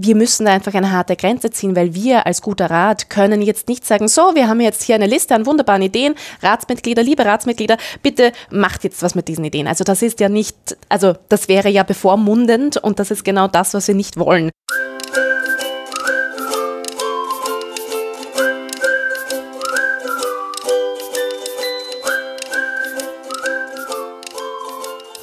wir 0.00 0.14
müssen 0.14 0.46
da 0.46 0.52
einfach 0.52 0.74
eine 0.74 0.92
harte 0.92 1.16
Grenze 1.16 1.50
ziehen, 1.50 1.74
weil 1.74 1.92
wir 1.92 2.24
als 2.24 2.40
guter 2.40 2.70
Rat 2.70 3.10
können 3.10 3.42
jetzt 3.42 3.68
nicht 3.68 3.84
sagen, 3.84 4.06
so, 4.06 4.34
wir 4.34 4.48
haben 4.48 4.60
jetzt 4.60 4.84
hier 4.84 4.94
eine 4.94 5.06
Liste 5.06 5.34
an 5.34 5.44
wunderbaren 5.44 5.82
Ideen, 5.82 6.14
Ratsmitglieder, 6.40 7.02
liebe 7.02 7.24
Ratsmitglieder, 7.24 7.76
bitte 8.02 8.32
macht 8.50 8.84
jetzt 8.84 9.02
was 9.02 9.16
mit 9.16 9.26
diesen 9.26 9.44
Ideen. 9.44 9.66
Also 9.66 9.82
das 9.82 10.02
ist 10.02 10.20
ja 10.20 10.28
nicht, 10.28 10.56
also 10.88 11.14
das 11.28 11.48
wäre 11.48 11.68
ja 11.68 11.82
bevormundend 11.82 12.76
und 12.76 13.00
das 13.00 13.10
ist 13.10 13.24
genau 13.24 13.48
das, 13.48 13.74
was 13.74 13.88
wir 13.88 13.96
nicht 13.96 14.18
wollen. 14.18 14.50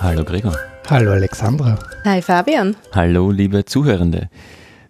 Hallo 0.01 0.23
Gregor. 0.23 0.55
Hallo 0.89 1.13
Alexandra. 1.13 1.79
Hi 2.03 2.21
Fabian. 2.21 2.75
Hallo 2.93 3.31
liebe 3.31 3.63
Zuhörende. 3.65 4.29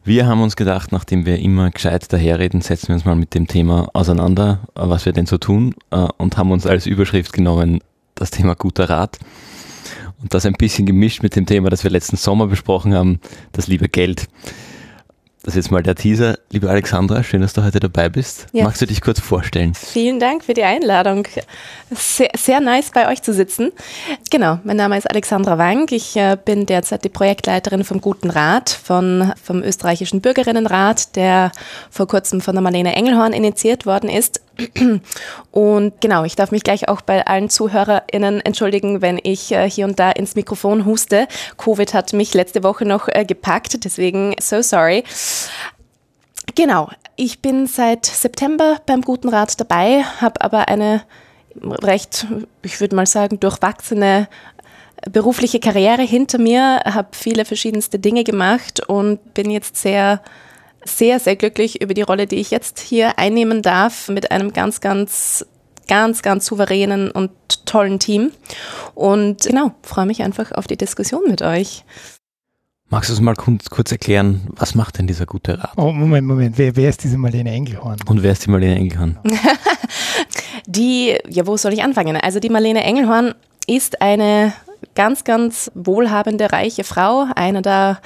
Wir 0.08 0.28
haben 0.28 0.44
uns 0.44 0.56
gedacht, 0.56 0.92
nachdem 0.92 1.26
wir 1.26 1.40
immer 1.40 1.72
gescheit 1.72 2.14
daherreden, 2.14 2.62
setzen 2.62 2.90
wir 2.90 2.94
uns 2.94 3.06
mal 3.06 3.16
mit 3.16 3.34
dem 3.34 3.48
Thema 3.48 3.90
auseinander, 3.94 4.60
was 4.76 5.04
wir 5.08 5.14
denn 5.14 5.26
so 5.26 5.40
tun 5.40 5.74
äh, 5.90 6.08
und 6.18 6.38
haben 6.38 6.52
uns 6.52 6.68
als 6.68 6.86
Überschrift 6.86 7.34
genommen 7.34 7.80
das 8.14 8.30
Thema 8.30 8.54
guter 8.54 8.88
Rat 8.88 9.18
und 10.22 10.36
das 10.36 10.46
ein 10.46 10.54
bisschen 10.54 10.86
gemischt 10.86 11.24
mit 11.24 11.36
dem 11.36 11.48
Thema, 11.48 11.72
das 11.72 11.84
wir 11.84 11.90
letzten 11.90 12.18
Sommer 12.18 12.46
besprochen 12.46 12.94
haben, 12.94 13.20
das 13.52 13.66
liebe 13.66 13.90
Geld. 13.90 14.28
Das 15.46 15.54
ist 15.54 15.66
jetzt 15.66 15.72
mal 15.72 15.84
der 15.84 15.94
Teaser. 15.94 16.40
Liebe 16.50 16.68
Alexandra, 16.72 17.22
schön, 17.22 17.42
dass 17.42 17.54
du 17.54 17.64
heute 17.64 17.80
dabei 17.80 18.10
bist. 18.10 18.48
Ja. 18.52 18.64
Magst 18.64 18.82
du 18.82 18.88
dich 18.88 19.00
kurz 19.00 19.20
vorstellen? 19.20 19.76
Vielen 19.76 20.20
Dank 20.20 20.44
für 20.44 20.56
die 20.56 20.64
Einladung. 20.64 21.28
Sehr, 21.92 22.32
sehr 22.36 22.60
nice, 22.62 22.90
bei 22.90 23.12
euch 23.12 23.22
zu 23.22 23.32
sitzen. 23.32 23.72
Genau, 24.32 24.58
mein 24.64 24.76
Name 24.76 24.98
ist 24.98 25.08
Alexandra 25.08 25.60
Wank. 25.60 25.92
Ich 25.92 26.16
äh, 26.16 26.36
bin 26.44 26.66
derzeit 26.66 27.04
die 27.04 27.10
Projektleiterin 27.10 27.84
vom 27.84 28.02
Guten 28.02 28.32
Rat, 28.32 28.72
von, 28.72 29.34
vom 29.44 29.62
österreichischen 29.62 30.20
Bürgerinnenrat, 30.20 31.16
der 31.16 31.52
vor 31.92 32.08
kurzem 32.08 32.42
von 32.42 32.56
der 32.56 32.64
Marlene 32.64 32.96
Engelhorn 32.96 33.32
initiiert 33.32 33.86
worden 33.86 34.10
ist. 34.10 34.42
Und 35.52 36.02
genau, 36.02 36.24
ich 36.24 36.36
darf 36.36 36.52
mich 36.52 36.64
gleich 36.64 36.88
auch 36.88 37.02
bei 37.02 37.26
allen 37.26 37.50
ZuhörerInnen 37.50 38.42
entschuldigen, 38.42 39.02
wenn 39.02 39.20
ich 39.22 39.52
äh, 39.52 39.70
hier 39.70 39.86
und 39.86 40.00
da 40.00 40.12
ins 40.12 40.36
Mikrofon 40.36 40.86
huste. 40.86 41.28
Covid 41.58 41.94
hat 41.94 42.14
mich 42.14 42.34
letzte 42.34 42.64
Woche 42.64 42.86
noch 42.86 43.08
äh, 43.08 43.26
gepackt, 43.26 43.84
deswegen 43.84 44.36
so 44.40 44.62
sorry. 44.62 45.04
Genau, 46.56 46.90
ich 47.16 47.42
bin 47.42 47.68
seit 47.68 48.06
September 48.06 48.80
beim 48.86 49.02
Guten 49.02 49.30
Rat 49.30 49.60
dabei, 49.60 50.04
habe 50.22 50.42
aber 50.42 50.68
eine 50.68 51.04
recht, 51.62 52.28
ich 52.62 52.80
würde 52.80 52.96
mal 52.96 53.06
sagen, 53.06 53.40
durchwachsene 53.40 54.28
berufliche 55.10 55.60
Karriere 55.60 56.02
hinter 56.02 56.38
mir, 56.38 56.82
habe 56.86 57.10
viele 57.12 57.46
verschiedenste 57.46 58.00
Dinge 58.00 58.24
gemacht 58.24 58.82
und 58.88 59.34
bin 59.34 59.50
jetzt 59.50 59.78
sehr 59.78 60.22
sehr, 60.86 61.20
sehr 61.20 61.36
glücklich 61.36 61.82
über 61.82 61.94
die 61.94 62.02
Rolle, 62.02 62.28
die 62.28 62.38
ich 62.38 62.52
jetzt 62.52 62.80
hier 62.80 63.18
einnehmen 63.20 63.62
darf, 63.62 64.08
mit 64.08 64.32
einem 64.32 64.54
ganz, 64.54 64.82
ganz, 64.82 65.46
ganz, 65.88 66.22
ganz 66.22 66.46
souveränen 66.46 67.12
und 67.12 67.32
tollen 67.66 68.00
Team. 68.00 68.32
Und 68.94 69.44
genau, 69.44 69.74
freue 69.82 70.06
mich 70.06 70.24
einfach 70.24 70.52
auf 70.52 70.68
die 70.68 70.78
Diskussion 70.78 71.24
mit 71.28 71.42
euch. 71.42 71.84
Magst 72.90 73.10
du 73.10 73.14
es 73.14 73.20
mal 73.20 73.36
kurz 73.36 73.92
erklären, 73.92 74.48
was 74.56 74.76
macht 74.76 75.00
denn 75.00 75.08
dieser 75.08 75.26
gute 75.26 75.58
Rat? 75.58 75.72
Oh, 75.76 75.92
Moment, 75.92 76.28
Moment, 76.28 76.58
wer, 76.58 76.76
wer 76.76 76.90
ist 76.90 77.04
diese 77.04 77.18
Marlene 77.18 77.52
Engelhorn? 77.52 77.98
Und 78.06 78.22
wer 78.22 78.32
ist 78.32 78.46
die 78.46 78.52
Marlene 78.52 78.76
Engelhorn? 78.76 79.18
die, 80.68 81.18
ja, 81.28 81.48
wo 81.48 81.58
soll 81.58 81.74
ich 81.74 81.84
anfangen? 81.84 82.16
Also 82.16 82.40
die 82.40 82.50
Marlene 82.50 82.84
Engelhorn 82.84 83.34
ist 83.68 84.02
eine 84.02 84.54
ganz, 84.94 85.24
ganz 85.24 85.72
wohlhabende, 85.74 86.52
reiche 86.52 86.84
Frau, 86.84 87.28
eine 87.36 87.62
der, 87.62 88.00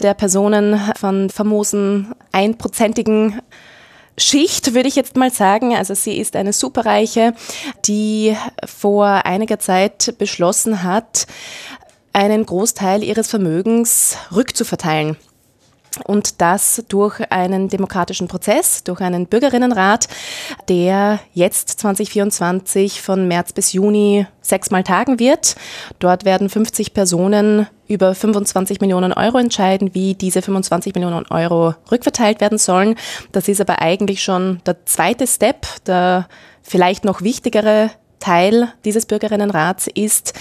der 0.00 0.14
Personen 0.14 0.80
von 0.96 1.30
famosen 1.30 2.14
einprozentigen 2.32 3.40
Schicht, 4.18 4.74
würde 4.74 4.88
ich 4.88 4.96
jetzt 4.96 5.16
mal 5.16 5.30
sagen. 5.30 5.74
Also 5.74 5.94
sie 5.94 6.18
ist 6.18 6.36
eine 6.36 6.52
Superreiche, 6.52 7.34
die 7.86 8.36
vor 8.64 9.06
einiger 9.06 9.58
Zeit 9.58 10.14
beschlossen 10.18 10.82
hat, 10.82 11.26
einen 12.12 12.44
Großteil 12.44 13.02
ihres 13.02 13.28
Vermögens 13.28 14.16
rückzuverteilen 14.34 15.16
und 16.06 16.40
das 16.40 16.84
durch 16.88 17.20
einen 17.30 17.68
demokratischen 17.68 18.28
Prozess, 18.28 18.84
durch 18.84 19.00
einen 19.00 19.26
Bürgerinnenrat, 19.26 20.08
der 20.68 21.20
jetzt 21.34 21.68
2024 21.80 23.02
von 23.02 23.28
März 23.28 23.52
bis 23.52 23.72
Juni 23.72 24.26
sechsmal 24.40 24.84
tagen 24.84 25.18
wird. 25.18 25.54
Dort 25.98 26.24
werden 26.24 26.48
50 26.48 26.94
Personen 26.94 27.66
über 27.88 28.14
25 28.14 28.80
Millionen 28.80 29.12
Euro 29.12 29.38
entscheiden, 29.38 29.94
wie 29.94 30.14
diese 30.14 30.40
25 30.40 30.94
Millionen 30.94 31.26
Euro 31.26 31.74
rückverteilt 31.90 32.40
werden 32.40 32.58
sollen. 32.58 32.96
Das 33.32 33.48
ist 33.48 33.60
aber 33.60 33.80
eigentlich 33.82 34.22
schon 34.22 34.60
der 34.64 34.86
zweite 34.86 35.26
Step, 35.26 35.66
der 35.84 36.26
vielleicht 36.62 37.04
noch 37.04 37.20
wichtigere 37.22 37.90
Teil 38.18 38.72
dieses 38.84 39.04
Bürgerinnenrats 39.04 39.88
ist, 39.88 40.32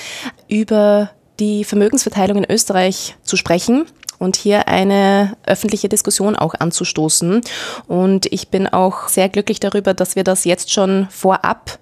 über 0.47 1.09
die 1.39 1.63
Vermögensverteilung 1.63 2.37
in 2.37 2.51
Österreich 2.51 3.15
zu 3.23 3.35
sprechen 3.35 3.85
und 4.21 4.35
hier 4.35 4.67
eine 4.67 5.35
öffentliche 5.47 5.89
Diskussion 5.89 6.35
auch 6.35 6.53
anzustoßen. 6.53 7.41
Und 7.87 8.27
ich 8.27 8.49
bin 8.49 8.67
auch 8.67 9.07
sehr 9.07 9.29
glücklich 9.29 9.59
darüber, 9.59 9.95
dass 9.95 10.15
wir 10.15 10.23
das 10.23 10.45
jetzt 10.45 10.71
schon 10.71 11.07
vorab 11.09 11.79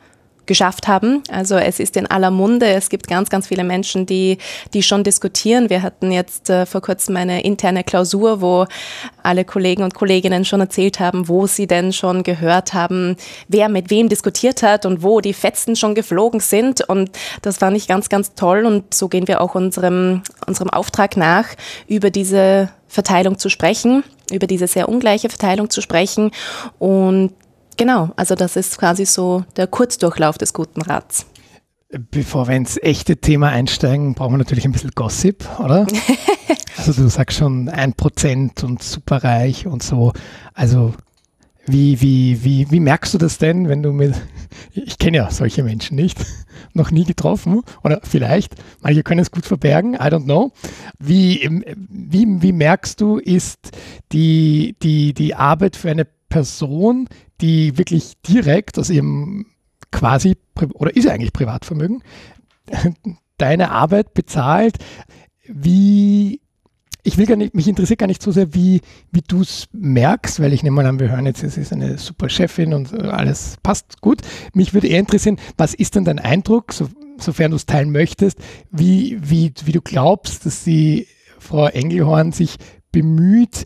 geschafft 0.50 0.88
haben. 0.88 1.24
Also 1.32 1.56
es 1.56 1.80
ist 1.80 1.96
in 1.96 2.08
aller 2.08 2.32
Munde. 2.32 2.66
Es 2.66 2.90
gibt 2.90 3.08
ganz, 3.08 3.30
ganz 3.30 3.48
viele 3.48 3.64
Menschen, 3.64 4.08
die, 4.08 4.40
die 4.74 4.82
schon 4.82 5.04
diskutieren. 5.04 5.70
Wir 5.70 5.84
hatten 5.84 6.12
jetzt 6.12 6.50
äh, 6.50 6.66
vor 6.66 6.82
kurzem 6.82 7.16
eine 7.16 7.44
interne 7.44 7.84
Klausur, 7.84 8.42
wo 8.42 8.66
alle 9.22 9.46
Kollegen 9.46 9.84
und 9.84 9.94
Kolleginnen 9.94 10.44
schon 10.46 10.60
erzählt 10.60 11.00
haben, 11.00 11.28
wo 11.28 11.46
sie 11.46 11.68
denn 11.68 11.94
schon 11.94 12.24
gehört 12.24 12.74
haben, 12.74 13.16
wer 13.48 13.70
mit 13.70 13.92
wem 13.92 14.10
diskutiert 14.10 14.64
hat 14.64 14.88
und 14.88 15.04
wo 15.04 15.22
die 15.22 15.34
Fetzen 15.34 15.76
schon 15.76 15.94
geflogen 15.94 16.40
sind. 16.40 16.82
Und 16.82 17.12
das 17.44 17.60
fand 17.60 17.78
ich 17.78 17.88
ganz, 17.88 18.10
ganz 18.10 18.34
toll. 18.34 18.66
Und 18.66 18.94
so 18.94 19.08
gehen 19.08 19.28
wir 19.28 19.42
auch 19.42 19.54
unserem, 19.54 20.24
unserem 20.48 20.72
Auftrag 20.72 21.16
nach, 21.16 21.46
über 21.88 22.10
diese 22.10 22.70
Verteilung 22.88 23.38
zu 23.38 23.50
sprechen, 23.50 24.04
über 24.32 24.48
diese 24.48 24.68
sehr 24.68 24.90
ungleiche 24.90 25.30
Verteilung 25.30 25.70
zu 25.70 25.82
sprechen 25.82 26.32
und 26.80 27.34
Genau, 27.80 28.10
also 28.18 28.36
das 28.36 28.58
ist 28.58 28.78
quasi 28.78 29.06
so 29.06 29.46
der 29.56 29.66
Kurzdurchlauf 29.66 30.38
des 30.38 30.54
guten 30.54 30.82
Rats. 30.82 31.26
Bevor 32.12 32.50
wir 32.50 32.58
ins 32.58 32.78
echte 32.78 33.16
Thema 33.16 33.52
einsteigen, 33.52 34.16
brauchen 34.16 34.34
wir 34.34 34.38
natürlich 34.38 34.66
ein 34.66 34.74
bisschen 34.74 34.92
Gossip, 34.92 35.48
oder? 35.60 35.88
also 36.78 36.92
du 36.92 37.08
sagst 37.08 37.38
schon 37.38 37.70
ein 37.70 37.94
Prozent 37.94 38.66
und 38.66 38.84
superreich 38.84 39.66
und 39.66 39.82
so. 39.82 40.12
Also 40.54 40.94
wie, 41.68 42.02
wie, 42.02 42.44
wie, 42.44 42.70
wie 42.70 42.82
merkst 42.82 43.14
du 43.14 43.18
das 43.18 43.38
denn, 43.38 43.70
wenn 43.70 43.82
du 43.82 43.94
mit, 43.94 44.14
ich 44.74 44.98
kenne 44.98 45.16
ja 45.16 45.32
solche 45.32 45.64
Menschen 45.64 45.96
nicht, 45.96 46.20
noch 46.74 46.92
nie 46.92 47.06
getroffen 47.06 47.62
oder 47.82 48.02
vielleicht, 48.04 48.56
manche 48.82 49.04
können 49.04 49.22
es 49.22 49.32
gut 49.32 49.46
verbergen, 49.46 49.94
I 49.94 50.10
don't 50.10 50.26
know. 50.26 50.52
Wie, 51.00 51.48
wie, 51.78 52.42
wie 52.42 52.52
merkst 52.52 53.00
du, 53.00 53.20
ist 53.20 53.70
die, 54.12 54.76
die, 54.84 55.14
die 55.14 55.34
Arbeit 55.34 55.78
für 55.78 55.90
eine 55.90 56.06
Person, 56.30 57.08
die 57.42 57.78
wirklich 57.78 58.14
direkt 58.28 58.78
aus 58.80 58.90
ihrem 58.90 59.48
quasi, 59.92 60.38
oder 60.74 60.96
ist 60.96 61.08
eigentlich 61.08 61.34
Privatvermögen, 61.34 62.04
deine 63.38 63.72
Arbeit 63.72 64.14
bezahlt, 64.14 64.78
wie, 65.48 66.42
ich 67.04 67.18
will 67.18 67.26
gar 67.26 67.36
nicht, 67.36 67.56
mich 67.56 67.68
interessiert 67.68 68.00
gar 68.00 68.08
nicht 68.08 68.22
so 68.22 68.32
sehr, 68.32 68.54
wie, 68.54 68.82
wie 69.12 69.22
du 69.22 69.42
es 69.42 69.68
merkst, 69.72 70.40
weil 70.40 70.54
ich 70.54 70.62
nehme 70.64 70.76
mal 70.76 70.86
an, 70.86 71.00
wir 71.00 71.10
hören 71.10 71.26
jetzt, 71.26 71.44
es 71.44 71.58
ist 71.58 71.74
eine 71.74 71.98
super 71.98 72.30
Chefin 72.30 72.74
und 72.74 72.94
alles 72.94 73.56
passt 73.64 74.02
gut. 74.02 74.22
Mich 74.54 74.74
würde 74.74 74.88
eher 74.88 75.00
interessieren, 75.00 75.40
was 75.58 75.74
ist 75.74 75.96
denn 75.96 76.06
dein 76.06 76.20
Eindruck, 76.20 76.74
so, 76.74 76.90
sofern 77.18 77.52
du 77.52 77.58
es 77.58 77.66
teilen 77.66 77.92
möchtest, 77.92 78.40
wie, 78.72 79.18
wie, 79.22 79.54
wie 79.66 79.72
du 79.72 79.82
glaubst, 79.82 80.46
dass 80.46 80.64
die 80.64 81.08
Frau 81.40 81.68
Engelhorn 81.68 82.32
sich 82.32 82.58
bemüht, 82.92 83.66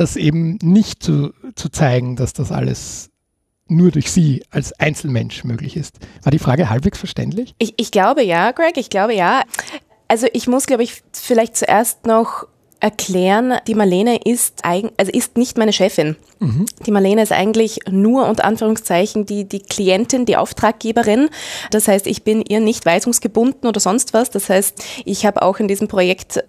das 0.00 0.16
eben 0.16 0.58
nicht 0.62 1.02
zu, 1.02 1.32
zu 1.54 1.68
zeigen, 1.68 2.16
dass 2.16 2.32
das 2.32 2.50
alles 2.50 3.10
nur 3.68 3.90
durch 3.90 4.10
sie 4.10 4.42
als 4.50 4.72
Einzelmensch 4.80 5.44
möglich 5.44 5.76
ist. 5.76 5.98
War 6.22 6.32
die 6.32 6.38
Frage 6.38 6.70
halbwegs 6.70 6.98
verständlich? 6.98 7.54
Ich, 7.58 7.74
ich 7.76 7.90
glaube 7.90 8.22
ja, 8.22 8.50
Greg, 8.52 8.76
ich 8.78 8.90
glaube 8.90 9.14
ja. 9.14 9.42
Also 10.08 10.26
ich 10.32 10.48
muss, 10.48 10.66
glaube 10.66 10.82
ich, 10.82 11.02
vielleicht 11.12 11.56
zuerst 11.56 12.06
noch 12.06 12.46
erklären, 12.80 13.58
die 13.66 13.74
Marlene 13.74 14.18
ist, 14.24 14.64
eigen, 14.64 14.90
also 14.96 15.12
ist 15.12 15.36
nicht 15.36 15.58
meine 15.58 15.72
Chefin. 15.72 16.16
Mhm. 16.38 16.64
Die 16.86 16.90
Marlene 16.90 17.22
ist 17.22 17.30
eigentlich 17.30 17.80
nur 17.90 18.26
unter 18.26 18.44
Anführungszeichen 18.44 19.26
die, 19.26 19.44
die 19.44 19.60
Klientin, 19.60 20.24
die 20.24 20.38
Auftraggeberin. 20.38 21.28
Das 21.70 21.88
heißt, 21.88 22.06
ich 22.06 22.24
bin 22.24 22.42
ihr 22.48 22.60
nicht 22.60 22.86
weisungsgebunden 22.86 23.68
oder 23.68 23.80
sonst 23.80 24.14
was. 24.14 24.30
Das 24.30 24.48
heißt, 24.48 24.82
ich 25.04 25.26
habe 25.26 25.42
auch 25.42 25.60
in 25.60 25.68
diesem 25.68 25.88
Projekt 25.88 26.42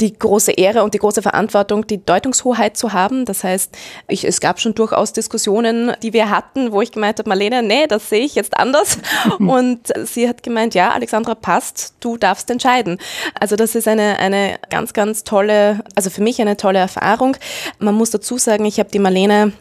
die 0.00 0.18
große 0.18 0.52
Ehre 0.52 0.82
und 0.84 0.94
die 0.94 0.98
große 0.98 1.22
Verantwortung, 1.22 1.86
die 1.86 2.04
Deutungshoheit 2.04 2.76
zu 2.76 2.92
haben. 2.92 3.24
Das 3.24 3.44
heißt, 3.44 3.76
ich, 4.08 4.24
es 4.24 4.40
gab 4.40 4.60
schon 4.60 4.74
durchaus 4.74 5.12
Diskussionen, 5.12 5.92
die 6.02 6.12
wir 6.12 6.30
hatten, 6.30 6.72
wo 6.72 6.82
ich 6.82 6.92
gemeint 6.92 7.18
habe, 7.18 7.28
Marlene, 7.28 7.62
nee, 7.62 7.86
das 7.86 8.08
sehe 8.08 8.24
ich 8.24 8.34
jetzt 8.34 8.56
anders. 8.56 8.98
und 9.38 9.92
sie 10.04 10.28
hat 10.28 10.42
gemeint, 10.42 10.74
ja, 10.74 10.90
Alexandra, 10.90 11.34
passt, 11.34 11.94
du 12.00 12.16
darfst 12.16 12.50
entscheiden. 12.50 12.98
Also 13.38 13.56
das 13.56 13.74
ist 13.74 13.88
eine, 13.88 14.18
eine 14.18 14.58
ganz, 14.70 14.92
ganz 14.92 15.24
tolle, 15.24 15.82
also 15.94 16.10
für 16.10 16.22
mich 16.22 16.40
eine 16.40 16.56
tolle 16.56 16.78
Erfahrung. 16.78 17.36
Man 17.78 17.94
muss 17.94 18.10
dazu 18.10 18.36
sagen, 18.36 18.64
ich 18.66 18.78
habe 18.78 18.90
die 18.90 18.98
Marlene, 18.98 19.52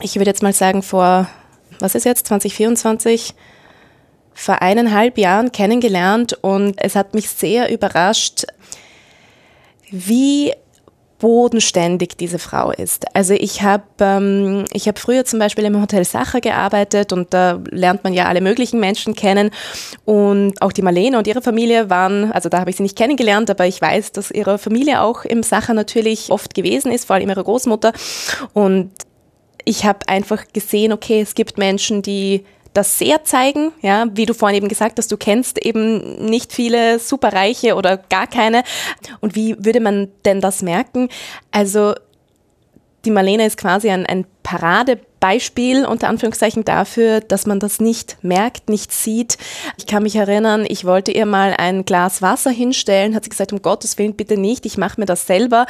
ich 0.00 0.16
würde 0.16 0.30
jetzt 0.30 0.42
mal 0.42 0.52
sagen, 0.52 0.82
vor, 0.82 1.28
was 1.78 1.94
ist 1.94 2.04
jetzt, 2.04 2.26
2024, 2.26 3.34
vor 4.34 4.62
eineinhalb 4.62 5.18
Jahren 5.18 5.52
kennengelernt 5.52 6.38
und 6.40 6.74
es 6.78 6.96
hat 6.96 7.14
mich 7.14 7.28
sehr 7.28 7.70
überrascht, 7.70 8.46
wie 9.92 10.52
bodenständig 11.22 12.16
diese 12.16 12.40
Frau 12.40 12.72
ist. 12.72 13.04
Also 13.14 13.32
ich 13.32 13.62
habe 13.62 13.84
ähm, 14.00 14.64
ich 14.72 14.90
früher 14.96 15.24
zum 15.24 15.38
Beispiel 15.38 15.64
im 15.64 15.80
Hotel 15.80 16.04
Sacher 16.04 16.40
gearbeitet 16.40 17.12
und 17.12 17.32
da 17.32 17.60
lernt 17.70 18.02
man 18.02 18.12
ja 18.12 18.26
alle 18.26 18.40
möglichen 18.40 18.80
Menschen 18.80 19.14
kennen 19.14 19.50
und 20.04 20.60
auch 20.60 20.72
die 20.72 20.82
Marlene 20.82 21.16
und 21.16 21.28
ihre 21.28 21.40
Familie 21.40 21.88
waren, 21.88 22.32
also 22.32 22.48
da 22.48 22.58
habe 22.58 22.70
ich 22.70 22.76
sie 22.76 22.82
nicht 22.82 22.98
kennengelernt, 22.98 23.48
aber 23.50 23.68
ich 23.68 23.80
weiß, 23.80 24.10
dass 24.10 24.32
ihre 24.32 24.58
Familie 24.58 25.00
auch 25.00 25.24
im 25.24 25.44
Sacher 25.44 25.74
natürlich 25.74 26.28
oft 26.32 26.54
gewesen 26.54 26.90
ist, 26.90 27.04
vor 27.04 27.14
allem 27.14 27.28
ihre 27.28 27.44
Großmutter 27.44 27.92
und 28.52 28.90
ich 29.64 29.84
habe 29.84 30.08
einfach 30.08 30.46
gesehen, 30.52 30.92
okay, 30.92 31.20
es 31.20 31.36
gibt 31.36 31.56
Menschen, 31.56 32.02
die 32.02 32.44
das 32.74 32.98
sehr 32.98 33.24
zeigen, 33.24 33.72
ja, 33.82 34.06
wie 34.12 34.26
du 34.26 34.34
vorhin 34.34 34.56
eben 34.56 34.68
gesagt 34.68 34.98
hast, 34.98 35.12
du 35.12 35.16
kennst 35.16 35.58
eben 35.58 36.24
nicht 36.24 36.52
viele 36.52 36.98
Superreiche 36.98 37.74
oder 37.74 37.96
gar 37.96 38.26
keine. 38.26 38.62
Und 39.20 39.34
wie 39.34 39.56
würde 39.58 39.80
man 39.80 40.08
denn 40.24 40.40
das 40.40 40.62
merken? 40.62 41.08
Also 41.50 41.94
die 43.04 43.10
Marlene 43.10 43.46
ist 43.46 43.56
quasi 43.56 43.90
ein, 43.90 44.06
ein 44.06 44.24
Paradebeispiel 44.42 45.84
unter 45.84 46.08
Anführungszeichen 46.08 46.64
dafür, 46.64 47.20
dass 47.20 47.46
man 47.46 47.58
das 47.58 47.80
nicht 47.80 48.16
merkt, 48.22 48.68
nicht 48.68 48.92
sieht. 48.92 49.38
Ich 49.76 49.86
kann 49.86 50.04
mich 50.04 50.16
erinnern, 50.16 50.64
ich 50.68 50.84
wollte 50.84 51.10
ihr 51.10 51.26
mal 51.26 51.54
ein 51.56 51.84
Glas 51.84 52.22
Wasser 52.22 52.50
hinstellen, 52.50 53.14
hat 53.14 53.24
sie 53.24 53.30
gesagt, 53.30 53.52
um 53.52 53.60
Gottes 53.60 53.98
Willen 53.98 54.14
bitte 54.14 54.36
nicht, 54.36 54.66
ich 54.66 54.78
mache 54.78 55.00
mir 55.00 55.06
das 55.06 55.26
selber. 55.26 55.66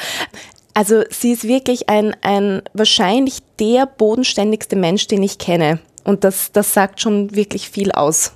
Also 0.75 1.03
sie 1.11 1.33
ist 1.33 1.45
wirklich 1.45 1.89
ein, 1.89 2.17
ein 2.23 2.63
wahrscheinlich 2.73 3.39
der 3.61 3.87
bodenständigste 3.87 4.77
Mensch, 4.77 5.07
den 5.07 5.23
ich 5.23 5.39
kenne. 5.39 5.81
Und 6.05 6.25
das, 6.25 6.53
das 6.53 6.75
sagt 6.75 7.01
schon 7.01 7.35
wirklich 7.35 7.69
viel 7.69 7.93
aus, 7.93 8.33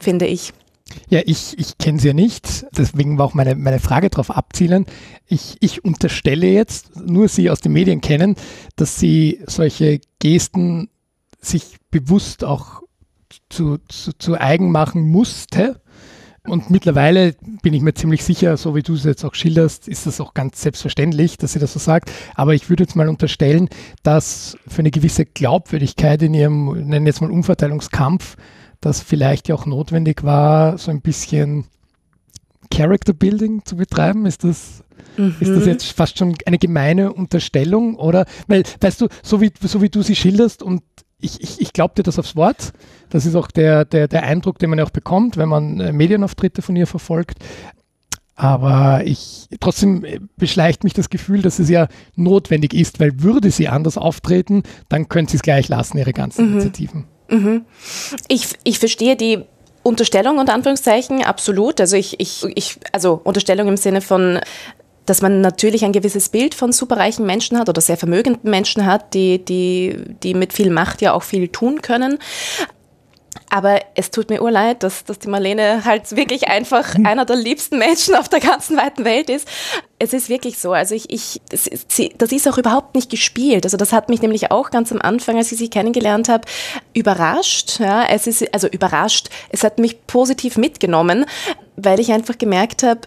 finde 0.00 0.26
ich. 0.26 0.52
Ja, 1.10 1.20
ich, 1.24 1.58
ich 1.58 1.76
kenne 1.78 1.98
sie 1.98 2.08
ja 2.08 2.14
nicht, 2.14 2.66
deswegen 2.76 3.18
war 3.18 3.26
auch 3.26 3.34
meine, 3.34 3.54
meine 3.54 3.78
Frage 3.78 4.08
darauf 4.08 4.30
abzielen. 4.30 4.86
Ich, 5.26 5.56
ich 5.60 5.84
unterstelle 5.84 6.46
jetzt, 6.46 6.96
nur 6.96 7.28
Sie 7.28 7.50
aus 7.50 7.60
den 7.60 7.72
Medien 7.72 8.00
kennen, 8.00 8.36
dass 8.76 8.98
sie 8.98 9.40
solche 9.46 10.00
Gesten 10.18 10.88
sich 11.40 11.76
bewusst 11.90 12.44
auch 12.44 12.82
zu, 13.50 13.78
zu, 13.88 14.12
zu 14.12 14.40
eigen 14.40 14.70
machen 14.70 15.02
musste, 15.02 15.80
und 16.46 16.70
mittlerweile 16.70 17.34
bin 17.62 17.74
ich 17.74 17.82
mir 17.82 17.94
ziemlich 17.94 18.24
sicher, 18.24 18.56
so 18.56 18.74
wie 18.74 18.82
du 18.82 18.94
es 18.94 19.04
jetzt 19.04 19.24
auch 19.24 19.34
schilderst, 19.34 19.88
ist 19.88 20.06
das 20.06 20.20
auch 20.20 20.34
ganz 20.34 20.62
selbstverständlich, 20.62 21.36
dass 21.36 21.52
sie 21.52 21.58
das 21.58 21.72
so 21.72 21.78
sagt. 21.78 22.10
Aber 22.34 22.54
ich 22.54 22.70
würde 22.70 22.84
jetzt 22.84 22.96
mal 22.96 23.08
unterstellen, 23.08 23.68
dass 24.02 24.56
für 24.66 24.80
eine 24.80 24.90
gewisse 24.90 25.26
Glaubwürdigkeit 25.26 26.22
in 26.22 26.34
ihrem, 26.34 26.66
nennen 26.88 27.04
wir 27.04 27.10
jetzt 27.10 27.20
mal 27.20 27.30
Umverteilungskampf, 27.30 28.36
das 28.80 29.00
vielleicht 29.00 29.48
ja 29.48 29.54
auch 29.54 29.66
notwendig 29.66 30.24
war, 30.24 30.78
so 30.78 30.90
ein 30.90 31.00
bisschen 31.00 31.66
Character 32.70 33.12
Building 33.12 33.64
zu 33.64 33.76
betreiben. 33.76 34.26
Ist 34.26 34.44
das, 34.44 34.84
mhm. 35.16 35.36
ist 35.40 35.50
das 35.50 35.64
mhm. 35.64 35.68
jetzt 35.68 35.92
fast 35.92 36.18
schon 36.18 36.34
eine 36.46 36.58
gemeine 36.58 37.12
Unterstellung? 37.12 37.96
Oder, 37.96 38.26
weil, 38.46 38.62
weißt 38.80 39.00
du, 39.00 39.08
so 39.22 39.40
wie, 39.40 39.52
so 39.60 39.82
wie 39.82 39.88
du 39.88 40.02
sie 40.02 40.16
schilderst 40.16 40.62
und 40.62 40.82
ich, 41.20 41.40
ich, 41.42 41.60
ich 41.60 41.72
glaube 41.72 41.94
dir 41.94 42.02
das 42.02 42.18
aufs 42.18 42.36
Wort. 42.36 42.72
Das 43.10 43.26
ist 43.26 43.34
auch 43.34 43.50
der, 43.50 43.84
der, 43.84 44.08
der 44.08 44.22
Eindruck, 44.22 44.58
den 44.58 44.70
man 44.70 44.78
ja 44.78 44.84
auch 44.84 44.90
bekommt, 44.90 45.36
wenn 45.36 45.48
man 45.48 45.80
äh, 45.80 45.92
Medienauftritte 45.92 46.62
von 46.62 46.76
ihr 46.76 46.86
verfolgt. 46.86 47.38
Aber 48.36 49.02
ich, 49.04 49.48
trotzdem 49.58 50.04
äh, 50.04 50.20
beschleicht 50.36 50.84
mich 50.84 50.94
das 50.94 51.10
Gefühl, 51.10 51.42
dass 51.42 51.58
es 51.58 51.68
ja 51.68 51.88
notwendig 52.14 52.72
ist, 52.72 53.00
weil 53.00 53.20
würde 53.22 53.50
sie 53.50 53.68
anders 53.68 53.98
auftreten, 53.98 54.62
dann 54.88 55.08
könnte 55.08 55.32
sie 55.32 55.38
es 55.38 55.42
gleich 55.42 55.68
lassen, 55.68 55.98
ihre 55.98 56.12
ganzen 56.12 56.46
mhm. 56.46 56.52
Initiativen. 56.52 57.04
Mhm. 57.28 57.64
Ich, 58.28 58.54
ich 58.62 58.78
verstehe 58.78 59.16
die 59.16 59.42
Unterstellung 59.82 60.38
unter 60.38 60.54
Anführungszeichen 60.54 61.24
absolut. 61.24 61.80
Also 61.80 61.96
ich, 61.96 62.20
ich, 62.20 62.44
ich, 62.54 62.78
also 62.92 63.20
Unterstellung 63.24 63.68
im 63.68 63.76
Sinne 63.76 64.00
von 64.00 64.38
dass 65.08 65.22
man 65.22 65.40
natürlich 65.40 65.84
ein 65.84 65.92
gewisses 65.92 66.28
Bild 66.28 66.54
von 66.54 66.72
superreichen 66.72 67.24
Menschen 67.24 67.58
hat 67.58 67.68
oder 67.68 67.80
sehr 67.80 67.96
vermögenden 67.96 68.50
Menschen 68.50 68.84
hat, 68.84 69.14
die, 69.14 69.44
die, 69.44 69.96
die 70.22 70.34
mit 70.34 70.52
viel 70.52 70.70
Macht 70.70 71.02
ja 71.02 71.12
auch 71.12 71.22
viel 71.22 71.48
tun 71.48 71.82
können. 71.82 72.18
Aber 73.50 73.80
es 73.94 74.10
tut 74.10 74.28
mir 74.28 74.42
urleid, 74.42 74.82
dass, 74.82 75.04
dass 75.04 75.18
die 75.18 75.28
Marlene 75.28 75.84
halt 75.84 76.14
wirklich 76.14 76.48
einfach 76.48 76.94
hm. 76.94 77.06
einer 77.06 77.24
der 77.24 77.36
liebsten 77.36 77.78
Menschen 77.78 78.14
auf 78.14 78.28
der 78.28 78.40
ganzen 78.40 78.76
weiten 78.76 79.04
Welt 79.04 79.30
ist. 79.30 79.48
Es 79.98 80.12
ist 80.12 80.28
wirklich 80.28 80.58
so. 80.58 80.72
Also 80.72 80.94
ich, 80.94 81.10
ich, 81.10 81.40
das 81.48 82.32
ist 82.32 82.48
auch 82.48 82.58
überhaupt 82.58 82.94
nicht 82.94 83.10
gespielt. 83.10 83.64
Also 83.64 83.76
das 83.76 83.92
hat 83.92 84.10
mich 84.10 84.20
nämlich 84.20 84.50
auch 84.50 84.70
ganz 84.70 84.92
am 84.92 85.00
Anfang, 85.00 85.36
als 85.36 85.50
ich 85.50 85.58
sie 85.58 85.70
kennengelernt 85.70 86.28
habe, 86.28 86.46
überrascht. 86.92 87.80
Ja, 87.80 88.04
es 88.04 88.26
ist, 88.26 88.52
also 88.52 88.68
überrascht. 88.68 89.30
Es 89.48 89.64
hat 89.64 89.78
mich 89.78 90.06
positiv 90.06 90.58
mitgenommen, 90.58 91.24
weil 91.76 92.00
ich 92.00 92.12
einfach 92.12 92.36
gemerkt 92.36 92.82
habe, 92.82 93.00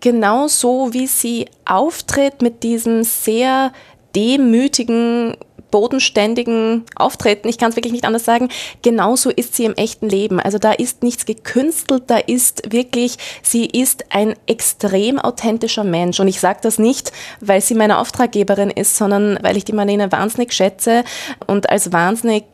genau 0.00 0.48
so, 0.48 0.92
wie 0.92 1.06
sie 1.06 1.46
auftritt 1.64 2.42
mit 2.42 2.62
diesem 2.62 3.04
sehr 3.04 3.72
demütigen, 4.14 5.36
bodenständigen 5.70 6.84
Auftreten, 6.96 7.48
ich 7.48 7.58
kann 7.58 7.70
es 7.70 7.76
wirklich 7.76 7.92
nicht 7.92 8.06
anders 8.06 8.24
sagen, 8.24 8.48
genauso 8.82 9.30
ist 9.30 9.54
sie 9.54 9.66
im 9.66 9.74
echten 9.74 10.08
Leben. 10.08 10.40
Also 10.40 10.58
da 10.58 10.72
ist 10.72 11.02
nichts 11.02 11.26
gekünstelt, 11.26 12.04
da 12.06 12.16
ist 12.16 12.72
wirklich, 12.72 13.16
sie 13.42 13.66
ist 13.66 14.06
ein 14.10 14.34
extrem 14.46 15.18
authentischer 15.18 15.84
Mensch. 15.84 16.20
Und 16.20 16.28
ich 16.28 16.40
sage 16.40 16.60
das 16.62 16.78
nicht, 16.78 17.12
weil 17.40 17.60
sie 17.60 17.74
meine 17.74 17.98
Auftraggeberin 17.98 18.70
ist, 18.70 18.96
sondern 18.96 19.38
weil 19.42 19.56
ich 19.56 19.64
die 19.64 19.74
Marlene 19.74 20.10
wahnsinnig 20.10 20.52
schätze 20.52 21.04
und 21.46 21.68
als 21.68 21.92
wahnsinnig 21.92 22.44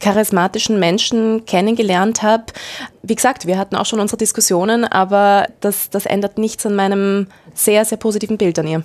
charismatischen 0.00 0.78
Menschen 0.78 1.44
kennengelernt 1.46 2.22
habe. 2.22 2.44
Wie 3.02 3.14
gesagt, 3.14 3.46
wir 3.46 3.58
hatten 3.58 3.76
auch 3.76 3.86
schon 3.86 4.00
unsere 4.00 4.18
Diskussionen, 4.18 4.84
aber 4.84 5.46
das, 5.60 5.90
das 5.90 6.06
ändert 6.06 6.38
nichts 6.38 6.66
an 6.66 6.74
meinem 6.74 7.26
sehr, 7.54 7.84
sehr 7.84 7.98
positiven 7.98 8.38
Bild 8.38 8.58
an 8.58 8.66
ihr. 8.66 8.82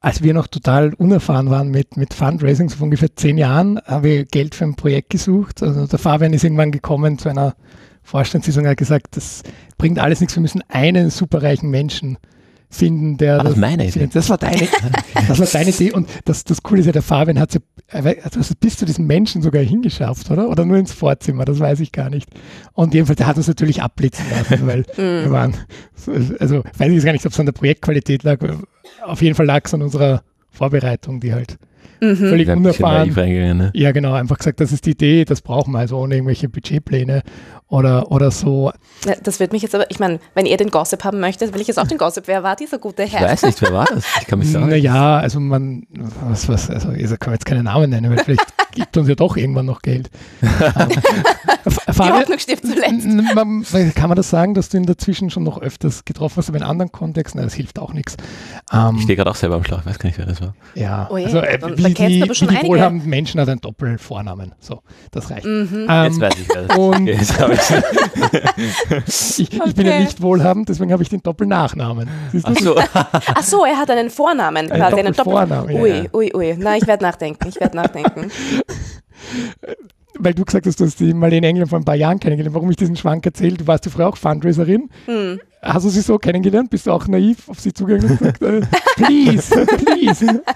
Als 0.00 0.22
wir 0.22 0.34
noch 0.34 0.48
total 0.48 0.92
unerfahren 0.94 1.48
waren 1.48 1.70
mit, 1.70 1.96
mit 1.96 2.12
Fundraising, 2.12 2.68
so 2.68 2.82
ungefähr 2.84 3.14
zehn 3.16 3.38
Jahren, 3.38 3.80
haben 3.86 4.04
wir 4.04 4.24
Geld 4.26 4.54
für 4.54 4.64
ein 4.64 4.74
Projekt 4.74 5.10
gesucht. 5.10 5.62
Also 5.62 5.86
der 5.86 5.98
Fabian 5.98 6.34
ist 6.34 6.44
irgendwann 6.44 6.72
gekommen 6.72 7.18
zu 7.18 7.30
einer 7.30 7.54
Vorstandssitzung 8.02 8.64
und 8.64 8.70
hat 8.70 8.76
gesagt, 8.76 9.16
das 9.16 9.42
bringt 9.78 9.98
alles 9.98 10.20
nichts, 10.20 10.36
wir 10.36 10.42
müssen 10.42 10.62
einen 10.68 11.08
superreichen 11.08 11.70
Menschen 11.70 12.18
finden, 12.74 13.16
der 13.16 13.38
das, 13.38 13.52
das 13.52 13.56
meine 13.56 13.86
Idee. 13.86 14.08
Das 14.12 14.28
war 14.28 14.38
deine, 14.38 14.68
das 15.28 15.38
war 15.38 15.46
deine 15.46 15.70
Idee. 15.70 15.92
Und 15.92 16.08
das, 16.24 16.44
das 16.44 16.62
Coole 16.62 16.80
ist 16.80 16.86
ja, 16.86 16.92
der 16.92 17.02
Fabian 17.02 17.38
hat 17.38 17.52
sie 17.52 17.60
also 17.88 18.54
bis 18.58 18.76
zu 18.76 18.84
diesem 18.84 19.06
Menschen 19.06 19.42
sogar 19.42 19.62
hingeschafft, 19.62 20.30
oder? 20.30 20.48
Oder 20.48 20.64
nur 20.64 20.76
ins 20.76 20.92
Vorzimmer, 20.92 21.44
das 21.44 21.60
weiß 21.60 21.80
ich 21.80 21.92
gar 21.92 22.10
nicht. 22.10 22.28
Und 22.72 22.94
jedenfalls, 22.94 23.18
der 23.18 23.26
hat 23.26 23.36
uns 23.36 23.46
natürlich 23.46 23.82
abblitzen 23.82 24.24
lassen, 24.30 24.66
weil 24.66 24.84
wir 24.96 25.30
waren, 25.30 25.54
also 26.38 26.62
weiß 26.76 26.88
ich 26.88 26.94
jetzt 26.94 27.04
gar 27.04 27.12
nicht, 27.12 27.26
ob 27.26 27.32
es 27.32 27.40
an 27.40 27.46
der 27.46 27.52
Projektqualität 27.52 28.22
lag. 28.22 28.38
Auf 29.02 29.22
jeden 29.22 29.34
Fall 29.34 29.46
lag 29.46 29.62
es 29.64 29.74
an 29.74 29.82
unserer 29.82 30.22
Vorbereitung, 30.50 31.20
die 31.20 31.32
halt 31.32 31.58
mhm. 32.00 32.16
völlig 32.16 32.48
unerfahren. 32.48 33.12
Ne? 33.14 33.70
Ja, 33.74 33.92
genau, 33.92 34.12
einfach 34.12 34.38
gesagt, 34.38 34.60
das 34.60 34.72
ist 34.72 34.86
die 34.86 34.92
Idee, 34.92 35.24
das 35.24 35.42
brauchen 35.42 35.72
wir, 35.72 35.78
also 35.78 35.98
ohne 35.98 36.14
irgendwelche 36.14 36.48
Budgetpläne 36.48 37.22
oder, 37.68 38.10
oder 38.12 38.30
so. 38.30 38.72
Das 39.22 39.40
wird 39.40 39.52
mich 39.52 39.62
jetzt 39.62 39.74
aber, 39.74 39.90
ich 39.90 39.98
meine, 39.98 40.20
wenn 40.34 40.46
ihr 40.46 40.56
den 40.56 40.70
Gossip 40.70 41.02
haben 41.04 41.18
möchtet, 41.18 41.54
will 41.54 41.60
ich 41.60 41.66
jetzt 41.66 41.78
auch 41.78 41.86
den 41.86 41.98
Gossip. 41.98 42.24
Wer 42.26 42.42
war 42.42 42.56
dieser 42.56 42.78
gute 42.78 43.02
Herr? 43.04 43.22
Ich 43.22 43.32
weiß 43.32 43.42
nicht, 43.42 43.62
wer 43.62 43.72
war 43.72 43.86
das? 43.86 44.04
Ich 44.20 44.26
kann 44.26 44.38
mich 44.38 44.52
sagen. 44.52 44.68
Naja, 44.68 45.18
also 45.18 45.40
man, 45.40 45.86
was, 46.22 46.48
was, 46.48 46.70
also 46.70 46.92
ich 46.92 47.18
kann 47.18 47.32
jetzt 47.32 47.46
keine 47.46 47.62
Namen 47.62 47.90
nennen, 47.90 48.10
weil 48.10 48.22
vielleicht 48.22 48.46
gibt 48.72 48.96
uns 48.96 49.08
ja 49.08 49.14
doch 49.14 49.36
irgendwann 49.36 49.66
noch 49.66 49.82
Geld. 49.82 50.10
Die 50.44 52.10
Hoffnung 52.10 52.38
stirbt 52.38 52.66
zuletzt. 52.66 53.94
Kann 53.94 54.08
man 54.08 54.16
das 54.16 54.30
sagen, 54.30 54.54
dass 54.54 54.68
du 54.68 54.76
ihn 54.76 54.86
dazwischen 54.86 55.30
schon 55.30 55.44
noch 55.44 55.60
öfters 55.60 56.04
getroffen 56.04 56.36
hast, 56.36 56.48
aber 56.48 56.58
in 56.58 56.64
anderen 56.64 56.92
Kontexten? 56.92 57.38
Nein, 57.38 57.46
das 57.46 57.54
hilft 57.54 57.78
auch 57.78 57.92
nichts. 57.92 58.16
Ähm, 58.72 58.96
ich 58.96 59.04
stehe 59.04 59.16
gerade 59.16 59.30
auch 59.30 59.36
selber 59.36 59.56
am 59.56 59.64
Schlauch, 59.64 59.80
ich 59.80 59.86
weiß 59.86 59.98
gar 59.98 60.08
nicht, 60.08 60.18
wer 60.18 60.26
das 60.26 60.40
war. 60.40 60.54
Ja, 60.74 61.08
oh 61.10 61.16
je, 61.16 61.26
also 61.26 61.38
äh, 61.38 61.58
wie, 61.76 61.94
die, 61.94 62.22
wie 62.22 62.46
die 62.46 62.66
wohlhabenden 62.66 63.08
Menschen 63.08 63.40
hat 63.40 63.48
einen 63.48 63.60
Doppelvornamen. 63.60 64.54
So, 64.60 64.82
das 65.10 65.30
reicht. 65.30 65.46
Mhm. 65.46 65.86
Ähm, 65.88 66.04
jetzt 66.04 66.20
weiß 66.20 66.34
ich, 66.40 66.48
wer 66.48 66.62
das 66.62 66.76
und 66.76 67.08
ich, 69.06 69.52
ich 69.52 69.60
okay. 69.60 69.72
bin 69.72 69.86
ja 69.86 70.00
nicht 70.00 70.20
wohlhabend, 70.22 70.68
deswegen 70.68 70.92
habe 70.92 71.02
ich 71.02 71.08
den 71.08 71.22
Doppelnachnamen. 71.22 72.08
Ach 72.42 72.56
so. 72.56 72.76
Ach 72.92 73.42
so, 73.42 73.64
er 73.64 73.76
hat 73.76 73.90
einen 73.90 74.10
Vornamen. 74.10 74.70
Einen 74.70 74.90
Doppelvornamen. 74.90 75.74
Doppel 75.74 75.82
ui, 75.82 76.08
ui, 76.12 76.32
ui. 76.34 76.56
Na, 76.58 76.76
ich 76.76 76.86
werde 76.86 77.04
nachdenken, 77.04 77.48
ich 77.48 77.60
werde 77.60 77.76
nachdenken. 77.76 78.30
weil 80.18 80.34
du 80.34 80.44
gesagt 80.44 80.66
hast, 80.66 80.80
du 80.80 80.84
hast 80.84 81.00
die 81.00 81.12
Marlene 81.12 81.46
Engel 81.46 81.66
vor 81.66 81.78
ein 81.78 81.84
paar 81.84 81.94
Jahren 81.94 82.20
kennengelernt, 82.20 82.54
warum 82.54 82.70
ich 82.70 82.76
diesen 82.76 82.96
Schwank 82.96 83.24
erzählt, 83.26 83.60
du 83.60 83.66
warst 83.66 83.84
ja 83.84 83.90
früher 83.90 84.08
auch 84.08 84.16
Fundraiserin. 84.16 84.88
Hm. 85.06 85.40
Hast 85.62 85.86
du 85.86 85.88
sie 85.88 86.02
so 86.02 86.18
kennengelernt? 86.18 86.68
Bist 86.68 86.86
du 86.86 86.92
auch 86.92 87.06
naiv 87.08 87.48
auf 87.48 87.58
sie 87.58 87.72
zugegangen 87.72 88.10
und 88.10 88.18
gesagt, 88.18 88.42
äh, 88.42 88.60
please, 88.96 89.66
please? 89.66 90.42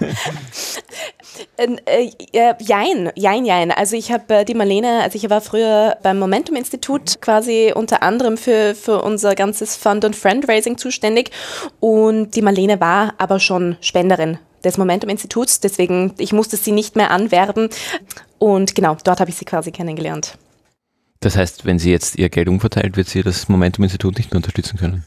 Äh, 1.55 2.09
äh, 2.33 2.53
jein, 2.59 3.11
jein, 3.15 3.45
jein. 3.45 3.71
Also 3.71 3.95
ich 3.95 4.11
habe 4.11 4.33
äh, 4.33 4.45
die 4.45 4.53
Marlene, 4.53 5.01
also 5.03 5.15
ich 5.15 5.29
war 5.29 5.39
früher 5.39 5.97
beim 6.03 6.19
Momentum-Institut 6.19 7.21
quasi 7.21 7.71
unter 7.73 8.03
anderem 8.03 8.35
für, 8.35 8.75
für 8.75 9.01
unser 9.01 9.35
ganzes 9.35 9.77
Fund- 9.77 10.03
und 10.03 10.15
Friendraising 10.15 10.77
zuständig 10.77 11.31
und 11.79 12.35
die 12.35 12.41
Marlene 12.41 12.81
war 12.81 13.13
aber 13.19 13.39
schon 13.39 13.77
Spenderin 13.79 14.37
des 14.63 14.77
Momentum-Instituts, 14.77 15.59
deswegen 15.59 16.13
ich 16.17 16.33
musste 16.33 16.57
sie 16.57 16.71
nicht 16.71 16.95
mehr 16.95 17.11
anwerben 17.11 17.69
und 18.37 18.75
genau, 18.75 18.97
dort 19.03 19.19
habe 19.19 19.29
ich 19.29 19.37
sie 19.37 19.45
quasi 19.45 19.71
kennengelernt. 19.71 20.37
Das 21.21 21.35
heißt, 21.35 21.65
wenn 21.65 21.79
sie 21.79 21.91
jetzt 21.91 22.17
ihr 22.17 22.29
Geld 22.29 22.47
umverteilt, 22.47 22.95
wird 22.95 23.09
sie 23.09 23.23
das 23.23 23.49
Momentum-Institut 23.49 24.17
nicht 24.17 24.31
mehr 24.31 24.37
unterstützen 24.37 24.77
können? 24.79 25.05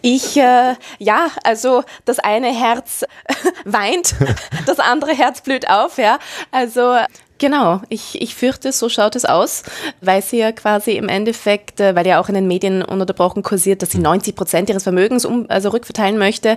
Ich, 0.00 0.36
äh, 0.36 0.74
ja, 0.98 1.28
also 1.44 1.84
das 2.04 2.18
eine 2.18 2.52
Herz 2.52 3.04
weint, 3.64 4.16
das 4.66 4.80
andere 4.80 5.14
Herz 5.14 5.40
blüht 5.42 5.68
auf, 5.68 5.98
ja. 5.98 6.18
Also 6.50 6.96
Genau, 7.42 7.80
ich, 7.88 8.22
ich 8.22 8.36
fürchte, 8.36 8.70
so 8.70 8.88
schaut 8.88 9.16
es 9.16 9.24
aus, 9.24 9.64
weil 10.00 10.22
sie 10.22 10.38
ja 10.38 10.52
quasi 10.52 10.92
im 10.92 11.08
Endeffekt, 11.08 11.80
äh, 11.80 11.96
weil 11.96 12.06
ja 12.06 12.20
auch 12.20 12.28
in 12.28 12.36
den 12.36 12.46
Medien 12.46 12.84
ununterbrochen 12.84 13.42
kursiert, 13.42 13.82
dass 13.82 13.90
sie 13.90 13.98
90 13.98 14.36
Prozent 14.36 14.70
ihres 14.70 14.84
Vermögens 14.84 15.24
um, 15.24 15.46
also 15.48 15.70
rückverteilen 15.70 16.18
möchte. 16.18 16.56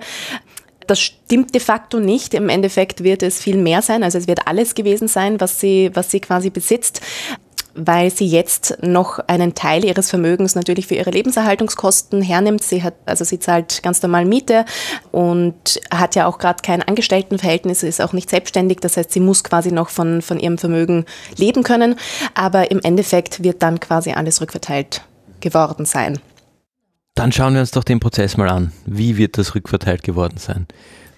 Das 0.88 1.00
stimmt 1.00 1.54
de 1.54 1.62
facto 1.62 2.00
nicht. 2.00 2.34
Im 2.34 2.50
Endeffekt 2.50 3.04
wird 3.04 3.24
es 3.24 3.39
viel 3.39 3.58
mehr 3.58 3.82
sein. 3.82 4.04
Also 4.04 4.18
es 4.18 4.27
wird 4.27 4.48
alles 4.48 4.75
gewesen 4.75 5.08
sein, 5.08 5.42
was 5.42 5.60
sie, 5.60 5.92
was 5.94 6.12
sie 6.12 6.20
quasi 6.20 6.50
besitzt 6.50 7.01
weil 7.75 8.10
sie 8.10 8.25
jetzt 8.25 8.77
noch 8.82 9.20
einen 9.27 9.54
Teil 9.54 9.84
ihres 9.84 10.10
Vermögens 10.10 10.56
natürlich 10.56 10.88
für 10.88 10.96
ihre 10.96 11.12
Lebenserhaltungskosten 11.12 12.22
hernimmt. 12.22 12.63
Sie 12.63 12.82
hat, 12.82 12.96
also 13.06 13.25
sie 13.25 13.38
zahlt 13.38 13.84
ganz 13.84 14.01
normal 14.01 14.25
Miete 14.25 14.65
und 15.12 15.82
hat 15.92 16.15
ja 16.15 16.25
auch 16.25 16.38
gerade 16.38 16.62
kein 16.63 16.82
Angestelltenverhältnis, 16.82 17.84
ist 17.84 18.01
auch 18.01 18.13
nicht 18.13 18.30
selbstständig. 18.30 18.80
Das 18.80 18.96
heißt, 18.96 19.12
sie 19.12 19.20
muss 19.20 19.44
quasi 19.44 19.72
noch 19.72 19.89
von, 19.89 20.22
von 20.22 20.39
ihrem 20.39 20.58
Vermögen 20.58 21.06
leben 21.36 21.63
können. 21.63 22.00
Aber 22.34 22.72
im 22.72 22.80
Endeffekt 22.80 23.44
wird 23.44 23.62
dann 23.62 23.82
quasi 23.82 24.13
alles 24.13 24.39
rückverteilt 24.39 25.01
geworden 25.42 25.86
sein. 25.86 26.20
Dann 27.15 27.31
schauen 27.31 27.53
wir 27.53 27.62
uns 27.62 27.72
doch 27.72 27.86
den 27.86 28.01
Prozess 28.01 28.36
mal 28.36 28.50
an. 28.50 28.74
Wie 28.86 29.15
wird 29.15 29.38
das 29.38 29.55
rückverteilt 29.55 30.03
geworden 30.03 30.38
sein? 30.38 30.67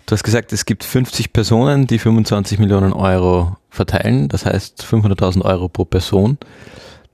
Du 0.05 0.13
hast 0.13 0.23
gesagt, 0.23 0.53
es 0.53 0.65
gibt 0.65 0.83
50 0.83 1.33
Personen, 1.33 1.87
die 1.87 1.99
25 1.99 2.59
Millionen 2.59 2.93
Euro 2.93 3.57
verteilen, 3.69 4.29
das 4.29 4.45
heißt 4.45 4.83
500.000 4.83 5.43
Euro 5.43 5.67
pro 5.67 5.85
Person. 5.85 6.37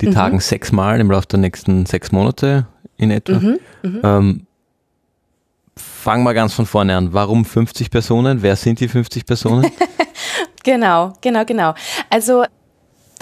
Die 0.01 0.07
mhm. 0.07 0.13
tagen 0.13 0.39
sechsmal 0.41 0.99
im 0.99 1.09
Laufe 1.09 1.27
der 1.27 1.39
nächsten 1.39 1.85
sechs 1.85 2.11
Monate 2.11 2.67
in 2.97 3.09
etwa. 3.09 3.39
Mhm, 3.39 3.59
mh. 3.83 3.99
ähm, 4.03 4.47
fang 5.75 6.21
mal 6.23 6.33
ganz 6.33 6.53
von 6.53 6.65
vorne 6.65 6.95
an. 6.95 7.13
Warum 7.13 7.45
50 7.45 7.89
Personen? 7.89 8.41
Wer 8.41 8.57
sind 8.57 8.79
die 8.79 8.89
50 8.89 9.25
Personen? 9.25 9.71
genau, 10.63 11.13
genau, 11.21 11.45
genau. 11.45 11.73
Also 12.09 12.43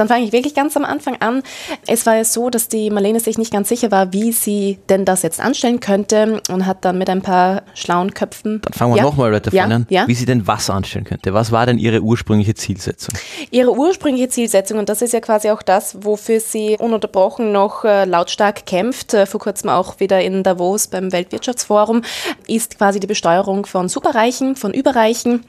dann 0.02 0.08
fange 0.08 0.26
ich 0.26 0.32
wirklich 0.32 0.56
ganz 0.56 0.76
am 0.76 0.84
Anfang 0.84 1.18
an. 1.22 1.44
Es 1.88 2.06
war 2.06 2.16
ja 2.16 2.24
so, 2.24 2.50
dass 2.50 2.68
die 2.68 2.90
Marlene 2.90 3.20
sich 3.20 3.38
nicht 3.38 3.54
ganz 3.54 3.70
sicher 3.70 3.92
war, 3.92 4.12
wie 4.14 4.32
sie 4.32 4.80
denn 4.90 5.06
das 5.06 5.22
jetzt 5.22 5.40
anstellen 5.40 5.80
könnte 5.80 6.42
und 6.50 6.66
hat 6.66 6.84
dann 6.84 6.98
mit 6.98 7.10
ein 7.10 7.22
paar 7.22 7.62
schlauen 7.76 8.14
Köpfen. 8.14 8.62
Dann 8.64 8.74
fangen 8.74 8.94
wir 8.94 8.98
ja. 8.98 9.04
nochmal 9.04 9.32
weiter 9.32 9.54
ja. 9.54 9.66
an, 9.66 9.86
ja. 9.90 10.08
wie 10.08 10.16
sie 10.16 10.26
denn 10.26 10.48
was 10.48 10.70
anstellen 10.70 11.06
könnte. 11.06 11.34
Was 11.34 11.52
war 11.52 11.68
denn 11.68 11.78
ihre 11.78 12.02
ursprüngliche 12.02 12.56
Zielsetzung? 12.56 13.14
Ihre 13.52 13.72
ursprüngliche 13.72 14.30
Zielsetzung, 14.30 14.80
und 14.80 14.90
das 14.90 15.04
ist 15.04 15.14
ja 15.14 15.20
quasi 15.20 15.52
auch 15.52 15.62
das, 15.62 15.98
wofür 16.02 16.40
sie 16.40 16.78
ununterbrochen 16.80 17.52
noch 17.52 17.86
äh, 17.86 18.06
lautstark 18.06 18.66
kämpft, 18.66 19.14
äh, 19.14 19.28
vor 19.28 19.40
kurzem 19.40 19.70
auch 19.70 20.00
wieder 20.00 20.20
in 20.22 20.42
Davos 20.42 20.88
beim 20.88 21.12
Weltwirtschaftsforum, 21.12 22.02
ist 22.48 22.80
quasi 22.80 23.00
die 23.00 23.08
Besteuerung 23.08 23.68
von 23.68 23.88
Superreichen, 23.88 24.56
von 24.56 24.74
Überreichen. 24.74 25.46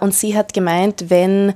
Und 0.00 0.14
sie 0.14 0.36
hat 0.36 0.52
gemeint, 0.52 1.06
wenn 1.08 1.54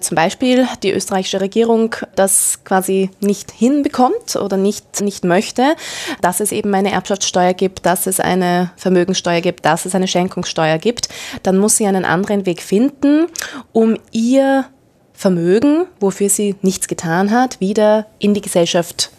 zum 0.00 0.14
Beispiel 0.14 0.66
die 0.82 0.92
österreichische 0.92 1.40
Regierung 1.40 1.94
das 2.16 2.60
quasi 2.64 3.10
nicht 3.20 3.50
hinbekommt 3.50 4.36
oder 4.36 4.56
nicht, 4.56 5.00
nicht 5.00 5.24
möchte, 5.24 5.74
dass 6.20 6.40
es 6.40 6.52
eben 6.52 6.74
eine 6.74 6.92
Erbschaftssteuer 6.92 7.54
gibt, 7.54 7.86
dass 7.86 8.06
es 8.06 8.20
eine 8.20 8.72
Vermögenssteuer 8.76 9.40
gibt, 9.40 9.64
dass 9.64 9.86
es 9.86 9.94
eine 9.94 10.08
Schenkungssteuer 10.08 10.78
gibt, 10.78 11.08
dann 11.42 11.58
muss 11.58 11.76
sie 11.76 11.86
einen 11.86 12.04
anderen 12.04 12.46
Weg 12.46 12.62
finden, 12.62 13.26
um 13.72 13.96
ihr 14.12 14.66
Vermögen, 15.12 15.86
wofür 15.98 16.28
sie 16.28 16.56
nichts 16.62 16.86
getan 16.86 17.30
hat, 17.30 17.58
wieder 17.60 18.06
in 18.18 18.34
die 18.34 18.40
Gesellschaft 18.40 19.10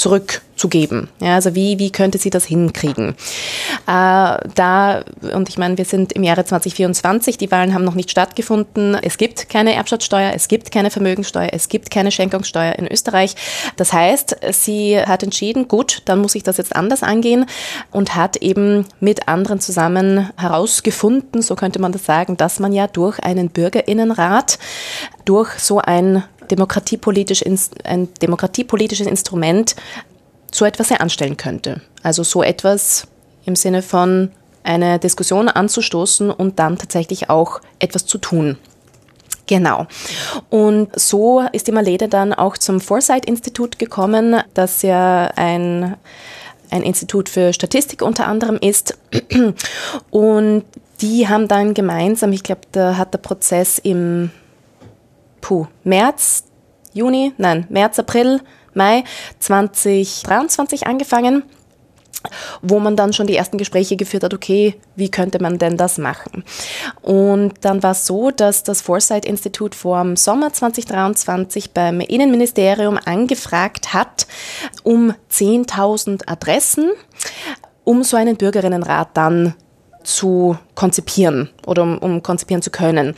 zurückzugeben. 0.00 1.08
Ja, 1.20 1.34
also 1.34 1.54
wie, 1.54 1.78
wie 1.78 1.92
könnte 1.92 2.16
sie 2.16 2.30
das 2.30 2.46
hinkriegen? 2.46 3.10
Äh, 3.86 4.38
da, 4.54 5.04
und 5.34 5.50
ich 5.50 5.58
meine, 5.58 5.76
wir 5.76 5.84
sind 5.84 6.12
im 6.12 6.22
Jahre 6.22 6.46
2024, 6.46 7.36
die 7.36 7.50
Wahlen 7.50 7.74
haben 7.74 7.84
noch 7.84 7.94
nicht 7.94 8.10
stattgefunden. 8.10 8.94
Es 8.94 9.18
gibt 9.18 9.50
keine 9.50 9.74
Erbschaftssteuer, 9.74 10.32
es 10.34 10.48
gibt 10.48 10.72
keine 10.72 10.90
Vermögenssteuer, 10.90 11.50
es 11.52 11.68
gibt 11.68 11.90
keine 11.90 12.10
Schenkungssteuer 12.10 12.76
in 12.76 12.90
Österreich. 12.90 13.36
Das 13.76 13.92
heißt, 13.92 14.38
sie 14.52 14.98
hat 14.98 15.22
entschieden, 15.22 15.68
gut, 15.68 16.00
dann 16.06 16.20
muss 16.20 16.34
ich 16.34 16.44
das 16.44 16.56
jetzt 16.56 16.74
anders 16.74 17.02
angehen 17.02 17.44
und 17.90 18.16
hat 18.16 18.38
eben 18.38 18.86
mit 19.00 19.28
anderen 19.28 19.60
zusammen 19.60 20.30
herausgefunden, 20.38 21.42
so 21.42 21.56
könnte 21.56 21.78
man 21.78 21.92
das 21.92 22.06
sagen, 22.06 22.38
dass 22.38 22.58
man 22.58 22.72
ja 22.72 22.86
durch 22.86 23.20
einen 23.20 23.50
Bürgerinnenrat, 23.50 24.58
durch 25.26 25.58
so 25.58 25.78
ein 25.78 26.24
demokratiepolitisch, 26.50 27.44
ein 27.84 28.08
demokratiepolitisches 28.22 29.06
Instrument 29.06 29.76
so 30.52 30.64
etwas 30.64 30.90
anstellen 30.92 31.36
könnte. 31.36 31.80
Also 32.02 32.22
so 32.22 32.42
etwas 32.42 33.06
im 33.44 33.56
Sinne 33.56 33.82
von 33.82 34.30
eine 34.62 34.98
Diskussion 34.98 35.48
anzustoßen 35.48 36.30
und 36.30 36.58
dann 36.58 36.78
tatsächlich 36.78 37.30
auch 37.30 37.60
etwas 37.78 38.06
zu 38.06 38.18
tun. 38.18 38.58
Genau. 39.46 39.86
Und 40.48 40.88
so 40.98 41.42
ist 41.52 41.66
die 41.66 41.72
Malede 41.72 42.08
dann 42.08 42.32
auch 42.32 42.56
zum 42.56 42.80
Foresight-Institut 42.80 43.78
gekommen, 43.78 44.40
das 44.54 44.82
ja 44.82 45.30
ein, 45.34 45.96
ein 46.70 46.82
Institut 46.82 47.28
für 47.28 47.52
Statistik 47.52 48.02
unter 48.02 48.28
anderem 48.28 48.58
ist. 48.60 48.96
Und 50.10 50.64
die 51.00 51.26
haben 51.26 51.48
dann 51.48 51.74
gemeinsam, 51.74 52.32
ich 52.32 52.42
glaube, 52.42 52.60
da 52.70 52.96
hat 52.96 53.12
der 53.12 53.18
Prozess 53.18 53.78
im 53.78 54.30
puh, 55.40 55.66
März, 55.84 56.44
Juni, 56.92 57.32
nein, 57.38 57.66
März, 57.68 57.98
April, 57.98 58.40
Mai 58.74 59.04
2023 59.40 60.86
angefangen 60.86 61.42
wo 62.60 62.78
man 62.80 62.96
dann 62.96 63.12
schon 63.12 63.26
die 63.26 63.36
ersten 63.36 63.56
Gespräche 63.56 63.96
geführt 63.96 64.24
hat, 64.24 64.34
okay, 64.34 64.74
wie 64.94 65.10
könnte 65.10 65.40
man 65.40 65.58
denn 65.58 65.76
das 65.76 65.98
machen? 65.98 66.44
Und 67.00 67.54
dann 67.62 67.82
war 67.82 67.92
es 67.92 68.06
so, 68.06 68.30
dass 68.30 68.62
das 68.62 68.82
Foresight-Institut 68.82 69.74
vor 69.74 70.02
dem 70.02 70.16
Sommer 70.16 70.52
2023 70.52 71.72
beim 71.72 72.00
Innenministerium 72.00 72.98
angefragt 73.04 73.94
hat 73.94 74.26
um 74.82 75.14
10.000 75.32 76.28
Adressen, 76.28 76.90
um 77.84 78.02
so 78.02 78.16
einen 78.16 78.36
Bürgerinnenrat 78.36 79.08
dann 79.14 79.54
zu 80.02 80.58
konzipieren 80.74 81.50
oder 81.66 81.82
um, 81.82 81.98
um 81.98 82.22
konzipieren 82.22 82.62
zu 82.62 82.70
können. 82.70 83.14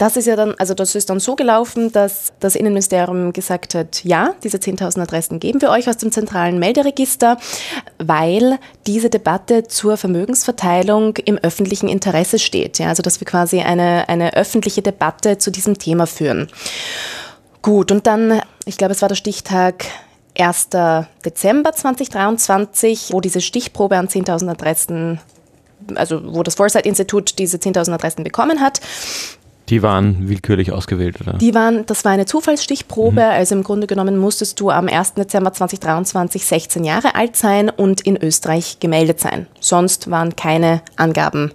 Das 0.00 0.16
ist 0.16 0.24
ja 0.24 0.34
dann, 0.34 0.54
also 0.56 0.72
das 0.72 0.94
ist 0.94 1.10
dann 1.10 1.20
so 1.20 1.36
gelaufen, 1.36 1.92
dass 1.92 2.32
das 2.40 2.54
Innenministerium 2.54 3.34
gesagt 3.34 3.74
hat, 3.74 4.02
ja, 4.02 4.32
diese 4.42 4.56
10.000 4.56 5.02
Adressen 5.02 5.40
geben 5.40 5.60
wir 5.60 5.68
euch 5.68 5.90
aus 5.90 5.98
dem 5.98 6.10
zentralen 6.10 6.58
Melderegister, 6.58 7.36
weil 7.98 8.58
diese 8.86 9.10
Debatte 9.10 9.64
zur 9.64 9.98
Vermögensverteilung 9.98 11.18
im 11.18 11.36
öffentlichen 11.36 11.86
Interesse 11.86 12.38
steht. 12.38 12.78
Ja, 12.78 12.88
also 12.88 13.02
dass 13.02 13.20
wir 13.20 13.26
quasi 13.26 13.60
eine, 13.60 14.08
eine 14.08 14.32
öffentliche 14.32 14.80
Debatte 14.80 15.36
zu 15.36 15.50
diesem 15.50 15.76
Thema 15.76 16.06
führen. 16.06 16.48
Gut, 17.60 17.92
und 17.92 18.06
dann, 18.06 18.40
ich 18.64 18.78
glaube, 18.78 18.94
es 18.94 19.02
war 19.02 19.10
der 19.10 19.16
Stichtag 19.16 19.84
1. 20.38 20.68
Dezember 21.26 21.72
2023, 21.72 23.08
wo 23.12 23.20
diese 23.20 23.42
Stichprobe 23.42 23.98
an 23.98 24.08
10.000 24.08 24.48
Adressen 24.48 25.20
also 25.94 26.20
wo 26.34 26.42
das 26.42 26.54
Foresight-Institut 26.54 27.38
diese 27.38 27.56
10.000 27.56 27.92
Adressen 27.92 28.24
bekommen 28.24 28.60
hat. 28.60 28.80
Die 29.70 29.82
waren 29.82 30.28
willkürlich 30.28 30.72
ausgewählt, 30.72 31.20
oder? 31.20 31.34
Die 31.34 31.54
waren, 31.54 31.86
das 31.86 32.04
war 32.04 32.10
eine 32.10 32.26
Zufallsstichprobe. 32.26 33.20
Mhm. 33.20 33.30
Also 33.30 33.54
im 33.54 33.62
Grunde 33.62 33.86
genommen 33.86 34.16
musstest 34.16 34.58
du 34.58 34.70
am 34.70 34.88
1. 34.88 35.14
Dezember 35.14 35.52
2023 35.52 36.44
16 36.44 36.84
Jahre 36.84 37.14
alt 37.14 37.36
sein 37.36 37.70
und 37.70 38.00
in 38.00 38.16
Österreich 38.16 38.80
gemeldet 38.80 39.20
sein. 39.20 39.46
Sonst 39.60 40.10
waren 40.10 40.34
keine 40.34 40.82
Angaben, 40.96 41.52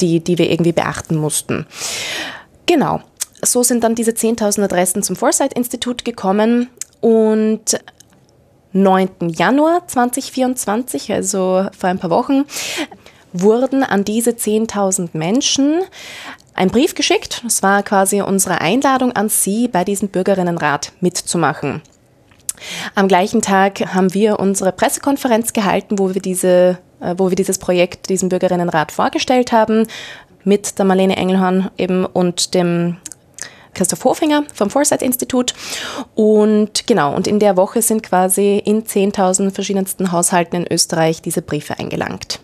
die, 0.00 0.20
die 0.20 0.36
wir 0.36 0.50
irgendwie 0.50 0.72
beachten 0.72 1.16
mussten. 1.16 1.66
Genau. 2.66 3.00
So 3.40 3.62
sind 3.62 3.82
dann 3.82 3.94
diese 3.94 4.10
10.000 4.10 4.64
Adressen 4.64 5.02
zum 5.02 5.16
Foresight-Institut 5.16 6.04
gekommen 6.04 6.68
und 7.00 7.80
9. 8.72 9.08
Januar 9.28 9.86
2024, 9.86 11.12
also 11.12 11.66
vor 11.78 11.88
ein 11.88 11.98
paar 11.98 12.10
Wochen, 12.10 12.44
wurden 13.32 13.82
an 13.84 14.04
diese 14.04 14.30
10.000 14.30 15.10
Menschen 15.12 15.80
einen 16.58 16.70
Brief 16.70 16.94
geschickt. 16.94 17.42
Das 17.44 17.62
war 17.62 17.82
quasi 17.82 18.20
unsere 18.20 18.60
Einladung 18.60 19.12
an 19.12 19.28
Sie, 19.28 19.68
bei 19.68 19.84
diesem 19.84 20.08
Bürgerinnenrat 20.08 20.92
mitzumachen. 21.00 21.82
Am 22.94 23.08
gleichen 23.08 23.40
Tag 23.40 23.94
haben 23.94 24.12
wir 24.14 24.40
unsere 24.40 24.72
Pressekonferenz 24.72 25.52
gehalten, 25.52 25.98
wo 25.98 26.12
wir 26.14 26.20
diese 26.20 26.78
äh, 27.00 27.14
wo 27.16 27.30
wir 27.30 27.36
dieses 27.36 27.58
Projekt, 27.58 28.08
diesen 28.08 28.28
Bürgerinnenrat 28.28 28.92
vorgestellt 28.92 29.52
haben, 29.52 29.86
mit 30.44 30.78
der 30.78 30.84
Marlene 30.84 31.16
Engelhorn 31.16 31.70
eben 31.76 32.04
und 32.04 32.54
dem 32.54 32.96
Christoph 33.74 34.04
Hofinger 34.04 34.44
vom 34.52 34.70
Foresight 34.70 35.02
Institut. 35.02 35.54
Und 36.14 36.86
genau, 36.86 37.14
und 37.14 37.26
in 37.26 37.38
der 37.38 37.56
Woche 37.56 37.82
sind 37.82 38.02
quasi 38.02 38.58
in 38.64 38.84
10.000 38.84 39.52
verschiedensten 39.52 40.10
Haushalten 40.10 40.56
in 40.56 40.72
Österreich 40.72 41.22
diese 41.22 41.42
Briefe 41.42 41.78
eingelangt. 41.78 42.40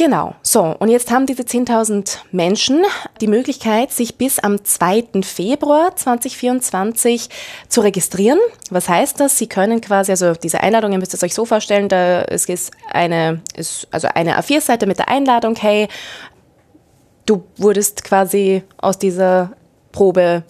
Genau, 0.00 0.34
so, 0.40 0.74
und 0.78 0.88
jetzt 0.88 1.10
haben 1.10 1.26
diese 1.26 1.42
10.000 1.42 2.20
Menschen 2.32 2.84
die 3.20 3.26
Möglichkeit, 3.26 3.90
sich 3.90 4.16
bis 4.16 4.38
am 4.38 4.64
2. 4.64 5.20
Februar 5.22 5.94
2024 5.94 7.28
zu 7.68 7.82
registrieren. 7.82 8.38
Was 8.70 8.88
heißt 8.88 9.20
das? 9.20 9.36
Sie 9.36 9.46
können 9.46 9.82
quasi, 9.82 10.10
also 10.12 10.32
diese 10.32 10.62
Einladung, 10.62 10.92
ihr 10.92 10.98
müsst 10.98 11.12
es 11.12 11.22
euch 11.22 11.34
so 11.34 11.44
vorstellen, 11.44 11.90
da 11.90 12.22
es 12.22 12.46
ist 12.46 12.70
eine, 12.90 13.42
ist 13.54 13.88
also 13.90 14.08
eine 14.14 14.40
A4-Seite 14.40 14.86
mit 14.86 14.96
der 14.96 15.10
Einladung, 15.10 15.54
hey, 15.56 15.86
du 17.26 17.44
wurdest 17.58 18.02
quasi 18.02 18.62
aus 18.78 18.96
dieser 18.96 19.50
Probe 19.92 20.44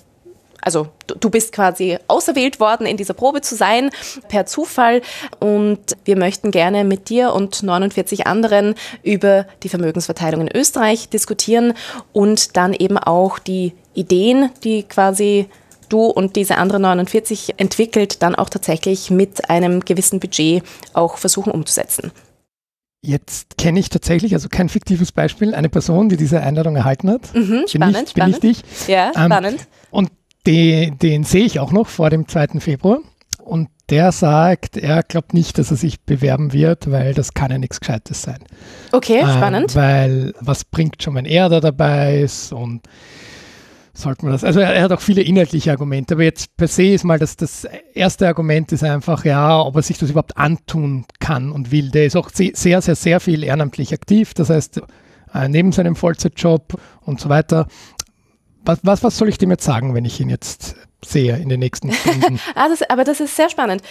also 0.62 0.88
du 1.06 1.30
bist 1.30 1.52
quasi 1.52 1.98
auserwählt 2.06 2.60
worden, 2.60 2.86
in 2.86 2.96
dieser 2.96 3.14
Probe 3.14 3.40
zu 3.40 3.54
sein, 3.54 3.90
per 4.28 4.46
Zufall. 4.46 5.02
Und 5.38 5.96
wir 6.04 6.16
möchten 6.16 6.50
gerne 6.50 6.84
mit 6.84 7.08
dir 7.08 7.32
und 7.32 7.62
49 7.62 8.26
anderen 8.26 8.74
über 9.02 9.46
die 9.62 9.68
Vermögensverteilung 9.68 10.42
in 10.42 10.56
Österreich 10.56 11.08
diskutieren 11.08 11.74
und 12.12 12.56
dann 12.56 12.74
eben 12.74 12.98
auch 12.98 13.38
die 13.38 13.72
Ideen, 13.94 14.50
die 14.62 14.84
quasi 14.84 15.46
du 15.88 16.06
und 16.06 16.36
diese 16.36 16.56
anderen 16.56 16.82
49 16.82 17.54
entwickelt, 17.56 18.22
dann 18.22 18.34
auch 18.34 18.48
tatsächlich 18.48 19.10
mit 19.10 19.50
einem 19.50 19.80
gewissen 19.80 20.20
Budget 20.20 20.62
auch 20.92 21.18
versuchen 21.18 21.50
umzusetzen. 21.52 22.12
Jetzt 23.02 23.56
kenne 23.56 23.80
ich 23.80 23.88
tatsächlich, 23.88 24.34
also 24.34 24.48
kein 24.50 24.68
fiktives 24.68 25.10
Beispiel, 25.10 25.54
eine 25.54 25.70
Person, 25.70 26.10
die 26.10 26.18
diese 26.18 26.40
Einladung 26.40 26.76
erhalten 26.76 27.10
hat. 27.10 27.34
Mhm, 27.34 27.64
spannend, 27.66 27.94
bin 27.94 28.04
ich, 28.04 28.10
spannend. 28.10 28.40
Bin 28.40 28.50
ich 28.50 28.62
dich. 28.62 28.88
Ja, 28.88 29.06
ähm, 29.16 29.24
spannend. 29.24 29.66
Und 29.90 30.10
den, 30.47 30.99
den 30.99 31.25
sehe 31.25 31.44
ich 31.44 31.61
auch 31.61 31.73
noch 31.73 31.88
vor 31.88 32.11
dem 32.11 32.28
2. 32.28 32.61
Februar. 32.61 32.99
Und 33.42 33.68
der 33.88 34.12
sagt, 34.12 34.76
er 34.76 35.02
glaubt 35.02 35.35
nicht, 35.35 35.59
dass 35.59 35.70
er 35.70 35.76
sich 35.76 36.00
bewerben 36.02 36.52
wird, 36.52 36.90
weil 36.90 37.14
das 37.14 37.35
kann 37.35 37.50
ja 37.50 37.59
nichts 37.59 37.80
Gescheites 37.80 38.23
sein. 38.23 38.38
Okay, 38.92 39.20
spannend. 39.23 39.73
Ähm, 39.73 39.76
weil 39.76 40.35
was 40.40 40.64
bringt 40.64 41.02
schon, 41.02 41.16
wenn 41.16 41.25
er 41.25 41.49
da 41.49 41.59
dabei 41.61 42.20
ist 42.20 42.52
und 42.52 42.82
sollte 43.92 44.25
man 44.25 44.32
das. 44.32 44.44
Also 44.44 44.61
er, 44.61 44.75
er, 44.75 44.82
hat 44.82 44.92
auch 44.92 45.00
viele 45.00 45.23
inhaltliche 45.23 45.70
Argumente, 45.70 46.14
aber 46.14 46.23
jetzt 46.23 46.56
per 46.56 46.68
se 46.68 46.85
ist 46.85 47.04
mal 47.04 47.18
das, 47.18 47.37
das 47.37 47.66
erste 47.92 48.28
Argument 48.28 48.70
ist 48.73 48.85
einfach, 48.85 49.25
ja, 49.25 49.61
ob 49.61 49.76
er 49.76 49.82
sich 49.82 49.99
das 49.99 50.11
überhaupt 50.11 50.37
antun 50.37 51.04
kann 51.18 51.50
und 51.50 51.70
will. 51.73 51.90
Der 51.90 52.06
ist 52.06 52.16
auch 52.16 52.30
sehr, 52.30 52.52
sehr, 52.54 52.80
sehr 52.80 53.20
viel 53.20 53.42
ehrenamtlich 53.42 53.92
aktiv. 53.92 54.35
Das 54.35 54.50
heißt, 54.50 54.80
äh, 55.35 55.49
neben 55.49 55.73
seinem 55.73 55.97
Vollzeitjob 55.97 56.80
und 57.02 57.20
so 57.20 57.28
weiter 57.28 57.66
was, 58.64 58.78
was, 58.82 59.02
was 59.02 59.16
soll 59.16 59.28
ich 59.28 59.38
dem 59.38 59.50
jetzt 59.50 59.64
sagen, 59.64 59.94
wenn 59.94 60.04
ich 60.04 60.20
ihn 60.20 60.30
jetzt 60.30 60.76
sehe 61.04 61.36
in 61.36 61.48
den 61.48 61.60
nächsten 61.60 61.92
Stunden? 61.92 62.40
ah, 62.54 62.68
das, 62.68 62.82
aber 62.88 63.04
das 63.04 63.20
ist 63.20 63.36
sehr 63.36 63.48
spannend. 63.48 63.82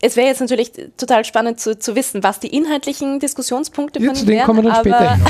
Es 0.00 0.16
wäre 0.16 0.28
jetzt 0.28 0.40
natürlich 0.40 0.72
total 0.96 1.24
spannend 1.24 1.58
zu, 1.58 1.76
zu 1.78 1.96
wissen, 1.96 2.22
was 2.22 2.38
die 2.38 2.54
inhaltlichen 2.54 3.18
Diskussionspunkte 3.18 4.00
ja, 4.00 4.06
von 4.06 4.14
zu 4.14 4.26
denen 4.26 4.44
kommen 4.44 4.62
wir 4.64 4.70
dann 4.70 4.78
aber, 4.78 4.80
später 4.80 5.14
hin. 5.16 5.24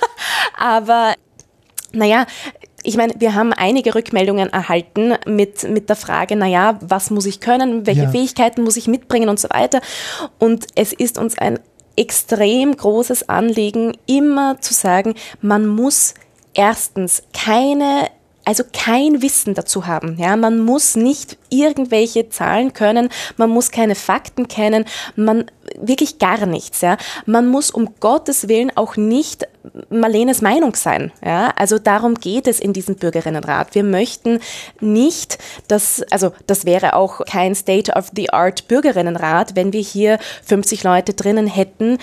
aber 0.56 1.14
naja, 1.92 2.26
ich 2.82 2.96
meine, 2.96 3.14
wir 3.18 3.34
haben 3.34 3.52
einige 3.52 3.94
Rückmeldungen 3.94 4.48
erhalten 4.48 5.14
mit, 5.26 5.68
mit 5.68 5.88
der 5.88 5.96
Frage, 5.96 6.36
naja, 6.36 6.78
was 6.80 7.10
muss 7.10 7.26
ich 7.26 7.40
können, 7.40 7.86
welche 7.86 8.04
ja. 8.04 8.10
Fähigkeiten 8.10 8.62
muss 8.62 8.76
ich 8.76 8.86
mitbringen 8.86 9.28
und 9.28 9.40
so 9.40 9.48
weiter. 9.50 9.80
Und 10.38 10.66
es 10.76 10.92
ist 10.92 11.18
uns 11.18 11.36
ein 11.36 11.58
extrem 11.96 12.76
großes 12.76 13.28
Anliegen, 13.28 13.96
immer 14.06 14.60
zu 14.60 14.72
sagen, 14.72 15.14
man 15.40 15.66
muss 15.66 16.14
erstens 16.54 17.22
keine 17.32 18.08
also 18.46 18.62
kein 18.72 19.20
Wissen 19.22 19.54
dazu 19.54 19.86
haben. 19.86 20.16
Ja, 20.18 20.36
man 20.36 20.60
muss 20.60 20.96
nicht 20.96 21.36
irgendwelche 21.50 22.30
Zahlen 22.30 22.72
können, 22.72 23.10
man 23.36 23.50
muss 23.50 23.70
keine 23.70 23.94
Fakten 23.96 24.48
kennen, 24.48 24.84
man 25.16 25.50
wirklich 25.80 26.18
gar 26.18 26.46
nichts. 26.46 26.80
Ja, 26.80 26.96
man 27.26 27.48
muss 27.48 27.70
um 27.70 27.94
Gottes 27.98 28.48
Willen 28.48 28.70
auch 28.76 28.96
nicht 28.96 29.46
Marlenes 29.90 30.42
Meinung 30.42 30.76
sein. 30.76 31.12
Ja, 31.24 31.52
also 31.56 31.78
darum 31.78 32.14
geht 32.14 32.46
es 32.46 32.60
in 32.60 32.72
diesem 32.72 32.94
Bürgerinnenrat. 32.94 33.74
Wir 33.74 33.82
möchten 33.82 34.38
nicht, 34.80 35.38
dass, 35.66 36.02
also 36.10 36.32
das 36.46 36.64
wäre 36.64 36.94
auch 36.94 37.24
kein 37.26 37.56
State 37.56 37.92
of 37.92 38.10
the 38.14 38.30
Art 38.30 38.68
Bürgerinnenrat, 38.68 39.56
wenn 39.56 39.72
wir 39.72 39.82
hier 39.82 40.20
50 40.44 40.84
Leute 40.84 41.14
drinnen 41.14 41.48
hätten, 41.48 41.98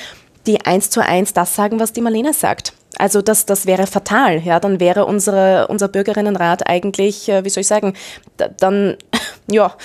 die 0.45 0.65
eins 0.65 0.89
zu 0.89 0.99
eins 0.99 1.31
das 1.31 1.55
sagen, 1.55 1.79
was 1.79 1.93
die 1.93 2.01
Marlene 2.01 2.33
sagt. 2.33 2.73
Also 2.97 3.21
das, 3.21 3.45
das 3.45 3.65
wäre 3.65 3.87
fatal. 3.87 4.41
Ja, 4.41 4.59
dann 4.59 4.79
wäre 4.79 5.05
unsere, 5.05 5.67
unser 5.67 5.87
Bürgerinnenrat 5.87 6.67
eigentlich, 6.67 7.29
äh, 7.29 7.43
wie 7.43 7.49
soll 7.49 7.61
ich 7.61 7.67
sagen, 7.67 7.93
dann 8.37 8.97
ja, 9.47 9.75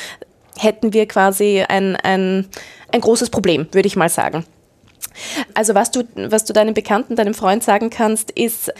hätten 0.58 0.92
wir 0.92 1.06
quasi 1.06 1.64
ein, 1.66 1.96
ein, 1.96 2.46
ein 2.92 3.00
großes 3.00 3.30
Problem, 3.30 3.68
würde 3.72 3.86
ich 3.86 3.96
mal 3.96 4.08
sagen. 4.08 4.44
Also 5.54 5.74
was 5.74 5.90
du, 5.90 6.04
was 6.14 6.44
du 6.44 6.52
deinem 6.52 6.74
Bekannten, 6.74 7.16
deinem 7.16 7.34
Freund 7.34 7.62
sagen 7.64 7.90
kannst, 7.90 8.30
ist, 8.32 8.72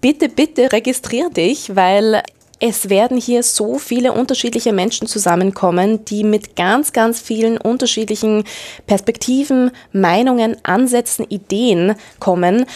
bitte, 0.00 0.28
bitte 0.28 0.72
registrier 0.72 1.30
dich, 1.30 1.74
weil 1.74 2.22
es 2.60 2.88
werden 2.90 3.16
hier 3.16 3.42
so 3.42 3.78
viele 3.78 4.12
unterschiedliche 4.12 4.72
Menschen 4.72 5.06
zusammenkommen, 5.06 6.04
die 6.04 6.24
mit 6.24 6.56
ganz, 6.56 6.92
ganz 6.92 7.20
vielen 7.20 7.56
unterschiedlichen 7.56 8.44
Perspektiven, 8.86 9.70
Meinungen, 9.92 10.56
Ansätzen, 10.64 11.24
Ideen 11.28 11.94
kommen 12.18 12.66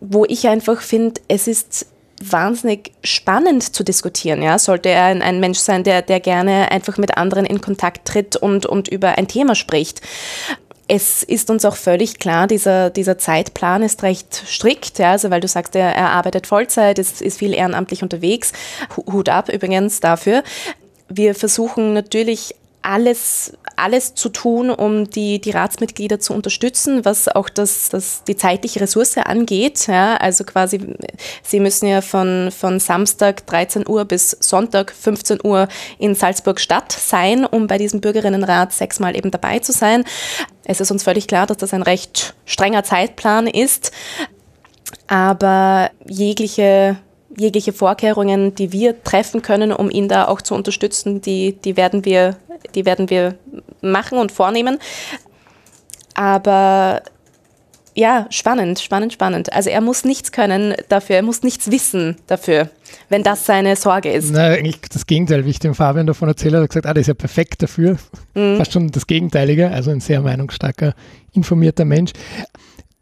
wo 0.00 0.24
ich 0.24 0.48
einfach 0.48 0.80
finde, 0.80 1.20
es 1.28 1.46
ist 1.46 1.86
wahnsinnig 2.22 2.92
spannend 3.04 3.74
zu 3.74 3.84
diskutieren. 3.84 4.42
Ja? 4.42 4.58
Sollte 4.58 4.88
er 4.88 5.04
ein, 5.04 5.22
ein, 5.22 5.40
Mensch 5.40 5.58
sein, 5.58 5.84
der, 5.84 6.02
der 6.02 6.20
gerne 6.20 6.70
einfach 6.70 6.98
mit 6.98 7.16
anderen 7.16 7.44
in 7.44 7.60
Kontakt 7.60 8.06
tritt 8.06 8.36
und, 8.36 8.66
und 8.66 8.88
über 8.88 9.18
ein 9.18 9.28
Thema 9.28 9.54
spricht. 9.54 10.00
Es 10.88 11.22
ist 11.22 11.50
uns 11.50 11.64
auch 11.66 11.76
völlig 11.76 12.18
klar, 12.18 12.46
dieser, 12.46 12.88
dieser 12.88 13.18
Zeitplan 13.18 13.82
ist 13.82 14.02
recht 14.02 14.42
strikt, 14.46 14.98
ja, 14.98 15.10
also 15.10 15.28
weil 15.28 15.42
du 15.42 15.48
sagst, 15.48 15.76
er, 15.76 15.94
er 15.94 16.10
arbeitet 16.12 16.46
Vollzeit, 16.46 16.98
ist, 16.98 17.20
ist 17.20 17.38
viel 17.38 17.52
ehrenamtlich 17.52 18.02
unterwegs. 18.02 18.52
Hut 19.06 19.28
ab 19.28 19.50
übrigens 19.50 20.00
dafür. 20.00 20.42
Wir 21.10 21.34
versuchen 21.34 21.92
natürlich 21.92 22.54
alles, 22.88 23.52
alles 23.76 24.14
zu 24.14 24.30
tun, 24.30 24.70
um 24.70 25.10
die, 25.10 25.42
die 25.42 25.50
Ratsmitglieder 25.50 26.20
zu 26.20 26.32
unterstützen, 26.32 27.04
was 27.04 27.28
auch 27.28 27.50
das, 27.50 27.90
das, 27.90 28.24
die 28.24 28.34
zeitliche 28.34 28.80
Ressource 28.80 29.18
angeht. 29.18 29.86
Ja, 29.88 30.16
also 30.16 30.44
quasi, 30.44 30.80
sie 31.42 31.60
müssen 31.60 31.86
ja 31.86 32.00
von, 32.00 32.50
von 32.50 32.80
Samstag 32.80 33.46
13 33.46 33.86
Uhr 33.86 34.06
bis 34.06 34.30
Sonntag 34.40 34.90
15 34.90 35.40
Uhr 35.44 35.68
in 35.98 36.14
Salzburg 36.14 36.58
Stadt 36.60 36.90
sein, 36.90 37.44
um 37.44 37.66
bei 37.66 37.76
diesem 37.76 38.00
Bürgerinnenrat 38.00 38.72
sechsmal 38.72 39.14
eben 39.14 39.30
dabei 39.30 39.58
zu 39.58 39.72
sein. 39.72 40.04
Es 40.64 40.80
ist 40.80 40.90
uns 40.90 41.02
völlig 41.02 41.26
klar, 41.26 41.46
dass 41.46 41.58
das 41.58 41.74
ein 41.74 41.82
recht 41.82 42.34
strenger 42.46 42.84
Zeitplan 42.84 43.48
ist. 43.48 43.92
Aber 45.08 45.90
jegliche 46.06 46.96
jegliche 47.36 47.72
Vorkehrungen, 47.72 48.54
die 48.54 48.72
wir 48.72 49.02
treffen 49.04 49.42
können, 49.42 49.72
um 49.72 49.90
ihn 49.90 50.08
da 50.08 50.26
auch 50.26 50.42
zu 50.42 50.54
unterstützen, 50.54 51.20
die, 51.20 51.52
die, 51.52 51.76
werden, 51.76 52.04
wir, 52.04 52.36
die 52.74 52.86
werden 52.86 53.10
wir 53.10 53.34
machen 53.80 54.18
und 54.18 54.32
vornehmen. 54.32 54.78
Aber 56.14 57.02
ja, 57.98 58.26
spannend, 58.30 58.78
spannend, 58.78 59.12
spannend. 59.12 59.52
Also 59.52 59.70
er 59.70 59.80
muss 59.80 60.04
nichts 60.04 60.30
können 60.30 60.74
dafür, 60.88 61.16
er 61.16 61.22
muss 61.22 61.42
nichts 61.42 61.70
wissen 61.70 62.16
dafür, 62.28 62.70
wenn 63.08 63.24
das 63.24 63.44
seine 63.44 63.74
Sorge 63.74 64.12
ist. 64.12 64.30
Na, 64.30 64.50
eigentlich 64.50 64.80
das 64.92 65.04
Gegenteil, 65.04 65.44
wie 65.44 65.50
ich 65.50 65.58
dem 65.58 65.74
Fabian 65.74 66.06
davon 66.06 66.28
erzählt 66.28 66.54
habe, 66.54 66.62
hat 66.62 66.70
gesagt, 66.70 66.86
ah, 66.86 66.94
der 66.94 67.00
ist 67.00 67.08
ja 67.08 67.14
perfekt 67.14 67.60
dafür. 67.62 67.98
Mhm. 68.34 68.56
Fast 68.56 68.72
schon 68.72 68.92
das 68.92 69.08
Gegenteilige, 69.08 69.70
also 69.70 69.90
ein 69.90 69.98
sehr 69.98 70.20
meinungsstarker, 70.20 70.94
informierter 71.32 71.84
Mensch. 71.84 72.12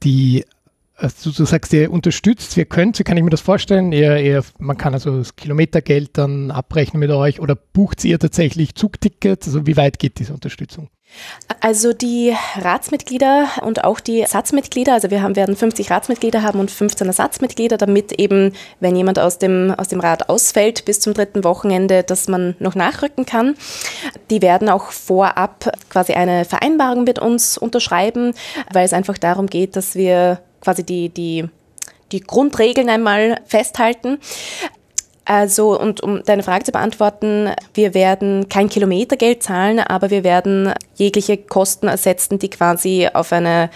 Die 0.03 0.47
also 0.97 1.31
du 1.31 1.45
sagst, 1.45 1.73
ihr 1.73 1.91
unterstützt, 1.91 2.57
ihr 2.57 2.65
könnt, 2.65 2.99
wie 2.99 3.05
kann 3.05 3.17
ich 3.17 3.23
mir 3.23 3.31
das 3.31 3.43
vorstellen? 3.43 3.93
Ihr, 3.93 4.19
ihr, 4.19 4.43
man 4.59 4.79
kann 4.79 4.95
also 4.95 5.19
das 5.19 5.37
Kilometergeld 5.37 6.17
dann 6.17 6.51
abrechnen 6.51 7.01
mit 7.01 7.11
euch 7.11 7.41
oder 7.41 7.55
bucht 7.55 8.05
ihr 8.05 8.19
tatsächlich 8.19 8.75
Zugtickets? 8.75 9.47
Also 9.47 9.67
wie 9.67 9.77
weit 9.77 9.99
geht 9.99 10.19
diese 10.19 10.33
Unterstützung? 10.33 10.89
Also 11.61 11.93
die 11.93 12.35
Ratsmitglieder 12.57 13.47
und 13.63 13.85
auch 13.85 14.01
die 14.01 14.23
Ersatzmitglieder, 14.23 14.95
also 14.95 15.11
wir 15.11 15.23
haben, 15.23 15.37
werden 15.37 15.55
50 15.55 15.91
Ratsmitglieder 15.91 16.43
haben 16.43 16.59
und 16.59 16.71
15 16.71 17.07
Ersatzmitglieder, 17.07 17.77
damit 17.77 18.13
eben, 18.13 18.53
wenn 18.81 18.97
jemand 18.97 19.19
aus 19.19 19.39
dem, 19.39 19.73
aus 19.77 19.89
dem 19.89 20.01
Rat 20.01 20.29
ausfällt 20.29 20.85
bis 20.85 21.01
zum 21.01 21.15
dritten 21.15 21.45
Wochenende, 21.45 22.03
dass 22.03 22.27
man 22.27 22.57
noch 22.59 22.75
nachrücken 22.75 23.25
kann. 23.25 23.55
Die 24.31 24.43
werden 24.43 24.69
auch 24.69 24.91
vorab 24.91 25.73
quasi 25.91 26.15
eine 26.15 26.45
Vereinbarung 26.45 27.05
mit 27.05 27.19
uns 27.19 27.57
unterschreiben, 27.57 28.33
weil 28.73 28.85
es 28.85 28.93
einfach 28.93 29.19
darum 29.19 29.47
geht, 29.47 29.77
dass 29.77 29.95
wir 29.95 30.41
quasi 30.67 30.85
die, 30.85 31.09
die 31.09 31.49
die 32.13 32.21
Grundregeln 32.21 32.89
einmal 32.89 33.41
festhalten. 33.47 34.19
Also, 35.25 35.79
und 35.79 36.03
um 36.03 36.23
deine 36.23 36.45
Frage 36.45 36.65
zu 36.65 36.73
beantworten, 36.73 37.51
wir 37.75 37.95
werden 37.95 38.49
kein 38.49 38.69
Kilometergeld 38.69 39.43
zahlen, 39.43 39.81
aber 39.81 40.11
wir 40.11 40.23
werden 40.23 40.73
jegliche 40.95 41.37
Kosten 41.37 41.89
ersetzen, 41.89 42.39
die 42.39 42.51
quasi 42.51 43.09
auf 43.13 43.33
eine 43.33 43.71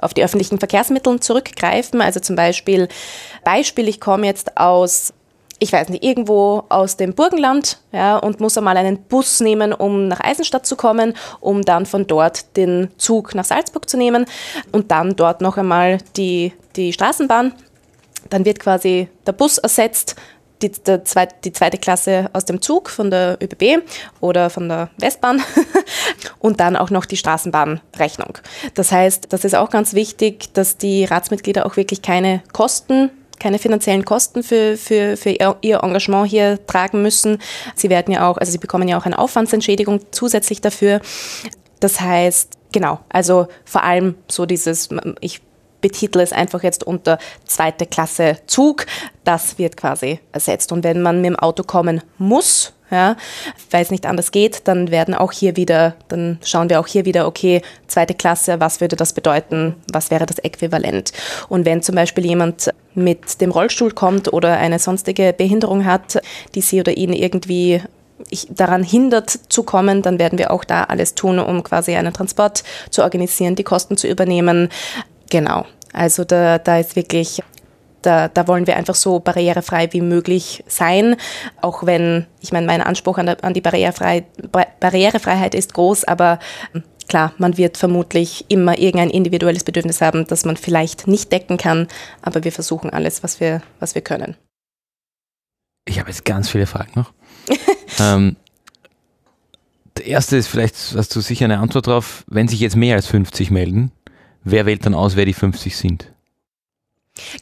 auf 0.00 0.14
die 0.14 0.22
öffentlichen 0.22 0.58
Verkehrsmittel 0.58 1.18
zurückgreifen. 1.18 2.00
Also 2.00 2.20
zum 2.20 2.36
Beispiel, 2.36 2.86
Beispiel, 3.42 3.88
ich 3.88 4.00
komme 4.00 4.26
jetzt 4.26 4.56
aus 4.56 5.12
ich 5.58 5.72
weiß 5.72 5.88
nicht, 5.88 6.04
irgendwo 6.04 6.64
aus 6.68 6.96
dem 6.96 7.14
Burgenland 7.14 7.78
ja, 7.92 8.16
und 8.16 8.40
muss 8.40 8.56
einmal 8.56 8.76
einen 8.76 9.02
Bus 9.02 9.40
nehmen, 9.40 9.72
um 9.72 10.08
nach 10.08 10.20
Eisenstadt 10.20 10.66
zu 10.66 10.76
kommen, 10.76 11.14
um 11.40 11.62
dann 11.62 11.86
von 11.86 12.06
dort 12.06 12.56
den 12.56 12.90
Zug 12.96 13.34
nach 13.34 13.44
Salzburg 13.44 13.88
zu 13.88 13.96
nehmen 13.96 14.26
und 14.72 14.90
dann 14.90 15.16
dort 15.16 15.40
noch 15.40 15.56
einmal 15.56 15.98
die, 16.16 16.52
die 16.76 16.92
Straßenbahn. 16.92 17.54
Dann 18.30 18.44
wird 18.44 18.60
quasi 18.60 19.08
der 19.26 19.32
Bus 19.32 19.58
ersetzt, 19.58 20.16
die, 20.62 20.70
der 20.70 21.04
zweit, 21.04 21.44
die 21.44 21.52
zweite 21.52 21.78
Klasse 21.78 22.30
aus 22.32 22.44
dem 22.44 22.60
Zug 22.60 22.90
von 22.90 23.10
der 23.10 23.38
ÖBB 23.40 23.82
oder 24.20 24.50
von 24.50 24.68
der 24.68 24.90
Westbahn 24.98 25.40
und 26.40 26.60
dann 26.60 26.76
auch 26.76 26.90
noch 26.90 27.04
die 27.04 27.16
Straßenbahnrechnung. 27.16 28.38
Das 28.74 28.92
heißt, 28.92 29.32
das 29.32 29.44
ist 29.44 29.54
auch 29.54 29.70
ganz 29.70 29.94
wichtig, 29.94 30.52
dass 30.54 30.76
die 30.76 31.04
Ratsmitglieder 31.04 31.66
auch 31.66 31.76
wirklich 31.76 32.02
keine 32.02 32.42
Kosten 32.52 33.10
keine 33.38 33.58
finanziellen 33.58 34.04
Kosten 34.04 34.42
für, 34.42 34.76
für, 34.76 35.16
für 35.16 35.30
ihr 35.60 35.82
Engagement 35.82 36.28
hier 36.28 36.64
tragen 36.66 37.02
müssen. 37.02 37.38
Sie 37.74 37.90
werden 37.90 38.12
ja 38.12 38.28
auch, 38.28 38.38
also 38.38 38.52
sie 38.52 38.58
bekommen 38.58 38.88
ja 38.88 38.98
auch 38.98 39.06
eine 39.06 39.18
Aufwandsentschädigung 39.18 40.00
zusätzlich 40.10 40.60
dafür. 40.60 41.00
Das 41.80 42.00
heißt, 42.00 42.54
genau, 42.72 43.00
also 43.08 43.48
vor 43.64 43.84
allem 43.84 44.16
so 44.28 44.46
dieses, 44.46 44.88
ich 45.20 45.40
betitle 45.80 46.22
es 46.22 46.32
einfach 46.32 46.62
jetzt 46.62 46.84
unter 46.84 47.18
zweite 47.44 47.86
Klasse 47.86 48.38
Zug. 48.46 48.86
Das 49.24 49.58
wird 49.58 49.76
quasi 49.76 50.20
ersetzt. 50.32 50.72
Und 50.72 50.84
wenn 50.84 51.02
man 51.02 51.20
mit 51.20 51.26
dem 51.26 51.36
Auto 51.36 51.62
kommen 51.62 52.02
muss, 52.18 52.72
ja, 52.90 53.16
weil 53.70 53.82
es 53.82 53.90
nicht 53.90 54.06
anders 54.06 54.30
geht, 54.30 54.66
dann 54.66 54.90
werden 54.90 55.14
auch 55.14 55.32
hier 55.32 55.56
wieder, 55.56 55.94
dann 56.08 56.38
schauen 56.44 56.70
wir 56.70 56.80
auch 56.80 56.86
hier 56.86 57.04
wieder, 57.04 57.26
okay, 57.26 57.62
zweite 57.86 58.14
Klasse, 58.14 58.60
was 58.60 58.80
würde 58.80 58.96
das 58.96 59.12
bedeuten, 59.12 59.74
was 59.92 60.10
wäre 60.10 60.26
das 60.26 60.38
Äquivalent? 60.38 61.12
Und 61.48 61.64
wenn 61.64 61.82
zum 61.82 61.94
Beispiel 61.94 62.24
jemand 62.26 62.70
mit 62.94 63.40
dem 63.40 63.50
Rollstuhl 63.50 63.92
kommt 63.92 64.32
oder 64.32 64.56
eine 64.56 64.78
sonstige 64.78 65.32
Behinderung 65.32 65.84
hat, 65.84 66.20
die 66.54 66.60
sie 66.60 66.80
oder 66.80 66.96
ihn 66.96 67.12
irgendwie 67.12 67.82
daran 68.48 68.82
hindert 68.82 69.30
zu 69.30 69.62
kommen, 69.62 70.02
dann 70.02 70.18
werden 70.18 70.38
wir 70.38 70.50
auch 70.50 70.64
da 70.64 70.84
alles 70.84 71.14
tun, 71.14 71.38
um 71.38 71.62
quasi 71.62 71.94
einen 71.94 72.12
Transport 72.12 72.64
zu 72.90 73.02
organisieren, 73.02 73.54
die 73.54 73.64
Kosten 73.64 73.96
zu 73.96 74.08
übernehmen. 74.08 74.68
Genau. 75.30 75.66
Also 75.92 76.24
da, 76.24 76.58
da 76.58 76.78
ist 76.78 76.96
wirklich 76.96 77.42
da, 78.02 78.28
da 78.28 78.46
wollen 78.46 78.66
wir 78.66 78.76
einfach 78.76 78.94
so 78.94 79.20
barrierefrei 79.20 79.92
wie 79.92 80.00
möglich 80.00 80.64
sein, 80.66 81.16
auch 81.60 81.84
wenn, 81.84 82.26
ich 82.40 82.52
meine, 82.52 82.66
mein 82.66 82.80
Anspruch 82.80 83.18
an, 83.18 83.26
der, 83.26 83.44
an 83.44 83.54
die 83.54 83.60
Barrierefrei, 83.60 84.24
Barrierefreiheit 84.80 85.54
ist 85.54 85.74
groß, 85.74 86.04
aber 86.04 86.38
ähm, 86.74 86.82
klar, 87.08 87.32
man 87.38 87.56
wird 87.56 87.76
vermutlich 87.76 88.44
immer 88.48 88.78
irgendein 88.78 89.10
individuelles 89.10 89.64
Bedürfnis 89.64 90.00
haben, 90.00 90.26
das 90.26 90.44
man 90.44 90.56
vielleicht 90.56 91.06
nicht 91.06 91.32
decken 91.32 91.56
kann, 91.56 91.88
aber 92.22 92.44
wir 92.44 92.52
versuchen 92.52 92.90
alles, 92.90 93.22
was 93.22 93.40
wir, 93.40 93.62
was 93.80 93.94
wir 93.94 94.02
können. 94.02 94.36
Ich 95.86 95.98
habe 95.98 96.10
jetzt 96.10 96.24
ganz 96.24 96.50
viele 96.50 96.66
Fragen 96.66 96.92
noch. 96.94 97.12
ähm, 97.98 98.36
der 99.96 100.06
erste 100.06 100.36
ist 100.36 100.48
vielleicht, 100.48 100.76
hast 100.94 101.16
du 101.16 101.20
sicher 101.20 101.46
eine 101.46 101.58
Antwort 101.58 101.86
drauf, 101.86 102.24
wenn 102.28 102.46
sich 102.46 102.60
jetzt 102.60 102.76
mehr 102.76 102.94
als 102.94 103.06
50 103.06 103.50
melden, 103.50 103.90
wer 104.44 104.66
wählt 104.66 104.86
dann 104.86 104.94
aus, 104.94 105.16
wer 105.16 105.24
die 105.24 105.34
50 105.34 105.76
sind? 105.76 106.12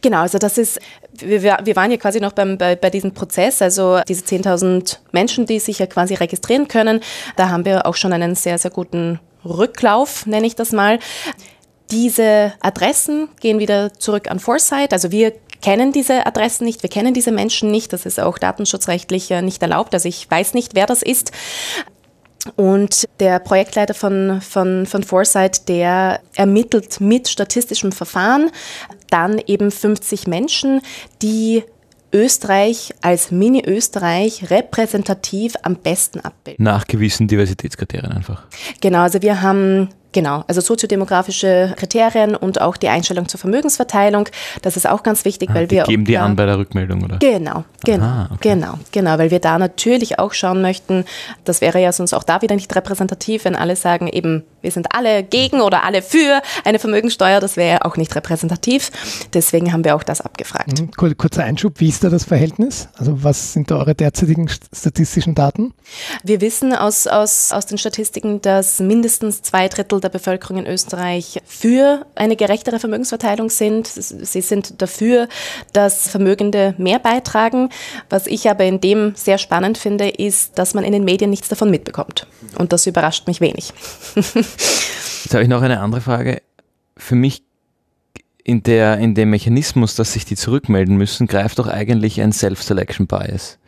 Genau, 0.02 0.20
also 0.20 0.38
das 0.38 0.58
ist, 0.58 0.80
wir, 1.14 1.42
wir 1.42 1.76
waren 1.76 1.90
ja 1.90 1.96
quasi 1.96 2.20
noch 2.20 2.32
beim, 2.32 2.58
bei, 2.58 2.76
bei 2.76 2.90
diesem 2.90 3.12
Prozess, 3.14 3.62
also 3.62 4.00
diese 4.06 4.24
10.000 4.24 4.98
Menschen, 5.12 5.46
die 5.46 5.58
sich 5.58 5.78
ja 5.78 5.86
quasi 5.86 6.14
registrieren 6.14 6.68
können, 6.68 7.00
da 7.36 7.48
haben 7.48 7.64
wir 7.64 7.86
auch 7.86 7.94
schon 7.94 8.12
einen 8.12 8.34
sehr, 8.34 8.58
sehr 8.58 8.70
guten 8.70 9.20
Rücklauf, 9.44 10.26
nenne 10.26 10.46
ich 10.46 10.56
das 10.56 10.72
mal. 10.72 10.98
Diese 11.90 12.52
Adressen 12.60 13.28
gehen 13.40 13.58
wieder 13.58 13.92
zurück 13.94 14.30
an 14.30 14.40
Foresight, 14.40 14.92
also 14.92 15.12
wir 15.12 15.32
kennen 15.62 15.92
diese 15.92 16.26
Adressen 16.26 16.64
nicht, 16.64 16.82
wir 16.82 16.90
kennen 16.90 17.14
diese 17.14 17.32
Menschen 17.32 17.70
nicht, 17.70 17.92
das 17.92 18.06
ist 18.06 18.20
auch 18.20 18.38
datenschutzrechtlich 18.38 19.30
nicht 19.30 19.62
erlaubt, 19.62 19.94
also 19.94 20.08
ich 20.08 20.30
weiß 20.30 20.54
nicht, 20.54 20.74
wer 20.74 20.86
das 20.86 21.02
ist. 21.02 21.32
Und 22.54 23.08
der 23.20 23.38
Projektleiter 23.40 23.94
von, 23.94 24.40
von, 24.40 24.86
von 24.86 25.02
Foresight, 25.02 25.68
der 25.68 26.20
ermittelt 26.34 27.00
mit 27.00 27.28
statistischem 27.28 27.92
Verfahren 27.92 28.50
dann 29.10 29.40
eben 29.46 29.70
50 29.70 30.26
Menschen, 30.26 30.80
die 31.22 31.64
Österreich 32.12 32.94
als 33.02 33.30
Mini-Österreich 33.30 34.50
repräsentativ 34.50 35.54
am 35.62 35.76
besten 35.76 36.20
abbilden. 36.20 36.64
Nach 36.64 36.86
gewissen 36.86 37.28
Diversitätskriterien 37.28 38.12
einfach. 38.12 38.44
Genau, 38.80 39.00
also 39.00 39.20
wir 39.22 39.42
haben 39.42 39.88
Genau, 40.16 40.44
also 40.46 40.62
soziodemografische 40.62 41.74
Kriterien 41.76 42.36
und 42.36 42.58
auch 42.62 42.78
die 42.78 42.88
Einstellung 42.88 43.28
zur 43.28 43.38
Vermögensverteilung. 43.38 44.30
Das 44.62 44.78
ist 44.78 44.88
auch 44.88 45.02
ganz 45.02 45.26
wichtig, 45.26 45.50
ah, 45.50 45.56
weil 45.56 45.70
wir. 45.70 45.82
Geben 45.82 46.06
die 46.06 46.12
ja, 46.12 46.24
an 46.24 46.36
bei 46.36 46.46
der 46.46 46.56
Rückmeldung, 46.56 47.04
oder? 47.04 47.18
Genau, 47.18 47.64
genau, 47.84 48.04
Aha, 48.06 48.30
okay. 48.32 48.48
genau, 48.48 48.78
genau, 48.92 49.18
weil 49.18 49.30
wir 49.30 49.40
da 49.40 49.58
natürlich 49.58 50.18
auch 50.18 50.32
schauen 50.32 50.62
möchten, 50.62 51.04
das 51.44 51.60
wäre 51.60 51.82
ja 51.82 51.92
sonst 51.92 52.14
auch 52.14 52.22
da 52.22 52.40
wieder 52.40 52.54
nicht 52.54 52.74
repräsentativ, 52.74 53.44
wenn 53.44 53.56
alle 53.56 53.76
sagen, 53.76 54.08
eben, 54.08 54.44
wir 54.62 54.70
sind 54.70 54.86
alle 54.94 55.22
gegen 55.22 55.60
oder 55.60 55.84
alle 55.84 56.00
für 56.00 56.40
eine 56.64 56.78
Vermögenssteuer, 56.78 57.38
das 57.38 57.58
wäre 57.58 57.72
ja 57.72 57.84
auch 57.84 57.98
nicht 57.98 58.16
repräsentativ. 58.16 58.90
Deswegen 59.34 59.70
haben 59.70 59.84
wir 59.84 59.94
auch 59.94 60.02
das 60.02 60.22
abgefragt. 60.22 60.80
Mhm, 60.80 60.92
kurzer 61.18 61.44
Einschub, 61.44 61.74
wie 61.78 61.90
ist 61.90 62.02
da 62.02 62.08
das 62.08 62.24
Verhältnis? 62.24 62.88
Also 62.96 63.22
was 63.22 63.52
sind 63.52 63.70
da 63.70 63.76
eure 63.76 63.94
derzeitigen 63.94 64.48
statistischen 64.48 65.34
Daten? 65.34 65.74
Wir 66.24 66.40
wissen 66.40 66.72
aus, 66.72 67.06
aus, 67.06 67.52
aus 67.52 67.66
den 67.66 67.76
Statistiken, 67.76 68.40
dass 68.40 68.80
mindestens 68.80 69.42
zwei 69.42 69.68
Drittel 69.68 70.00
der 70.06 70.18
Bevölkerung 70.18 70.58
in 70.58 70.66
Österreich 70.66 71.40
für 71.44 72.06
eine 72.14 72.36
gerechtere 72.36 72.78
Vermögensverteilung 72.78 73.50
sind. 73.50 73.88
Sie 73.88 74.40
sind 74.40 74.80
dafür, 74.80 75.28
dass 75.72 76.08
Vermögende 76.08 76.74
mehr 76.78 77.00
beitragen. 77.00 77.70
Was 78.08 78.26
ich 78.26 78.48
aber 78.48 78.64
in 78.64 78.80
dem 78.80 79.14
sehr 79.16 79.38
spannend 79.38 79.78
finde, 79.78 80.08
ist, 80.08 80.58
dass 80.58 80.74
man 80.74 80.84
in 80.84 80.92
den 80.92 81.04
Medien 81.04 81.30
nichts 81.30 81.48
davon 81.48 81.70
mitbekommt. 81.70 82.26
Und 82.56 82.72
das 82.72 82.86
überrascht 82.86 83.26
mich 83.26 83.40
wenig. 83.40 83.72
Jetzt 84.14 85.34
habe 85.34 85.42
ich 85.42 85.48
noch 85.48 85.62
eine 85.62 85.80
andere 85.80 86.00
Frage. 86.00 86.40
Für 86.96 87.16
mich 87.16 87.42
in, 88.44 88.62
der, 88.62 88.98
in 88.98 89.16
dem 89.16 89.30
Mechanismus, 89.30 89.96
dass 89.96 90.12
sich 90.12 90.24
die 90.24 90.36
zurückmelden 90.36 90.96
müssen, 90.96 91.26
greift 91.26 91.58
doch 91.58 91.66
eigentlich 91.66 92.20
ein 92.20 92.32
Self-Selection 92.32 93.08
Bias. 93.08 93.58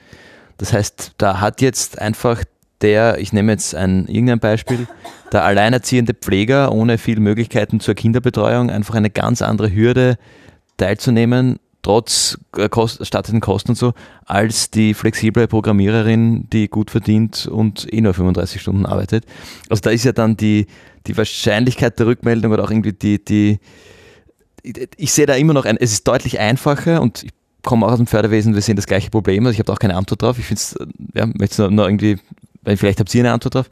Das 0.56 0.72
heißt, 0.72 1.12
da 1.18 1.40
hat 1.40 1.60
jetzt 1.60 1.98
einfach 1.98 2.44
der, 2.80 3.18
ich 3.18 3.32
nehme 3.32 3.52
jetzt 3.52 3.74
ein, 3.74 4.06
irgendein 4.06 4.40
Beispiel, 4.40 4.86
der 5.32 5.44
alleinerziehende 5.44 6.14
Pfleger 6.14 6.72
ohne 6.72 6.98
viel 6.98 7.20
Möglichkeiten 7.20 7.80
zur 7.80 7.94
Kinderbetreuung 7.94 8.70
einfach 8.70 8.94
eine 8.94 9.10
ganz 9.10 9.42
andere 9.42 9.74
Hürde 9.74 10.16
teilzunehmen, 10.76 11.58
trotz 11.82 12.38
äh, 12.56 12.68
Kost, 12.68 13.04
stattlichen 13.04 13.40
Kosten 13.40 13.70
und 13.70 13.76
so, 13.76 13.94
als 14.24 14.70
die 14.70 14.94
flexible 14.94 15.48
Programmiererin, 15.48 16.48
die 16.50 16.68
gut 16.68 16.90
verdient 16.90 17.46
und 17.46 17.92
eh 17.92 18.00
nur 18.00 18.14
35 18.14 18.60
Stunden 18.60 18.86
arbeitet. 18.86 19.24
Also 19.68 19.80
da 19.82 19.90
ist 19.90 20.04
ja 20.04 20.12
dann 20.12 20.36
die, 20.36 20.66
die 21.06 21.16
Wahrscheinlichkeit 21.16 21.98
der 21.98 22.06
Rückmeldung 22.06 22.52
oder 22.52 22.64
auch 22.64 22.70
irgendwie 22.70 22.92
die, 22.92 23.24
die 23.24 23.58
ich 24.96 25.12
sehe 25.12 25.26
da 25.26 25.34
immer 25.34 25.54
noch 25.54 25.64
ein, 25.64 25.76
es 25.78 25.92
ist 25.92 26.06
deutlich 26.06 26.40
einfacher 26.40 27.00
und 27.00 27.22
ich 27.22 27.30
komme 27.62 27.86
auch 27.86 27.92
aus 27.92 27.98
dem 27.98 28.06
Förderwesen, 28.06 28.54
wir 28.54 28.62
sehen 28.62 28.76
das 28.76 28.86
gleiche 28.86 29.10
Problem, 29.10 29.46
also 29.46 29.54
ich 29.54 29.58
habe 29.58 29.66
da 29.66 29.72
auch 29.72 29.78
keine 29.78 29.96
Antwort 29.96 30.22
drauf. 30.22 30.38
Ich 30.38 30.46
finde 30.46 30.60
es, 30.60 30.76
ja, 31.14 31.26
möchte 31.26 31.62
es 31.62 31.70
noch 31.70 31.86
irgendwie 31.86 32.18
weil 32.62 32.76
vielleicht 32.76 33.00
habt 33.00 33.14
ihr 33.14 33.22
eine 33.22 33.32
Antwort 33.32 33.54
drauf. 33.54 33.70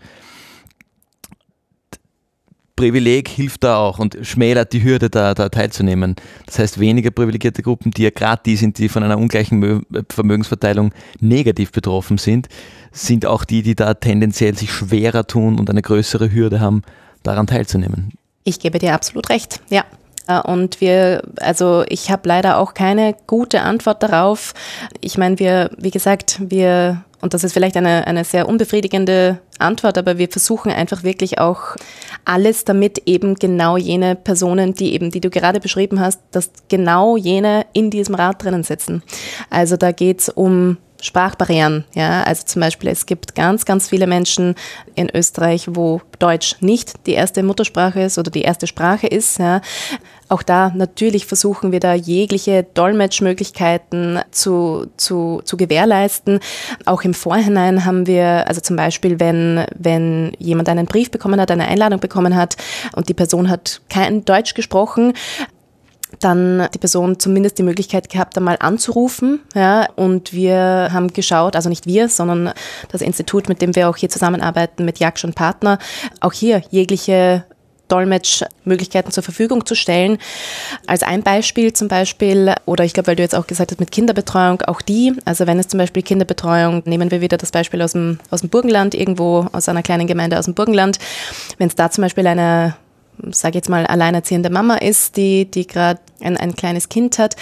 Privileg 2.76 3.28
hilft 3.28 3.64
da 3.64 3.78
auch 3.78 3.98
und 3.98 4.18
schmälert 4.20 4.74
die 4.74 4.84
Hürde, 4.84 5.08
da, 5.08 5.32
da 5.32 5.48
teilzunehmen. 5.48 6.14
Das 6.44 6.58
heißt, 6.58 6.78
weniger 6.78 7.10
privilegierte 7.10 7.62
Gruppen, 7.62 7.90
die 7.90 8.02
ja 8.02 8.10
gerade 8.10 8.42
die 8.44 8.56
sind, 8.56 8.76
die 8.76 8.90
von 8.90 9.02
einer 9.02 9.16
ungleichen 9.16 9.86
Vermögensverteilung 10.10 10.92
negativ 11.18 11.72
betroffen 11.72 12.18
sind, 12.18 12.48
sind 12.92 13.24
auch 13.24 13.44
die, 13.44 13.62
die 13.62 13.74
da 13.74 13.94
tendenziell 13.94 14.54
sich 14.58 14.70
schwerer 14.70 15.26
tun 15.26 15.58
und 15.58 15.70
eine 15.70 15.80
größere 15.80 16.30
Hürde 16.32 16.60
haben, 16.60 16.82
daran 17.22 17.46
teilzunehmen. 17.46 18.12
Ich 18.44 18.60
gebe 18.60 18.78
dir 18.78 18.92
absolut 18.92 19.30
recht, 19.30 19.60
ja. 19.70 19.84
Und 20.44 20.80
wir, 20.80 21.22
also 21.40 21.84
ich 21.88 22.10
habe 22.10 22.28
leider 22.28 22.58
auch 22.58 22.74
keine 22.74 23.14
gute 23.26 23.62
Antwort 23.62 24.02
darauf. 24.02 24.54
Ich 25.00 25.18
meine, 25.18 25.38
wir, 25.38 25.70
wie 25.78 25.90
gesagt, 25.90 26.40
wir 26.40 27.04
und 27.20 27.34
das 27.34 27.44
ist 27.44 27.54
vielleicht 27.54 27.76
eine, 27.76 28.06
eine 28.06 28.24
sehr 28.24 28.48
unbefriedigende 28.48 29.40
Antwort, 29.58 29.96
aber 29.98 30.18
wir 30.18 30.28
versuchen 30.28 30.70
einfach 30.70 31.02
wirklich 31.02 31.38
auch 31.38 31.76
alles, 32.24 32.64
damit 32.64 33.02
eben 33.06 33.36
genau 33.36 33.76
jene 33.76 34.14
Personen, 34.14 34.74
die 34.74 34.92
eben, 34.92 35.10
die 35.10 35.20
du 35.20 35.30
gerade 35.30 35.58
beschrieben 35.58 35.98
hast, 35.98 36.20
dass 36.32 36.50
genau 36.68 37.16
jene 37.16 37.66
in 37.72 37.90
diesem 37.90 38.14
Rat 38.14 38.44
drinnen 38.44 38.64
sitzen. 38.64 39.02
Also 39.50 39.76
da 39.76 39.92
geht's 39.92 40.28
um 40.28 40.76
Sprachbarrieren. 41.00 41.84
Ja, 41.94 42.22
also 42.22 42.44
zum 42.46 42.60
Beispiel, 42.60 42.90
es 42.90 43.06
gibt 43.06 43.34
ganz, 43.34 43.64
ganz 43.64 43.88
viele 43.88 44.06
Menschen 44.06 44.54
in 44.94 45.14
Österreich, 45.14 45.68
wo 45.70 46.00
Deutsch 46.18 46.56
nicht 46.60 47.06
die 47.06 47.12
erste 47.12 47.42
Muttersprache 47.42 48.02
ist 48.02 48.18
oder 48.18 48.30
die 48.30 48.42
erste 48.42 48.66
Sprache 48.66 49.06
ist. 49.06 49.38
Ja. 49.38 49.60
Auch 50.28 50.42
da 50.42 50.72
natürlich 50.74 51.26
versuchen 51.26 51.72
wir 51.72 51.80
da 51.80 51.94
jegliche 51.94 52.64
Dolmetschmöglichkeiten 52.74 54.20
zu, 54.30 54.86
zu, 54.96 55.40
zu 55.44 55.56
gewährleisten. 55.56 56.40
Auch 56.84 57.02
im 57.02 57.14
Vorhinein 57.14 57.84
haben 57.84 58.06
wir, 58.06 58.48
also 58.48 58.60
zum 58.60 58.76
Beispiel, 58.76 59.20
wenn, 59.20 59.64
wenn 59.78 60.32
jemand 60.38 60.68
einen 60.68 60.86
Brief 60.86 61.10
bekommen 61.10 61.40
hat, 61.40 61.50
eine 61.50 61.68
Einladung 61.68 62.00
bekommen 62.00 62.34
hat 62.34 62.56
und 62.94 63.08
die 63.08 63.14
Person 63.14 63.48
hat 63.48 63.80
kein 63.88 64.24
Deutsch 64.24 64.54
gesprochen, 64.54 65.12
dann 66.20 66.68
die 66.72 66.78
Person 66.78 67.18
zumindest 67.18 67.58
die 67.58 67.62
Möglichkeit 67.62 68.08
gehabt, 68.08 68.36
einmal 68.36 68.56
anzurufen. 68.60 69.40
Ja, 69.54 69.88
und 69.96 70.32
wir 70.32 70.88
haben 70.92 71.12
geschaut, 71.12 71.56
also 71.56 71.68
nicht 71.68 71.86
wir, 71.86 72.08
sondern 72.08 72.52
das 72.90 73.02
Institut, 73.02 73.48
mit 73.48 73.60
dem 73.60 73.74
wir 73.74 73.88
auch 73.88 73.96
hier 73.96 74.08
zusammenarbeiten, 74.08 74.84
mit 74.84 74.98
Jaksch 74.98 75.24
und 75.24 75.34
Partner, 75.34 75.78
auch 76.20 76.32
hier 76.32 76.62
jegliche 76.70 77.44
Dolmetschmöglichkeiten 77.88 79.12
zur 79.12 79.22
Verfügung 79.22 79.66
zu 79.66 79.74
stellen. 79.74 80.18
Als 80.86 81.02
ein 81.02 81.22
Beispiel 81.22 81.72
zum 81.72 81.88
Beispiel, 81.88 82.54
oder 82.64 82.84
ich 82.84 82.92
glaube, 82.92 83.08
weil 83.08 83.16
du 83.16 83.22
jetzt 83.22 83.34
auch 83.34 83.46
gesagt 83.46 83.70
hast, 83.70 83.80
mit 83.80 83.90
Kinderbetreuung, 83.90 84.62
auch 84.62 84.82
die, 84.82 85.14
also 85.24 85.46
wenn 85.46 85.58
es 85.58 85.68
zum 85.68 85.78
Beispiel 85.78 86.02
Kinderbetreuung, 86.02 86.82
nehmen 86.86 87.10
wir 87.10 87.20
wieder 87.20 87.36
das 87.36 87.52
Beispiel 87.52 87.82
aus 87.82 87.92
dem, 87.92 88.18
aus 88.30 88.40
dem 88.40 88.50
Burgenland, 88.50 88.94
irgendwo 88.94 89.46
aus 89.52 89.68
einer 89.68 89.82
kleinen 89.82 90.06
Gemeinde 90.06 90.38
aus 90.38 90.46
dem 90.46 90.54
Burgenland, 90.54 90.98
wenn 91.58 91.68
es 91.68 91.74
da 91.74 91.90
zum 91.90 92.02
Beispiel 92.02 92.26
eine 92.26 92.76
sage 93.30 93.56
jetzt 93.56 93.68
mal, 93.68 93.86
alleinerziehende 93.86 94.50
Mama 94.50 94.76
ist, 94.76 95.16
die, 95.16 95.50
die 95.50 95.66
gerade 95.66 96.00
ein, 96.20 96.36
ein 96.36 96.54
kleines 96.54 96.88
Kind 96.88 97.18
hat, 97.18 97.36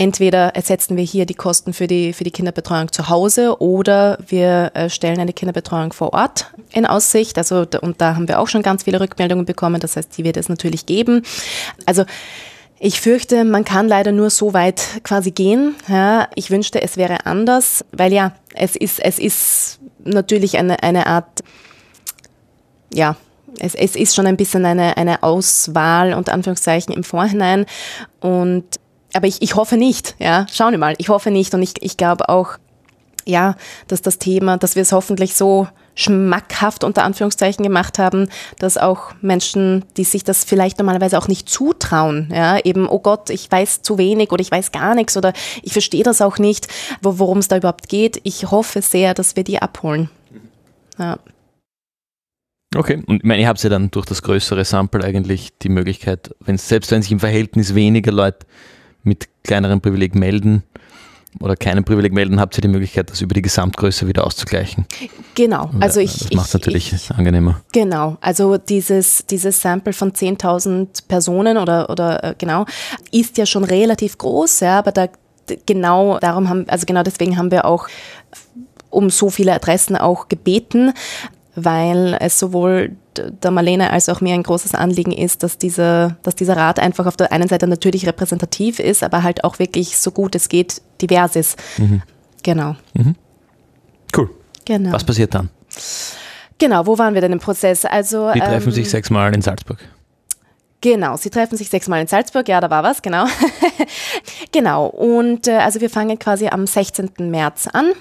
entweder 0.00 0.56
ersetzen 0.56 0.96
wir 0.96 1.04
hier 1.04 1.26
die 1.26 1.34
Kosten 1.34 1.74
für 1.74 1.86
die, 1.86 2.14
für 2.14 2.24
die 2.24 2.30
Kinderbetreuung 2.30 2.90
zu 2.90 3.10
Hause 3.10 3.60
oder 3.60 4.18
wir 4.26 4.70
äh, 4.72 4.88
stellen 4.88 5.20
eine 5.20 5.34
Kinderbetreuung 5.34 5.92
vor 5.92 6.14
Ort 6.14 6.46
in 6.72 6.86
Aussicht. 6.86 7.36
Also, 7.36 7.66
und 7.82 8.00
da 8.00 8.14
haben 8.14 8.26
wir 8.26 8.40
auch 8.40 8.48
schon 8.48 8.62
ganz 8.62 8.84
viele 8.84 8.98
Rückmeldungen 8.98 9.44
bekommen. 9.44 9.78
Das 9.78 9.96
heißt, 9.96 10.16
die 10.16 10.24
wird 10.24 10.38
es 10.38 10.48
natürlich 10.48 10.86
geben. 10.86 11.22
Also, 11.84 12.06
ich 12.78 12.98
fürchte, 12.98 13.44
man 13.44 13.66
kann 13.66 13.88
leider 13.88 14.10
nur 14.10 14.30
so 14.30 14.54
weit 14.54 14.80
quasi 15.02 15.32
gehen. 15.32 15.74
Ja, 15.86 16.28
ich 16.34 16.50
wünschte, 16.50 16.80
es 16.80 16.96
wäre 16.96 17.26
anders, 17.26 17.84
weil 17.92 18.10
ja, 18.10 18.32
es 18.54 18.76
ist, 18.76 19.00
es 19.00 19.18
ist 19.18 19.80
natürlich 20.02 20.56
eine, 20.56 20.82
eine 20.82 21.08
Art, 21.08 21.44
ja, 22.94 23.16
es, 23.58 23.74
es 23.74 23.96
ist 23.96 24.14
schon 24.14 24.26
ein 24.26 24.38
bisschen 24.38 24.64
eine, 24.64 24.96
eine 24.96 25.22
Auswahl 25.22 26.14
unter 26.14 26.32
Anführungszeichen 26.32 26.94
im 26.94 27.04
Vorhinein. 27.04 27.66
Und 28.20 28.64
aber 29.12 29.26
ich, 29.26 29.42
ich 29.42 29.54
hoffe 29.54 29.76
nicht, 29.76 30.14
ja. 30.18 30.46
Schauen 30.52 30.72
wir 30.72 30.78
mal. 30.78 30.94
Ich 30.98 31.08
hoffe 31.08 31.30
nicht. 31.30 31.54
Und 31.54 31.62
ich, 31.62 31.74
ich 31.80 31.96
glaube 31.96 32.28
auch, 32.28 32.58
ja, 33.26 33.56
dass 33.88 34.02
das 34.02 34.18
Thema, 34.18 34.56
dass 34.56 34.76
wir 34.76 34.82
es 34.82 34.92
hoffentlich 34.92 35.34
so 35.34 35.68
schmackhaft 35.94 36.84
unter 36.84 37.04
Anführungszeichen 37.04 37.62
gemacht 37.62 37.98
haben, 37.98 38.28
dass 38.58 38.78
auch 38.78 39.12
Menschen, 39.20 39.84
die 39.96 40.04
sich 40.04 40.24
das 40.24 40.44
vielleicht 40.44 40.78
normalerweise 40.78 41.18
auch 41.18 41.28
nicht 41.28 41.48
zutrauen, 41.48 42.30
ja, 42.32 42.58
eben, 42.58 42.88
oh 42.88 43.00
Gott, 43.00 43.28
ich 43.28 43.50
weiß 43.50 43.82
zu 43.82 43.98
wenig 43.98 44.32
oder 44.32 44.40
ich 44.40 44.50
weiß 44.50 44.72
gar 44.72 44.94
nichts 44.94 45.16
oder 45.16 45.32
ich 45.62 45.72
verstehe 45.72 46.04
das 46.04 46.22
auch 46.22 46.38
nicht, 46.38 46.68
worum 47.02 47.38
es 47.38 47.48
da 47.48 47.56
überhaupt 47.56 47.88
geht. 47.88 48.20
Ich 48.22 48.50
hoffe 48.50 48.82
sehr, 48.82 49.14
dass 49.14 49.36
wir 49.36 49.44
die 49.44 49.60
abholen. 49.60 50.08
Ja. 50.98 51.18
Okay, 52.74 53.02
und 53.06 53.16
ich 53.16 53.24
meine, 53.24 53.42
ihr 53.42 53.48
habt 53.48 53.62
ja 53.62 53.68
dann 53.68 53.90
durch 53.90 54.06
das 54.06 54.22
größere 54.22 54.64
Sample 54.64 55.04
eigentlich 55.04 55.50
die 55.58 55.68
Möglichkeit, 55.68 56.34
wenn 56.38 56.56
selbst 56.56 56.92
wenn 56.92 57.02
sich 57.02 57.10
im 57.10 57.18
Verhältnis 57.18 57.74
weniger 57.74 58.12
Leute 58.12 58.46
mit 59.02 59.28
kleineren 59.42 59.80
Privileg 59.80 60.14
melden 60.14 60.62
oder 61.38 61.54
keinem 61.54 61.84
Privileg 61.84 62.12
melden, 62.12 62.40
habt 62.40 62.58
ihr 62.58 62.62
die 62.62 62.68
Möglichkeit, 62.68 63.10
das 63.10 63.20
über 63.20 63.34
die 63.34 63.42
Gesamtgröße 63.42 64.08
wieder 64.08 64.26
auszugleichen. 64.26 64.86
Genau, 65.34 65.70
also 65.78 66.00
ich. 66.00 66.18
Das 66.18 66.32
macht 66.32 66.48
ich, 66.48 66.54
natürlich 66.54 66.92
ich, 66.92 67.10
angenehmer. 67.12 67.60
Genau, 67.72 68.16
also 68.20 68.58
dieses, 68.58 69.24
dieses 69.26 69.60
Sample 69.60 69.92
von 69.92 70.12
10.000 70.12 71.06
Personen 71.06 71.56
oder, 71.56 71.88
oder 71.88 72.24
äh, 72.24 72.34
genau, 72.36 72.66
ist 73.12 73.38
ja 73.38 73.46
schon 73.46 73.64
relativ 73.64 74.18
groß, 74.18 74.60
ja, 74.60 74.78
aber 74.78 74.92
da 74.92 75.08
genau 75.66 76.18
darum 76.18 76.48
haben, 76.48 76.68
also 76.68 76.86
genau 76.86 77.02
deswegen 77.02 77.36
haben 77.36 77.50
wir 77.50 77.64
auch 77.64 77.88
um 78.90 79.08
so 79.10 79.30
viele 79.30 79.54
Adressen 79.54 79.96
auch 79.96 80.28
gebeten, 80.28 80.92
weil 81.54 82.16
es 82.20 82.38
sowohl 82.38 82.96
der 83.16 83.50
Marlene 83.50 83.90
als 83.90 84.08
auch 84.08 84.20
mir 84.20 84.34
ein 84.34 84.42
großes 84.42 84.74
Anliegen 84.74 85.12
ist, 85.12 85.42
dass 85.42 85.58
dieser, 85.58 86.16
dass 86.22 86.34
dieser 86.34 86.56
Rat 86.56 86.78
einfach 86.78 87.06
auf 87.06 87.16
der 87.16 87.32
einen 87.32 87.48
Seite 87.48 87.66
natürlich 87.66 88.06
repräsentativ 88.06 88.78
ist, 88.78 89.02
aber 89.02 89.22
halt 89.22 89.44
auch 89.44 89.58
wirklich 89.58 89.98
so 89.98 90.10
gut 90.10 90.34
es 90.34 90.48
geht 90.48 90.80
divers 91.00 91.36
ist. 91.36 91.58
Mhm. 91.78 92.02
Genau. 92.42 92.76
Mhm. 92.94 93.16
Cool. 94.16 94.30
Genau. 94.64 94.92
Was 94.92 95.04
passiert 95.04 95.34
dann? 95.34 95.50
Genau, 96.58 96.86
wo 96.86 96.98
waren 96.98 97.14
wir 97.14 97.20
denn 97.20 97.32
im 97.32 97.38
Prozess? 97.38 97.84
Also, 97.84 98.30
Die 98.32 98.40
treffen 98.40 98.68
ähm, 98.68 98.74
sich 98.74 98.90
sechsmal 98.90 99.34
in 99.34 99.42
Salzburg. 99.42 99.78
Genau, 100.82 101.16
sie 101.16 101.28
treffen 101.28 101.58
sich 101.58 101.68
sechsmal 101.68 102.00
in 102.00 102.06
Salzburg, 102.06 102.48
ja, 102.48 102.60
da 102.60 102.70
war 102.70 102.82
was, 102.82 103.02
genau. 103.02 103.26
genau, 104.52 104.86
und 104.86 105.46
äh, 105.46 105.58
also 105.58 105.80
wir 105.82 105.90
fangen 105.90 106.18
quasi 106.18 106.48
am 106.48 106.66
16. 106.66 107.10
März 107.18 107.66
an 107.70 107.92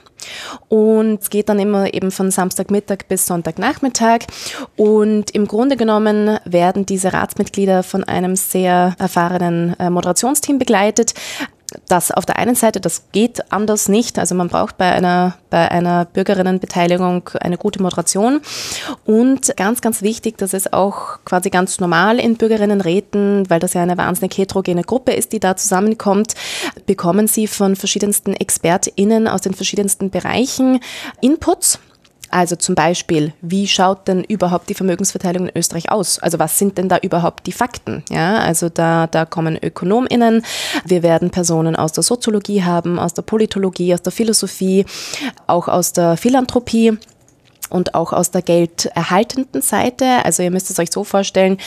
und 0.67 1.21
es 1.21 1.29
geht 1.29 1.49
dann 1.49 1.59
immer 1.59 1.93
eben 1.93 2.11
von 2.11 2.31
Samstagmittag 2.31 3.07
bis 3.07 3.25
Sonntagnachmittag. 3.25 4.19
Und 4.75 5.31
im 5.31 5.47
Grunde 5.47 5.77
genommen 5.77 6.39
werden 6.45 6.85
diese 6.85 7.13
Ratsmitglieder 7.13 7.83
von 7.83 8.03
einem 8.03 8.35
sehr 8.35 8.95
erfahrenen 8.99 9.75
äh, 9.79 9.89
Moderationsteam 9.89 10.59
begleitet 10.59 11.13
das 11.87 12.11
auf 12.11 12.25
der 12.25 12.37
einen 12.37 12.55
Seite, 12.55 12.79
das 12.79 13.03
geht 13.11 13.51
anders 13.51 13.89
nicht. 13.89 14.19
Also 14.19 14.35
man 14.35 14.47
braucht 14.47 14.77
bei 14.77 14.91
einer, 14.91 15.35
bei 15.49 15.69
einer 15.69 16.05
Bürgerinnenbeteiligung 16.05 17.29
eine 17.39 17.57
gute 17.57 17.81
Moderation. 17.81 18.41
Und 19.05 19.55
ganz, 19.57 19.81
ganz 19.81 20.01
wichtig, 20.01 20.37
dass 20.37 20.53
es 20.53 20.71
auch 20.71 21.19
quasi 21.25 21.49
ganz 21.49 21.79
normal 21.79 22.19
in 22.19 22.37
Bürgerinnenräten, 22.37 23.49
weil 23.49 23.59
das 23.59 23.73
ja 23.73 23.83
eine 23.83 23.97
wahnsinnig 23.97 24.37
heterogene 24.37 24.83
Gruppe 24.83 25.13
ist, 25.13 25.31
die 25.33 25.39
da 25.39 25.55
zusammenkommt, 25.55 26.33
bekommen 26.85 27.27
sie 27.27 27.47
von 27.47 27.75
verschiedensten 27.75 28.33
ExpertInnen 28.33 29.27
aus 29.27 29.41
den 29.41 29.53
verschiedensten 29.53 30.09
Bereichen 30.09 30.79
Inputs 31.21 31.79
also 32.29 32.55
zum 32.55 32.75
Beispiel, 32.75 33.33
wie 33.41 33.67
schaut 33.67 34.07
denn 34.07 34.23
überhaupt 34.23 34.69
die 34.69 34.73
Vermögensverteilung 34.73 35.47
in 35.47 35.57
Österreich 35.57 35.91
aus? 35.91 36.19
Also 36.19 36.39
was 36.39 36.57
sind 36.57 36.77
denn 36.77 36.89
da 36.89 36.97
überhaupt 36.97 37.47
die 37.47 37.51
Fakten? 37.51 38.03
Ja, 38.09 38.37
also 38.39 38.69
da, 38.69 39.07
da 39.07 39.25
kommen 39.25 39.57
ÖkonomInnen, 39.61 40.43
wir 40.85 41.03
werden 41.03 41.29
Personen 41.29 41.75
aus 41.75 41.91
der 41.91 42.03
Soziologie 42.03 42.63
haben, 42.63 42.99
aus 42.99 43.13
der 43.13 43.23
Politologie, 43.23 43.93
aus 43.93 44.01
der 44.01 44.11
Philosophie, 44.11 44.85
auch 45.47 45.67
aus 45.67 45.93
der 45.93 46.17
Philanthropie 46.17 46.97
und 47.69 47.95
auch 47.95 48.13
aus 48.13 48.31
der 48.31 48.41
gelderhaltenden 48.41 49.61
Seite. 49.61 50.25
Also 50.25 50.43
ihr 50.43 50.51
müsst 50.51 50.69
es 50.69 50.79
euch 50.79 50.91
so 50.91 51.03
vorstellen, 51.03 51.57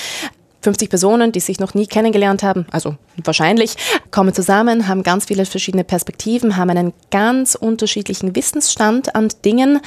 50 0.62 0.88
Personen, 0.88 1.32
die 1.32 1.40
sich 1.40 1.58
noch 1.60 1.74
nie 1.74 1.86
kennengelernt 1.86 2.42
haben, 2.42 2.66
also 2.70 2.96
wahrscheinlich, 3.24 3.74
kommen 4.10 4.32
zusammen, 4.32 4.88
haben 4.88 5.02
ganz 5.02 5.26
viele 5.26 5.44
verschiedene 5.44 5.84
Perspektiven, 5.84 6.56
haben 6.56 6.70
einen 6.70 6.92
ganz 7.10 7.54
unterschiedlichen 7.54 8.34
Wissensstand 8.34 9.14
an 9.14 9.28
Dingen. 9.44 9.80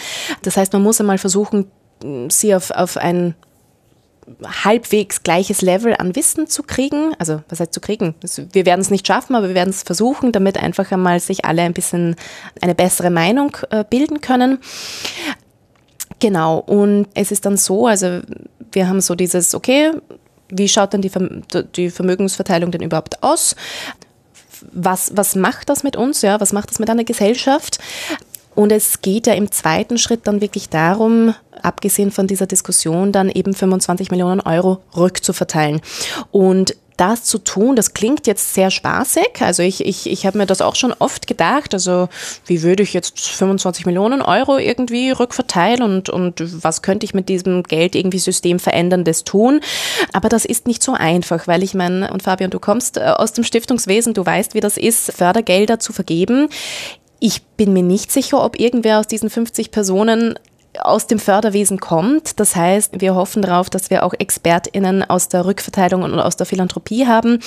Das 0.43 0.57
heißt, 0.57 0.73
man 0.73 0.83
muss 0.83 0.99
einmal 0.99 1.17
versuchen, 1.17 1.71
sie 2.29 2.53
auf, 2.53 2.71
auf 2.71 2.97
ein 2.97 3.35
halbwegs 4.43 5.23
gleiches 5.23 5.61
Level 5.61 5.95
an 5.97 6.15
Wissen 6.15 6.47
zu 6.47 6.63
kriegen. 6.63 7.13
Also 7.19 7.41
was 7.49 7.59
heißt 7.59 7.73
zu 7.73 7.79
kriegen? 7.79 8.15
Wir 8.53 8.65
werden 8.65 8.81
es 8.81 8.89
nicht 8.89 9.05
schaffen, 9.05 9.35
aber 9.35 9.49
wir 9.49 9.55
werden 9.55 9.69
es 9.69 9.83
versuchen, 9.83 10.31
damit 10.31 10.57
einfach 10.57 10.91
einmal 10.91 11.19
sich 11.19 11.45
alle 11.45 11.61
ein 11.61 11.73
bisschen 11.73 12.15
eine 12.61 12.75
bessere 12.75 13.11
Meinung 13.11 13.55
äh, 13.69 13.83
bilden 13.87 14.21
können. 14.21 14.59
Genau, 16.19 16.59
und 16.59 17.07
es 17.13 17.31
ist 17.31 17.45
dann 17.45 17.57
so, 17.57 17.87
also 17.87 18.21
wir 18.71 18.87
haben 18.87 19.01
so 19.01 19.15
dieses, 19.15 19.53
okay, 19.53 19.91
wie 20.49 20.67
schaut 20.67 20.93
denn 20.93 21.01
die, 21.01 21.89
Vermögensverteilung 21.89 22.71
denn 22.71 22.81
überhaupt 22.81 23.23
aus? 23.23 23.55
Was, 24.71 25.11
was 25.15 25.35
macht 25.35 25.69
das 25.69 25.83
mit 25.83 25.95
uns? 25.95 26.21
Ja, 26.21 26.39
was 26.39 26.53
macht 26.53 26.71
das 26.71 26.79
mit 26.79 26.89
einer 26.89 27.03
Gesellschaft? 27.03 27.79
Und 28.55 28.71
es 28.71 29.01
geht 29.01 29.27
ja 29.27 29.33
im 29.33 29.51
zweiten 29.51 29.97
Schritt 29.97 30.27
dann 30.27 30.39
wirklich 30.39 30.69
darum, 30.69 31.35
abgesehen 31.61 32.11
von 32.11 32.25
dieser 32.25 32.47
Diskussion, 32.47 33.11
dann 33.11 33.29
eben 33.29 33.53
25 33.53 34.11
Millionen 34.11 34.39
Euro 34.39 34.81
rückzuverteilen. 34.95 35.81
Und 36.31 36.75
das 36.97 37.23
zu 37.23 37.39
tun, 37.39 37.75
das 37.75 37.93
klingt 37.93 38.27
jetzt 38.27 38.53
sehr 38.53 38.71
spaßig. 38.71 39.41
Also 39.41 39.63
ich, 39.63 39.85
ich, 39.85 40.09
ich 40.09 40.25
habe 40.25 40.37
mir 40.37 40.45
das 40.45 40.61
auch 40.61 40.75
schon 40.75 40.93
oft 40.97 41.27
gedacht. 41.27 41.73
Also 41.73 42.09
wie 42.45 42.63
würde 42.63 42.83
ich 42.83 42.93
jetzt 42.93 43.19
25 43.19 43.85
Millionen 43.85 44.21
Euro 44.21 44.57
irgendwie 44.57 45.11
rückverteilen 45.11 45.81
und, 45.81 46.09
und 46.09 46.63
was 46.63 46.81
könnte 46.81 47.05
ich 47.05 47.13
mit 47.13 47.29
diesem 47.29 47.63
Geld 47.63 47.95
irgendwie 47.95 48.19
systemveränderndes 48.19 49.23
tun? 49.23 49.59
Aber 50.13 50.29
das 50.29 50.45
ist 50.45 50.67
nicht 50.67 50.83
so 50.83 50.93
einfach, 50.93 51.47
weil 51.47 51.63
ich 51.63 51.73
meine, 51.73 52.11
und 52.11 52.23
Fabian, 52.23 52.51
du 52.51 52.59
kommst 52.59 52.97
äh, 52.97 53.01
aus 53.01 53.33
dem 53.33 53.43
Stiftungswesen, 53.43 54.13
du 54.13 54.25
weißt, 54.25 54.53
wie 54.53 54.61
das 54.61 54.77
ist, 54.77 55.11
Fördergelder 55.11 55.79
zu 55.79 55.93
vergeben. 55.93 56.49
Ich 57.19 57.43
bin 57.43 57.73
mir 57.73 57.83
nicht 57.83 58.11
sicher, 58.11 58.43
ob 58.43 58.59
irgendwer 58.59 58.99
aus 58.99 59.07
diesen 59.07 59.29
50 59.29 59.71
Personen 59.71 60.37
aus 60.81 61.07
dem 61.07 61.19
Förderwesen 61.19 61.79
kommt. 61.79 62.39
Das 62.39 62.55
heißt, 62.55 63.01
wir 63.01 63.15
hoffen 63.15 63.41
darauf, 63.41 63.69
dass 63.69 63.89
wir 63.89 64.03
auch 64.03 64.13
ExpertInnen 64.17 65.03
aus 65.03 65.29
der 65.29 65.45
Rückverteilung 65.45 66.03
und 66.03 66.19
aus 66.19 66.35
der 66.35 66.45
Philanthropie 66.45 67.07
haben, 67.07 67.39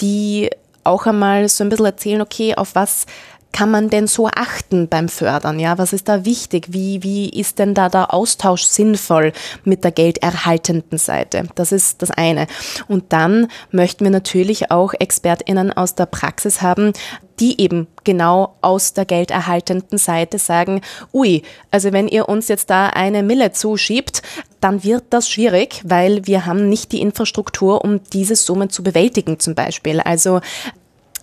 die 0.00 0.50
auch 0.84 1.06
einmal 1.06 1.48
so 1.48 1.64
ein 1.64 1.70
bisschen 1.70 1.86
erzählen, 1.86 2.22
okay, 2.22 2.54
auf 2.54 2.74
was 2.74 3.06
kann 3.52 3.70
man 3.70 3.88
denn 3.88 4.06
so 4.06 4.28
achten 4.28 4.88
beim 4.88 5.08
Fördern? 5.08 5.58
Ja, 5.58 5.78
was 5.78 5.92
ist 5.92 6.08
da 6.08 6.24
wichtig? 6.24 6.66
Wie, 6.70 7.02
wie 7.02 7.28
ist 7.28 7.58
denn 7.58 7.74
da 7.74 7.88
der 7.88 8.12
Austausch 8.12 8.62
sinnvoll 8.62 9.32
mit 9.64 9.84
der 9.84 9.90
gelderhaltenden 9.90 10.98
Seite? 10.98 11.48
Das 11.54 11.72
ist 11.72 12.02
das 12.02 12.10
eine. 12.10 12.46
Und 12.88 13.12
dann 13.12 13.48
möchten 13.70 14.04
wir 14.04 14.10
natürlich 14.10 14.70
auch 14.70 14.92
ExpertInnen 14.98 15.72
aus 15.72 15.94
der 15.94 16.06
Praxis 16.06 16.62
haben, 16.62 16.92
die 17.40 17.60
eben 17.60 17.86
genau 18.04 18.54
aus 18.60 18.94
der 18.94 19.04
gelderhaltenden 19.04 19.98
Seite 19.98 20.38
sagen, 20.38 20.80
ui, 21.12 21.42
also 21.70 21.92
wenn 21.92 22.08
ihr 22.08 22.28
uns 22.28 22.48
jetzt 22.48 22.70
da 22.70 22.88
eine 22.88 23.22
Mille 23.22 23.52
zuschiebt, 23.52 24.22
dann 24.60 24.82
wird 24.82 25.04
das 25.10 25.28
schwierig, 25.28 25.82
weil 25.84 26.26
wir 26.26 26.46
haben 26.46 26.68
nicht 26.68 26.92
die 26.92 27.00
Infrastruktur, 27.00 27.84
um 27.84 28.00
diese 28.12 28.36
Summen 28.36 28.70
zu 28.70 28.82
bewältigen 28.82 29.38
zum 29.38 29.54
Beispiel. 29.54 30.00
Also 30.00 30.40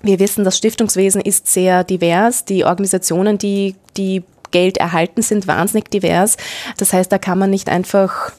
wir 0.02 0.20
wissen, 0.20 0.44
das 0.44 0.58
Stiftungswesen 0.58 1.22
ist 1.22 1.48
sehr 1.48 1.84
divers. 1.84 2.46
Die 2.46 2.64
Organisationen, 2.64 3.38
die, 3.38 3.76
die 3.98 4.24
Geld 4.52 4.78
erhalten, 4.78 5.22
sind 5.22 5.48
wahnsinnig 5.48 5.90
divers. 5.90 6.38
Das 6.78 6.94
heißt, 6.94 7.12
da 7.12 7.18
kann 7.18 7.40
man 7.40 7.50
nicht 7.50 7.70
einfach 7.70 8.32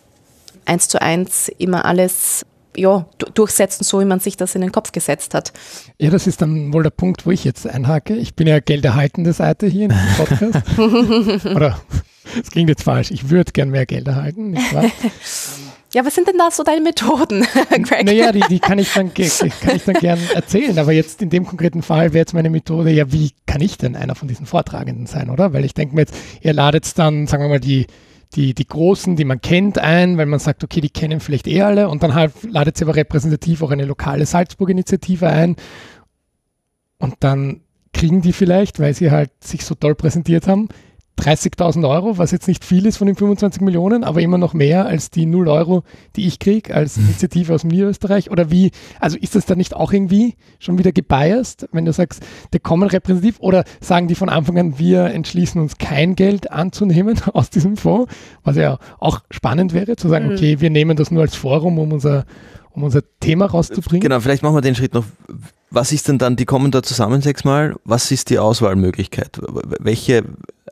eins 0.65 0.89
zu 0.89 1.01
eins 1.01 1.49
immer 1.59 1.85
alles 1.85 2.47
ja, 2.77 3.07
durchsetzen, 3.35 3.85
so 3.85 4.01
wie 4.01 4.05
man 4.05 4.21
sich 4.21 4.37
das 4.37 4.55
in 4.55 4.61
den 4.61 4.73
Kopf 4.73 4.93
gesetzt 4.93 5.35
hat. 5.35 5.53
Ja, 5.99 6.11
das 6.11 6.27
ist 6.27 6.43
dann 6.43 6.73
wohl 6.73 6.83
der 6.83 6.91
Punkt, 6.91 7.27
wo 7.27 7.31
ich 7.31 7.45
jetzt 7.45 7.67
einhake. 7.67 8.15
Ich 8.15 8.35
bin 8.35 8.47
ja 8.47 8.61
gelderhaltende 8.61 9.33
Seite 9.33 9.67
hier 9.67 9.85
in 9.85 9.91
diesem 9.91 10.17
Podcast. 10.17 11.47
Oder, 11.57 11.81
das 12.37 12.51
klingt 12.51 12.69
jetzt 12.69 12.83
falsch. 12.83 13.11
Ich 13.11 13.31
würde 13.31 13.53
gern 13.53 13.71
mehr 13.71 13.87
Geld 13.87 14.07
erhalten, 14.07 14.51
nicht 14.51 14.75
wahr? 14.75 14.85
Ja, 15.95 16.05
was 16.05 16.15
sind 16.15 16.29
denn 16.29 16.37
da 16.37 16.51
so 16.51 16.63
deine 16.63 16.83
Methoden, 16.83 17.47
Greg? 17.71 18.05
Naja, 18.05 18.31
die, 18.31 18.43
die 18.51 18.59
kann, 18.59 18.79
ich 18.79 18.93
dann, 18.93 19.15
kann 19.15 19.77
ich 19.77 19.85
dann 19.85 19.95
gern 19.95 20.19
erzählen, 20.35 20.79
aber 20.79 20.93
jetzt 20.93 21.23
in 21.23 21.31
dem 21.31 21.47
konkreten 21.47 21.83
Fall 21.83 22.13
wäre 22.13 22.19
jetzt 22.19 22.35
meine 22.35 22.51
Methode, 22.51 22.91
ja, 22.91 23.11
wie 23.13 23.31
kann 23.47 23.63
ich 23.63 23.79
denn 23.79 23.97
einer 23.97 24.15
von 24.15 24.29
diesen 24.29 24.45
Vortragenden 24.45 25.07
sein, 25.07 25.31
oder? 25.31 25.55
Weil 25.55 25.65
ich 25.65 25.73
denke 25.73 25.95
mir 25.95 26.03
jetzt, 26.03 26.15
ihr 26.43 26.53
ladet 26.53 26.99
dann, 26.99 27.27
sagen 27.27 27.45
wir 27.45 27.49
mal, 27.49 27.61
die, 27.61 27.87
die, 28.35 28.55
die 28.55 28.67
Großen, 28.67 29.17
die 29.17 29.25
man 29.25 29.41
kennt, 29.41 29.79
ein, 29.79 30.19
weil 30.19 30.27
man 30.27 30.41
sagt, 30.41 30.65
okay, 30.65 30.81
die 30.81 30.91
kennen 30.91 31.21
vielleicht 31.21 31.47
eh 31.47 31.63
alle. 31.63 31.89
Und 31.89 32.03
dann 32.03 32.15
halt 32.15 32.33
ladet 32.43 32.77
sie 32.77 32.85
aber 32.85 32.97
repräsentativ 32.97 33.63
auch 33.63 33.71
eine 33.71 33.85
lokale 33.85 34.27
Salzburg-Initiative 34.27 35.29
ein. 35.29 35.57
Und 36.99 37.17
dann 37.21 37.61
kriegen 37.93 38.21
die 38.21 38.33
vielleicht, 38.33 38.79
weil 38.79 38.95
sie 38.95 39.11
halt 39.11 39.31
sich 39.43 39.65
so 39.65 39.75
toll 39.75 39.95
präsentiert 39.95 40.49
haben, 40.49 40.69
30.000 41.19 41.89
Euro, 41.89 42.19
was 42.19 42.31
jetzt 42.31 42.47
nicht 42.47 42.65
viel 42.65 42.85
ist 42.87 42.99
von 42.99 43.07
den 43.07 43.17
25 43.17 43.63
Millionen, 43.63 44.05
aber 44.05 44.21
immer 44.21 44.39
noch 44.39 44.53
mehr 44.53 44.87
als 44.87 45.11
die 45.11 45.25
0 45.27 45.49
Euro, 45.49 45.83
die 46.15 46.27
ich 46.27 46.39
kriege 46.39 46.75
als 46.75 46.97
mhm. 46.97 47.05
Initiative 47.05 47.55
aus 47.55 47.63
dem 47.63 47.71
Niederösterreich? 47.71 48.31
Oder 48.31 48.51
wie, 48.51 48.71
also 49.01 49.17
ist 49.17 49.35
das 49.35 49.47
dann 49.47 49.59
nicht 49.59 49.75
auch 49.75 49.93
irgendwie 49.93 50.35
schon 50.59 50.79
wieder 50.79 50.93
gebiased, 50.93 51.69
wenn 51.73 51.87
du 51.87 51.93
sagst, 51.93 52.23
die 52.53 52.59
kommen 52.59 52.89
repräsentativ 52.89 53.41
oder 53.41 53.65
sagen 53.81 54.09
die 54.09 54.15
von 54.15 54.29
Anfang 54.29 54.59
an, 54.59 54.79
wir 54.79 55.07
entschließen 55.07 55.61
uns 55.61 55.79
kein 55.79 56.17
Geld 56.17 56.53
anzunehmen 56.53 57.19
aus 57.33 57.51
diesem 57.51 57.77
Fonds, 57.77 58.13
was 58.45 58.57
ja 58.57 58.79
auch 58.99 59.21
spannend 59.31 59.73
wäre, 59.73 59.97
zu 59.97 60.09
sagen, 60.09 60.27
mhm. 60.27 60.33
okay, 60.33 60.61
wir 60.61 60.71
nehmen 60.71 60.97
das 60.97 61.11
nur 61.11 61.23
als 61.23 61.35
Forum, 61.35 61.79
um 61.79 61.93
unser, 61.93 62.27
um 62.77 62.85
unser 62.85 63.03
Thema 63.21 63.47
rauszubringen? 63.47 64.03
Genau, 64.03 64.21
vielleicht 64.21 64.43
machen 64.43 64.55
wir 64.55 64.61
den 64.61 64.75
Schritt 64.75 64.95
noch. 64.95 65.05
Was 65.71 65.91
ist 65.91 66.07
denn 66.07 66.19
dann, 66.19 66.37
die 66.37 66.45
kommen 66.45 66.71
da 66.71 66.83
zusammen 66.83 67.23
sechsmal, 67.23 67.75
was 67.85 68.13
ist 68.13 68.31
die 68.31 68.39
Auswahlmöglichkeit? 68.39 69.41
Welche 69.81 70.23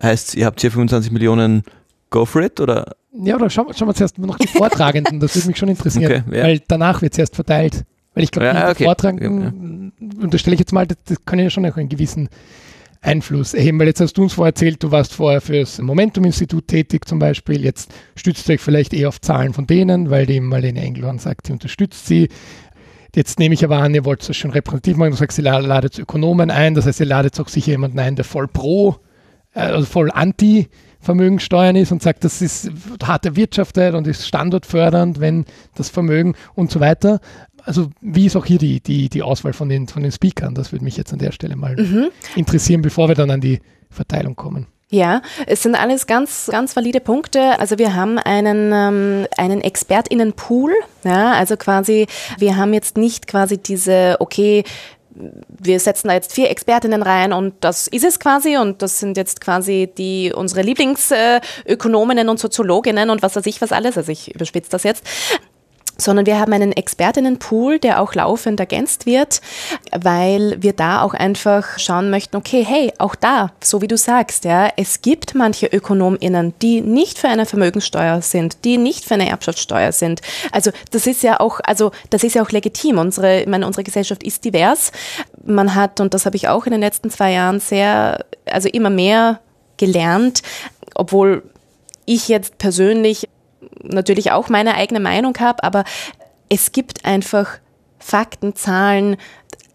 Heißt, 0.02 0.34
ihr 0.34 0.46
habt 0.46 0.60
hier 0.60 0.70
25 0.70 1.12
Millionen, 1.12 1.62
go 2.10 2.24
for 2.24 2.42
it, 2.42 2.60
oder? 2.60 2.96
Ja, 3.12 3.36
oder 3.36 3.48
schauen, 3.48 3.72
schauen 3.74 3.88
wir 3.88 3.94
zuerst 3.94 4.18
noch 4.18 4.38
die 4.38 4.48
Vortragenden, 4.48 5.20
das 5.20 5.36
würde 5.36 5.48
mich 5.48 5.56
schon 5.56 5.68
interessieren, 5.68 6.24
okay, 6.24 6.36
ja. 6.36 6.44
weil 6.44 6.60
danach 6.66 7.00
wird 7.00 7.12
es 7.12 7.18
erst 7.18 7.36
verteilt. 7.36 7.84
Weil 8.14 8.24
ich 8.24 8.30
glaube, 8.30 8.46
ja, 8.46 8.66
die 8.66 8.70
okay. 8.72 8.84
Vortragenden, 8.84 9.92
ja. 10.00 10.22
unterstelle 10.22 10.54
ich 10.54 10.60
jetzt 10.60 10.72
mal, 10.72 10.86
das, 10.86 10.96
das 11.04 11.24
kann 11.24 11.38
ja 11.38 11.48
schon 11.48 11.64
auch 11.66 11.76
einen 11.76 11.88
gewissen 11.88 12.28
Einfluss 13.04 13.54
erheben, 13.54 13.78
weil 13.78 13.88
jetzt 13.88 14.00
hast 14.00 14.14
du 14.14 14.22
uns 14.22 14.32
vorher 14.32 14.50
erzählt, 14.50 14.82
du 14.82 14.90
warst 14.90 15.14
vorher 15.14 15.40
fürs 15.40 15.80
Momentum-Institut 15.80 16.68
tätig 16.68 17.06
zum 17.06 17.18
Beispiel, 17.18 17.62
jetzt 17.62 17.92
stützt 18.16 18.48
ihr 18.48 18.54
euch 18.54 18.60
vielleicht 18.60 18.94
eher 18.94 19.08
auf 19.08 19.20
Zahlen 19.20 19.52
von 19.52 19.66
denen, 19.66 20.10
weil 20.10 20.26
die 20.26 20.40
Marlene 20.40 20.80
Engelhorn 20.80 21.18
sagt, 21.18 21.46
sie 21.46 21.52
unterstützt 21.52 22.06
sie. 22.06 22.28
Jetzt 23.14 23.38
nehme 23.38 23.54
ich 23.54 23.64
aber 23.64 23.78
an, 23.78 23.94
ihr 23.94 24.04
wollt 24.04 24.28
es 24.28 24.36
schon 24.36 24.50
repräsentativ 24.50 24.96
machen, 24.96 25.10
du 25.10 25.16
sagst, 25.16 25.38
ihr 25.38 25.44
ladet 25.44 25.98
Ökonomen 25.98 26.50
ein, 26.50 26.74
das 26.74 26.86
heißt, 26.86 27.00
ihr 27.00 27.06
ladet 27.06 27.38
auch 27.38 27.48
sicher 27.48 27.72
jemanden 27.72 27.98
ein, 27.98 28.16
der 28.16 28.24
voll 28.24 28.48
pro 28.48 28.96
äh, 29.54 29.60
also 29.60 29.86
voll 29.86 30.10
anti 30.10 30.68
Vermögensteuern 31.00 31.76
ist 31.76 31.92
und 31.92 32.02
sagt, 32.02 32.24
das 32.24 32.40
ist 32.40 32.70
hart 33.02 33.26
erwirtschaftet 33.26 33.94
und 33.94 34.06
ist 34.06 34.26
standortfördernd, 34.26 35.20
wenn 35.20 35.44
das 35.74 35.90
Vermögen 35.90 36.34
und 36.54 36.70
so 36.70 36.80
weiter. 36.80 37.20
Also 37.64 37.90
wie 38.00 38.26
ist 38.26 38.36
auch 38.36 38.44
hier 38.44 38.58
die, 38.58 38.80
die, 38.80 39.08
die 39.08 39.22
Auswahl 39.22 39.52
von 39.52 39.68
den, 39.68 39.88
von 39.88 40.02
den 40.02 40.12
Speakern? 40.12 40.54
Das 40.54 40.72
würde 40.72 40.84
mich 40.84 40.96
jetzt 40.96 41.12
an 41.12 41.18
der 41.18 41.32
Stelle 41.32 41.56
mal 41.56 41.76
mhm. 41.76 42.08
interessieren, 42.36 42.82
bevor 42.82 43.08
wir 43.08 43.14
dann 43.14 43.30
an 43.30 43.40
die 43.40 43.60
Verteilung 43.90 44.36
kommen. 44.36 44.66
Ja, 44.90 45.22
es 45.46 45.62
sind 45.62 45.74
alles 45.74 46.06
ganz, 46.06 46.48
ganz 46.52 46.76
valide 46.76 47.00
Punkte. 47.00 47.58
Also 47.58 47.78
wir 47.78 47.94
haben 47.94 48.18
einen, 48.18 48.70
ähm, 48.72 49.26
einen 49.36 49.60
ExpertInnen-Pool. 49.60 50.72
Ja, 51.04 51.32
also 51.32 51.56
quasi, 51.56 52.06
wir 52.38 52.56
haben 52.56 52.74
jetzt 52.74 52.96
nicht 52.96 53.26
quasi 53.26 53.58
diese, 53.58 54.16
okay, 54.20 54.62
wir 55.48 55.80
setzen 55.80 56.08
da 56.08 56.14
jetzt 56.14 56.32
vier 56.32 56.50
Expertinnen 56.50 57.02
rein 57.02 57.32
und 57.32 57.54
das 57.60 57.86
ist 57.86 58.04
es 58.04 58.18
quasi 58.18 58.56
und 58.56 58.82
das 58.82 58.98
sind 58.98 59.16
jetzt 59.16 59.40
quasi 59.40 59.88
die 59.96 60.32
unsere 60.34 60.62
Lieblingsökonominnen 60.62 62.28
und 62.28 62.40
Soziologinnen 62.40 63.10
und 63.10 63.22
was 63.22 63.36
weiß 63.36 63.46
ich 63.46 63.60
was 63.60 63.70
alles, 63.70 63.96
also 63.96 64.10
ich 64.10 64.34
überspitze 64.34 64.70
das 64.70 64.82
jetzt 64.82 65.04
sondern 65.96 66.26
wir 66.26 66.38
haben 66.38 66.52
einen 66.52 66.72
Expertinnenpool, 66.72 67.78
der 67.78 68.00
auch 68.00 68.14
laufend 68.14 68.60
ergänzt 68.60 69.06
wird, 69.06 69.40
weil 69.92 70.56
wir 70.60 70.72
da 70.72 71.02
auch 71.02 71.14
einfach 71.14 71.78
schauen 71.78 72.10
möchten, 72.10 72.36
okay, 72.36 72.64
hey, 72.66 72.92
auch 72.98 73.14
da, 73.14 73.52
so 73.62 73.80
wie 73.80 73.88
du 73.88 73.96
sagst, 73.96 74.44
ja, 74.44 74.68
es 74.76 75.02
gibt 75.02 75.34
manche 75.34 75.66
Ökonominnen, 75.66 76.54
die 76.62 76.80
nicht 76.80 77.18
für 77.18 77.28
eine 77.28 77.46
Vermögenssteuer 77.46 78.22
sind, 78.22 78.64
die 78.64 78.78
nicht 78.78 79.04
für 79.04 79.14
eine 79.14 79.28
Erbschaftssteuer 79.28 79.92
sind. 79.92 80.20
Also 80.52 80.70
das 80.90 81.06
ist 81.06 81.22
ja 81.22 81.40
auch, 81.40 81.60
also 81.64 81.92
das 82.10 82.24
ist 82.24 82.34
ja 82.34 82.42
auch 82.42 82.50
legitim. 82.50 82.98
Unsere, 82.98 83.42
ich 83.42 83.46
meine, 83.46 83.66
unsere 83.66 83.84
Gesellschaft 83.84 84.22
ist 84.22 84.44
divers. 84.44 84.92
Man 85.44 85.74
hat, 85.74 86.00
und 86.00 86.14
das 86.14 86.26
habe 86.26 86.36
ich 86.36 86.48
auch 86.48 86.66
in 86.66 86.72
den 86.72 86.80
letzten 86.80 87.10
zwei 87.10 87.32
Jahren 87.32 87.60
sehr, 87.60 88.24
also 88.46 88.68
immer 88.68 88.90
mehr 88.90 89.40
gelernt, 89.76 90.42
obwohl 90.94 91.42
ich 92.06 92.28
jetzt 92.28 92.58
persönlich 92.58 93.28
natürlich 93.84 94.32
auch 94.32 94.48
meine 94.48 94.74
eigene 94.74 95.00
Meinung 95.00 95.36
habe, 95.38 95.62
aber 95.62 95.84
es 96.48 96.72
gibt 96.72 97.04
einfach 97.04 97.58
Fakten, 97.98 98.54
Zahlen, 98.54 99.16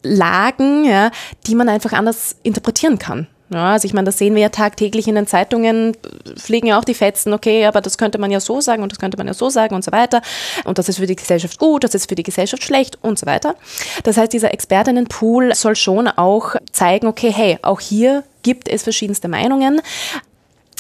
Lagen, 0.04 0.86
ja, 0.86 1.12
die 1.48 1.56
man 1.56 1.68
einfach 1.68 1.94
anders 1.94 2.38
interpretieren 2.44 3.00
kann. 3.00 3.28
Ja, 3.52 3.72
also 3.72 3.86
ich 3.86 3.94
meine, 3.94 4.06
das 4.06 4.20
sehen 4.20 4.36
wir 4.36 4.44
ja 4.44 4.50
tagtäglich 4.50 5.08
in 5.08 5.16
den 5.16 5.26
Zeitungen, 5.26 5.98
fliegen 6.38 6.68
ja 6.68 6.78
auch 6.78 6.84
die 6.84 6.94
Fetzen, 6.94 7.34
okay, 7.34 7.66
aber 7.66 7.82
das 7.82 7.98
könnte 7.98 8.20
man 8.20 8.30
ja 8.30 8.40
so 8.40 8.62
sagen 8.62 8.84
und 8.84 8.92
das 8.92 9.00
könnte 9.00 9.18
man 9.18 9.26
ja 9.26 9.34
so 9.34 9.50
sagen 9.50 9.74
und 9.74 9.84
so 9.84 9.92
weiter. 9.92 10.22
Und 10.66 10.78
das 10.78 10.88
ist 10.88 10.98
für 10.98 11.08
die 11.08 11.16
Gesellschaft 11.16 11.58
gut, 11.58 11.84
das 11.84 11.96
ist 11.96 12.08
für 12.08 12.16
die 12.16 12.24
Gesellschaft 12.24 12.64
schlecht 12.64 13.00
und 13.02 13.18
so 13.18 13.26
weiter. 13.26 13.56
Das 14.04 14.18
heißt, 14.18 14.32
dieser 14.32 14.54
Expertinnenpool 14.54 15.56
soll 15.56 15.76
schon 15.76 16.08
auch 16.08 16.56
zeigen, 16.72 17.08
okay, 17.08 17.34
hey, 17.36 17.58
auch 17.64 17.80
hier 17.80 18.24
gibt 18.44 18.70
es 18.70 18.84
verschiedenste 18.84 19.28
Meinungen. 19.28 19.82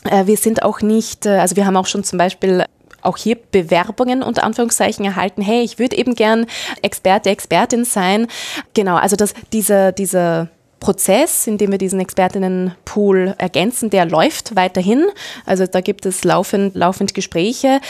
Äh, 0.03 0.27
wir 0.27 0.37
sind 0.37 0.61
auch 0.61 0.81
nicht, 0.81 1.25
äh, 1.25 1.39
also 1.39 1.55
wir 1.55 1.65
haben 1.65 1.75
auch 1.75 1.87
schon 1.87 2.03
zum 2.03 2.19
Beispiel 2.19 2.65
auch 3.01 3.17
hier 3.17 3.37
Bewerbungen 3.51 4.23
unter 4.23 4.43
Anführungszeichen 4.43 5.05
erhalten. 5.05 5.41
Hey, 5.41 5.61
ich 5.61 5.79
würde 5.79 5.97
eben 5.97 6.15
gern 6.15 6.45
Experte, 6.81 7.29
Expertin 7.29 7.85
sein. 7.85 8.27
Genau, 8.73 8.95
also 8.95 9.15
dass 9.15 9.33
dieser, 9.51 9.91
dieser 9.91 10.49
Prozess, 10.79 11.45
in 11.45 11.57
dem 11.57 11.71
wir 11.71 11.77
diesen 11.77 11.99
Expertinnenpool 11.99 13.35
ergänzen, 13.37 13.89
der 13.89 14.05
läuft 14.05 14.55
weiterhin. 14.55 15.05
Also 15.45 15.65
da 15.65 15.81
gibt 15.81 16.05
es 16.05 16.23
laufend, 16.23 16.75
laufend 16.75 17.13
Gespräche 17.13 17.81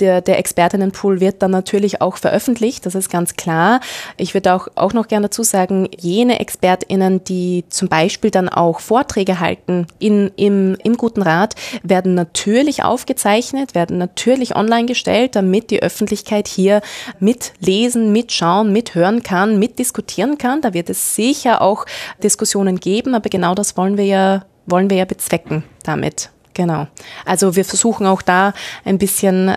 der, 0.00 0.20
der 0.20 0.38
Expertinnenpool 0.38 1.20
wird 1.20 1.42
dann 1.42 1.50
natürlich 1.50 2.00
auch 2.00 2.16
veröffentlicht, 2.16 2.86
das 2.86 2.94
ist 2.94 3.10
ganz 3.10 3.36
klar. 3.36 3.80
Ich 4.16 4.34
würde 4.34 4.54
auch, 4.54 4.68
auch 4.74 4.92
noch 4.92 5.08
gerne 5.08 5.26
dazu 5.26 5.42
sagen, 5.42 5.88
jene 5.98 6.40
ExpertInnen, 6.40 7.24
die 7.24 7.64
zum 7.68 7.88
Beispiel 7.88 8.30
dann 8.30 8.48
auch 8.48 8.80
Vorträge 8.80 9.40
halten 9.40 9.86
in, 9.98 10.30
im, 10.36 10.76
im 10.82 10.96
Guten 10.96 11.22
Rat, 11.22 11.54
werden 11.82 12.14
natürlich 12.14 12.82
aufgezeichnet, 12.82 13.74
werden 13.74 13.98
natürlich 13.98 14.56
online 14.56 14.86
gestellt, 14.86 15.36
damit 15.36 15.70
die 15.70 15.82
Öffentlichkeit 15.82 16.48
hier 16.48 16.80
mitlesen, 17.20 18.12
mitschauen, 18.12 18.72
mithören 18.72 19.22
kann, 19.22 19.58
mitdiskutieren 19.58 20.38
kann. 20.38 20.60
Da 20.60 20.74
wird 20.74 20.90
es 20.90 21.14
sicher 21.14 21.62
auch 21.62 21.84
Diskussionen 22.22 22.80
geben, 22.80 23.14
aber 23.14 23.28
genau 23.28 23.54
das 23.54 23.76
wollen 23.76 23.96
wir 23.96 24.06
ja, 24.06 24.44
wollen 24.66 24.90
wir 24.90 24.96
ja 24.96 25.04
bezwecken 25.04 25.64
damit. 25.82 26.30
Genau. 26.58 26.88
Also 27.24 27.54
wir 27.54 27.64
versuchen 27.64 28.04
auch 28.04 28.20
da 28.20 28.52
ein 28.84 28.98
bisschen 28.98 29.56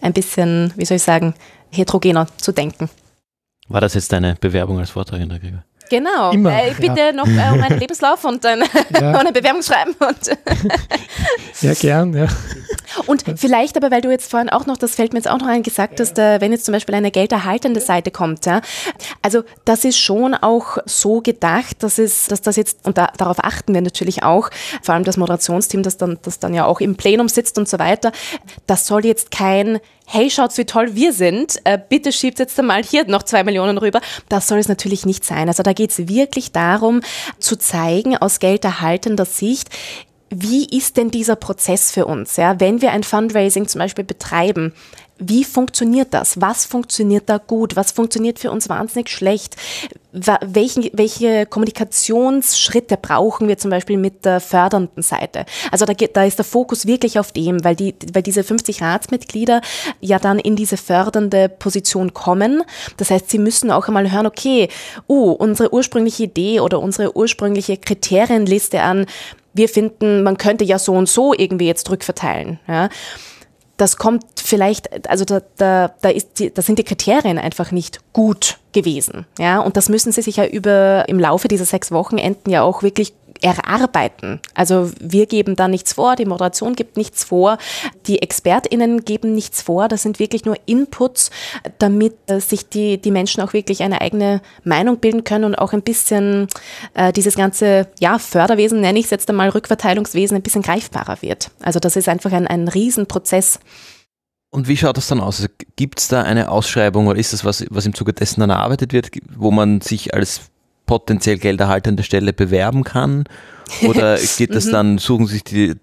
ein 0.00 0.12
bisschen, 0.12 0.72
wie 0.76 0.84
soll 0.84 0.96
ich 0.96 1.02
sagen, 1.02 1.34
heterogener 1.70 2.26
zu 2.36 2.52
denken. 2.52 2.90
War 3.68 3.80
das 3.80 3.94
jetzt 3.94 4.12
deine 4.12 4.36
Bewerbung 4.40 4.78
als 4.78 4.90
Vortragender, 4.90 5.38
Gregor? 5.38 5.64
Genau. 5.90 6.30
Immer, 6.30 6.52
äh, 6.52 6.72
bitte 6.78 7.00
ja. 7.00 7.12
noch 7.12 7.26
äh, 7.26 7.52
um 7.52 7.60
einen 7.60 7.80
Lebenslauf 7.80 8.24
und 8.24 8.46
ein, 8.46 8.62
ja. 9.00 9.18
und 9.18 9.26
ein 9.26 9.32
Bewerbungsschreiben. 9.32 9.94
Und 9.98 10.38
ja, 11.60 11.74
gern, 11.74 12.14
ja. 12.14 12.28
Und 13.06 13.24
vielleicht 13.36 13.76
aber, 13.76 13.90
weil 13.90 14.00
du 14.00 14.10
jetzt 14.10 14.30
vorhin 14.30 14.48
auch 14.50 14.66
noch, 14.66 14.76
das 14.76 14.94
fällt 14.94 15.12
mir 15.12 15.18
jetzt 15.18 15.28
auch 15.28 15.38
noch 15.38 15.48
ein, 15.48 15.64
gesagt 15.64 15.98
hast, 16.00 16.16
äh, 16.18 16.40
wenn 16.40 16.52
jetzt 16.52 16.64
zum 16.64 16.72
Beispiel 16.72 16.94
eine 16.94 17.10
gelderhaltende 17.10 17.80
Seite 17.80 18.12
kommt, 18.12 18.46
ja, 18.46 18.60
also 19.20 19.42
das 19.64 19.84
ist 19.84 19.98
schon 19.98 20.34
auch 20.34 20.78
so 20.86 21.20
gedacht, 21.20 21.82
dass 21.82 21.98
es, 21.98 22.28
dass 22.28 22.40
das 22.40 22.54
jetzt, 22.54 22.86
und 22.86 22.96
da, 22.96 23.08
darauf 23.16 23.42
achten 23.42 23.74
wir 23.74 23.80
natürlich 23.80 24.22
auch, 24.22 24.50
vor 24.82 24.94
allem 24.94 25.04
das 25.04 25.16
Moderationsteam, 25.16 25.82
das 25.82 25.96
dann, 25.96 26.18
das 26.22 26.38
dann 26.38 26.54
ja 26.54 26.66
auch 26.66 26.80
im 26.80 26.96
Plenum 26.96 27.28
sitzt 27.28 27.58
und 27.58 27.68
so 27.68 27.80
weiter, 27.80 28.12
das 28.66 28.86
soll 28.86 29.04
jetzt 29.04 29.32
kein 29.32 29.80
hey, 30.12 30.28
schaut's, 30.28 30.58
wie 30.58 30.64
toll 30.64 30.94
wir 30.96 31.12
sind, 31.12 31.60
äh, 31.64 31.78
bitte 31.88 32.10
schiebt 32.10 32.40
jetzt 32.40 32.58
einmal 32.58 32.82
hier 32.82 33.06
noch 33.06 33.22
zwei 33.22 33.44
Millionen 33.44 33.78
rüber. 33.78 34.00
Das 34.28 34.48
soll 34.48 34.58
es 34.58 34.68
natürlich 34.68 35.06
nicht 35.06 35.24
sein. 35.24 35.48
Also 35.48 35.62
da 35.62 35.72
geht 35.72 35.90
es 35.90 36.08
wirklich 36.08 36.50
darum, 36.50 37.00
zu 37.38 37.56
zeigen, 37.56 38.16
aus 38.16 38.40
gelderhaltender 38.40 39.24
Sicht, 39.24 39.68
wie 40.28 40.64
ist 40.64 40.96
denn 40.96 41.10
dieser 41.10 41.36
Prozess 41.36 41.92
für 41.92 42.06
uns? 42.06 42.36
Ja, 42.36 42.58
wenn 42.60 42.82
wir 42.82 42.92
ein 42.92 43.02
Fundraising 43.02 43.68
zum 43.68 43.80
Beispiel 43.80 44.04
betreiben, 44.04 44.72
wie 45.20 45.44
funktioniert 45.44 46.14
das? 46.14 46.40
Was 46.40 46.64
funktioniert 46.64 47.28
da 47.28 47.38
gut? 47.38 47.76
Was 47.76 47.92
funktioniert 47.92 48.38
für 48.38 48.50
uns 48.50 48.68
wahnsinnig 48.68 49.10
schlecht? 49.10 49.54
Welchen, 50.12 50.90
welche 50.92 51.46
Kommunikationsschritte 51.46 52.96
brauchen 52.96 53.46
wir 53.46 53.58
zum 53.58 53.70
Beispiel 53.70 53.96
mit 53.96 54.24
der 54.24 54.40
fördernden 54.40 55.02
Seite? 55.02 55.44
Also 55.70 55.84
da, 55.84 55.92
geht, 55.92 56.16
da 56.16 56.24
ist 56.24 56.38
der 56.38 56.44
Fokus 56.44 56.86
wirklich 56.86 57.18
auf 57.18 57.32
dem, 57.32 57.62
weil, 57.62 57.76
die, 57.76 57.94
weil 58.12 58.22
diese 58.22 58.42
50 58.42 58.82
Ratsmitglieder 58.82 59.60
ja 60.00 60.18
dann 60.18 60.38
in 60.38 60.56
diese 60.56 60.76
fördernde 60.76 61.48
Position 61.48 62.12
kommen. 62.14 62.64
Das 62.96 63.10
heißt, 63.10 63.30
sie 63.30 63.38
müssen 63.38 63.70
auch 63.70 63.86
einmal 63.86 64.10
hören, 64.10 64.26
okay, 64.26 64.68
uh, 65.08 65.32
unsere 65.32 65.72
ursprüngliche 65.72 66.24
Idee 66.24 66.60
oder 66.60 66.80
unsere 66.80 67.16
ursprüngliche 67.16 67.76
Kriterienliste 67.76 68.80
an, 68.80 69.06
wir 69.52 69.68
finden, 69.68 70.22
man 70.22 70.38
könnte 70.38 70.64
ja 70.64 70.78
so 70.78 70.92
und 70.92 71.08
so 71.08 71.34
irgendwie 71.34 71.66
jetzt 71.66 71.90
rückverteilen. 71.90 72.58
Ja 72.66 72.88
das 73.80 73.96
kommt 73.96 74.24
vielleicht, 74.36 75.08
also 75.08 75.24
da, 75.24 75.40
da, 75.56 75.94
da, 76.02 76.10
ist 76.10 76.38
die, 76.38 76.52
da 76.52 76.60
sind 76.60 76.78
die 76.78 76.84
Kriterien 76.84 77.38
einfach 77.38 77.72
nicht 77.72 78.00
gut 78.12 78.58
gewesen. 78.72 79.26
Ja, 79.38 79.60
und 79.60 79.76
das 79.76 79.88
müssen 79.88 80.12
sie 80.12 80.22
sich 80.22 80.36
ja 80.36 80.46
über 80.46 81.08
im 81.08 81.18
Laufe 81.18 81.48
dieser 81.48 81.64
sechs 81.64 81.90
Wochenenden 81.90 82.50
ja 82.50 82.62
auch 82.62 82.82
wirklich 82.82 83.14
erarbeiten. 83.42 84.40
Also 84.54 84.90
wir 85.00 85.26
geben 85.26 85.56
da 85.56 85.68
nichts 85.68 85.92
vor, 85.94 86.16
die 86.16 86.24
Moderation 86.24 86.74
gibt 86.74 86.96
nichts 86.96 87.24
vor, 87.24 87.58
die 88.06 88.22
ExpertInnen 88.22 89.04
geben 89.04 89.34
nichts 89.34 89.62
vor, 89.62 89.88
das 89.88 90.02
sind 90.02 90.18
wirklich 90.18 90.44
nur 90.44 90.56
Inputs, 90.66 91.30
damit 91.78 92.16
äh, 92.26 92.40
sich 92.40 92.68
die, 92.68 92.98
die 92.98 93.10
Menschen 93.10 93.42
auch 93.42 93.52
wirklich 93.52 93.82
eine 93.82 94.00
eigene 94.00 94.40
Meinung 94.64 94.98
bilden 94.98 95.24
können 95.24 95.44
und 95.44 95.54
auch 95.54 95.72
ein 95.72 95.82
bisschen 95.82 96.48
äh, 96.94 97.12
dieses 97.12 97.36
ganze 97.36 97.88
ja, 97.98 98.18
Förderwesen, 98.18 98.80
nenne 98.80 98.98
ich 98.98 99.06
es 99.06 99.10
jetzt 99.10 99.28
einmal, 99.28 99.48
Rückverteilungswesen, 99.50 100.36
ein 100.36 100.42
bisschen 100.42 100.62
greifbarer 100.62 101.22
wird. 101.22 101.50
Also 101.62 101.80
das 101.80 101.96
ist 101.96 102.08
einfach 102.08 102.32
ein, 102.32 102.46
ein 102.46 102.68
Riesenprozess. 102.68 103.60
Und 104.50 104.66
wie 104.66 104.76
schaut 104.76 104.96
das 104.96 105.06
dann 105.06 105.20
aus? 105.20 105.40
Also 105.40 105.48
Gibt 105.76 106.00
es 106.00 106.08
da 106.08 106.22
eine 106.22 106.50
Ausschreibung 106.50 107.06
oder 107.06 107.18
ist 107.18 107.32
das 107.32 107.44
was, 107.44 107.64
was 107.70 107.86
im 107.86 107.94
Zuge 107.94 108.12
dessen 108.12 108.40
dann 108.40 108.50
erarbeitet 108.50 108.92
wird, 108.92 109.10
wo 109.34 109.50
man 109.50 109.80
sich 109.80 110.12
als 110.12 110.50
potenziell 110.90 111.38
gelderhaltende 111.38 112.02
Stelle 112.02 112.32
bewerben 112.32 112.82
kann? 112.82 113.22
Oder 113.82 114.18
geht 114.38 114.52
das 114.52 114.66
mhm. 114.66 114.72
dann, 114.72 114.98
suchen 114.98 115.28
sich 115.28 115.44
die, 115.44 115.74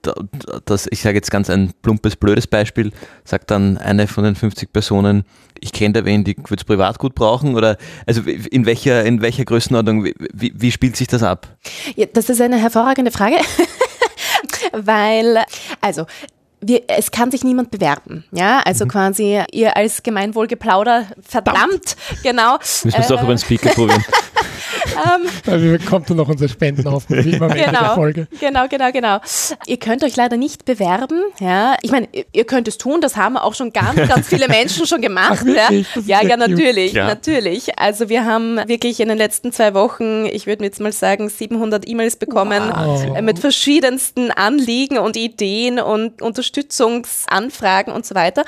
das, 0.66 0.86
ich 0.92 1.02
sage 1.02 1.16
jetzt 1.16 1.32
ganz 1.32 1.50
ein 1.50 1.72
plumpes, 1.82 2.18
blödes 2.18 2.46
Beispiel, 2.46 2.92
sagt 3.24 3.50
dann 3.50 3.78
eine 3.78 4.08
von 4.08 4.26
den 4.26 4.36
50 4.36 4.74
Personen, 4.74 5.24
ich 5.62 5.72
kenne 5.72 5.94
da 5.94 6.04
wen, 6.04 6.26
die 6.26 6.36
wird 6.36 6.60
es 6.60 6.66
privat 6.66 7.00
gut 7.00 7.16
brauchen? 7.16 7.56
Oder 7.56 7.78
also 8.06 8.22
in 8.24 8.66
welcher, 8.66 9.06
in 9.06 9.22
welcher 9.22 9.46
Größenordnung, 9.46 10.04
wie, 10.34 10.54
wie 10.54 10.72
spielt 10.74 10.98
sich 10.98 11.08
das 11.08 11.24
ab? 11.24 11.48
Ja, 11.96 12.06
das 12.12 12.30
ist 12.30 12.42
eine 12.42 12.58
hervorragende 12.58 13.12
Frage. 13.12 13.38
Weil, 14.74 15.42
also 15.80 16.06
wir, 16.62 16.84
es 16.88 17.12
kann 17.12 17.32
sich 17.32 17.44
niemand 17.44 17.72
bewerben. 17.72 18.26
Ja, 18.32 18.62
also 18.66 18.86
mhm. 18.86 18.90
quasi 18.90 19.44
ihr 19.52 19.78
als 19.78 20.04
Gemeinwohlgeplauder, 20.04 21.08
verdammt, 21.22 21.58
verdammt. 21.58 21.98
genau. 22.24 22.58
Müssen 22.58 22.94
wir 22.94 23.00
es 23.00 23.10
äh, 23.10 23.14
doch 23.14 23.24
über 23.24 23.34
den 23.34 23.40
Speaker 23.40 23.70
probieren. 23.70 24.04
ähm, 25.46 25.62
wir 25.62 25.78
bekommen 25.78 26.06
dann 26.08 26.18
noch 26.18 26.30
unsere 26.30 26.50
Spendenhaufen 26.50 27.24
wie 27.24 27.32
immer 27.32 27.48
genau, 27.50 27.72
der 27.72 27.90
Folge. 27.92 28.28
Genau, 28.40 28.68
genau, 28.68 28.92
genau. 28.92 29.20
Ihr 29.66 29.78
könnt 29.78 30.04
euch 30.04 30.16
leider 30.16 30.38
nicht 30.38 30.66
bewerben. 30.66 31.22
Ja, 31.40 31.76
ich 31.82 31.92
meine, 31.92 32.08
ihr 32.32 32.46
könnt 32.46 32.68
es 32.68 32.78
tun. 32.78 33.02
Das 33.02 33.16
haben 33.16 33.38
auch 33.38 33.54
schon 33.54 33.72
ganz, 33.74 33.96
ganz 34.08 34.28
viele 34.28 34.48
Menschen 34.48 34.86
schon 34.88 35.02
gemacht. 35.02 35.44
Ach, 35.44 35.46
ja, 35.46 35.70
ja, 36.06 36.28
ja, 36.28 36.38
natürlich, 36.38 36.94
ja. 36.94 37.06
natürlich. 37.06 37.78
Also 37.78 38.10
wir 38.10 38.26
haben 38.26 38.58
wirklich 38.68 39.00
in 39.00 39.10
den 39.10 39.18
letzten 39.18 39.52
zwei 39.52 39.74
Wochen, 39.74 40.26
ich 40.26 40.48
würde 40.48 40.64
jetzt 40.64 40.80
mal 40.80 40.92
sagen, 40.92 41.30
700 41.30 41.88
E-Mails 41.88 42.16
bekommen 42.16 42.72
wow. 42.74 43.22
mit 43.22 43.40
verschiedensten 43.40 44.32
Anliegen 44.32 44.98
und 44.98 45.16
Ideen 45.16 45.80
und 45.80 46.22
Unterstützungsanfragen 46.58 47.94
und 47.94 48.06
so 48.06 48.16
weiter. 48.16 48.44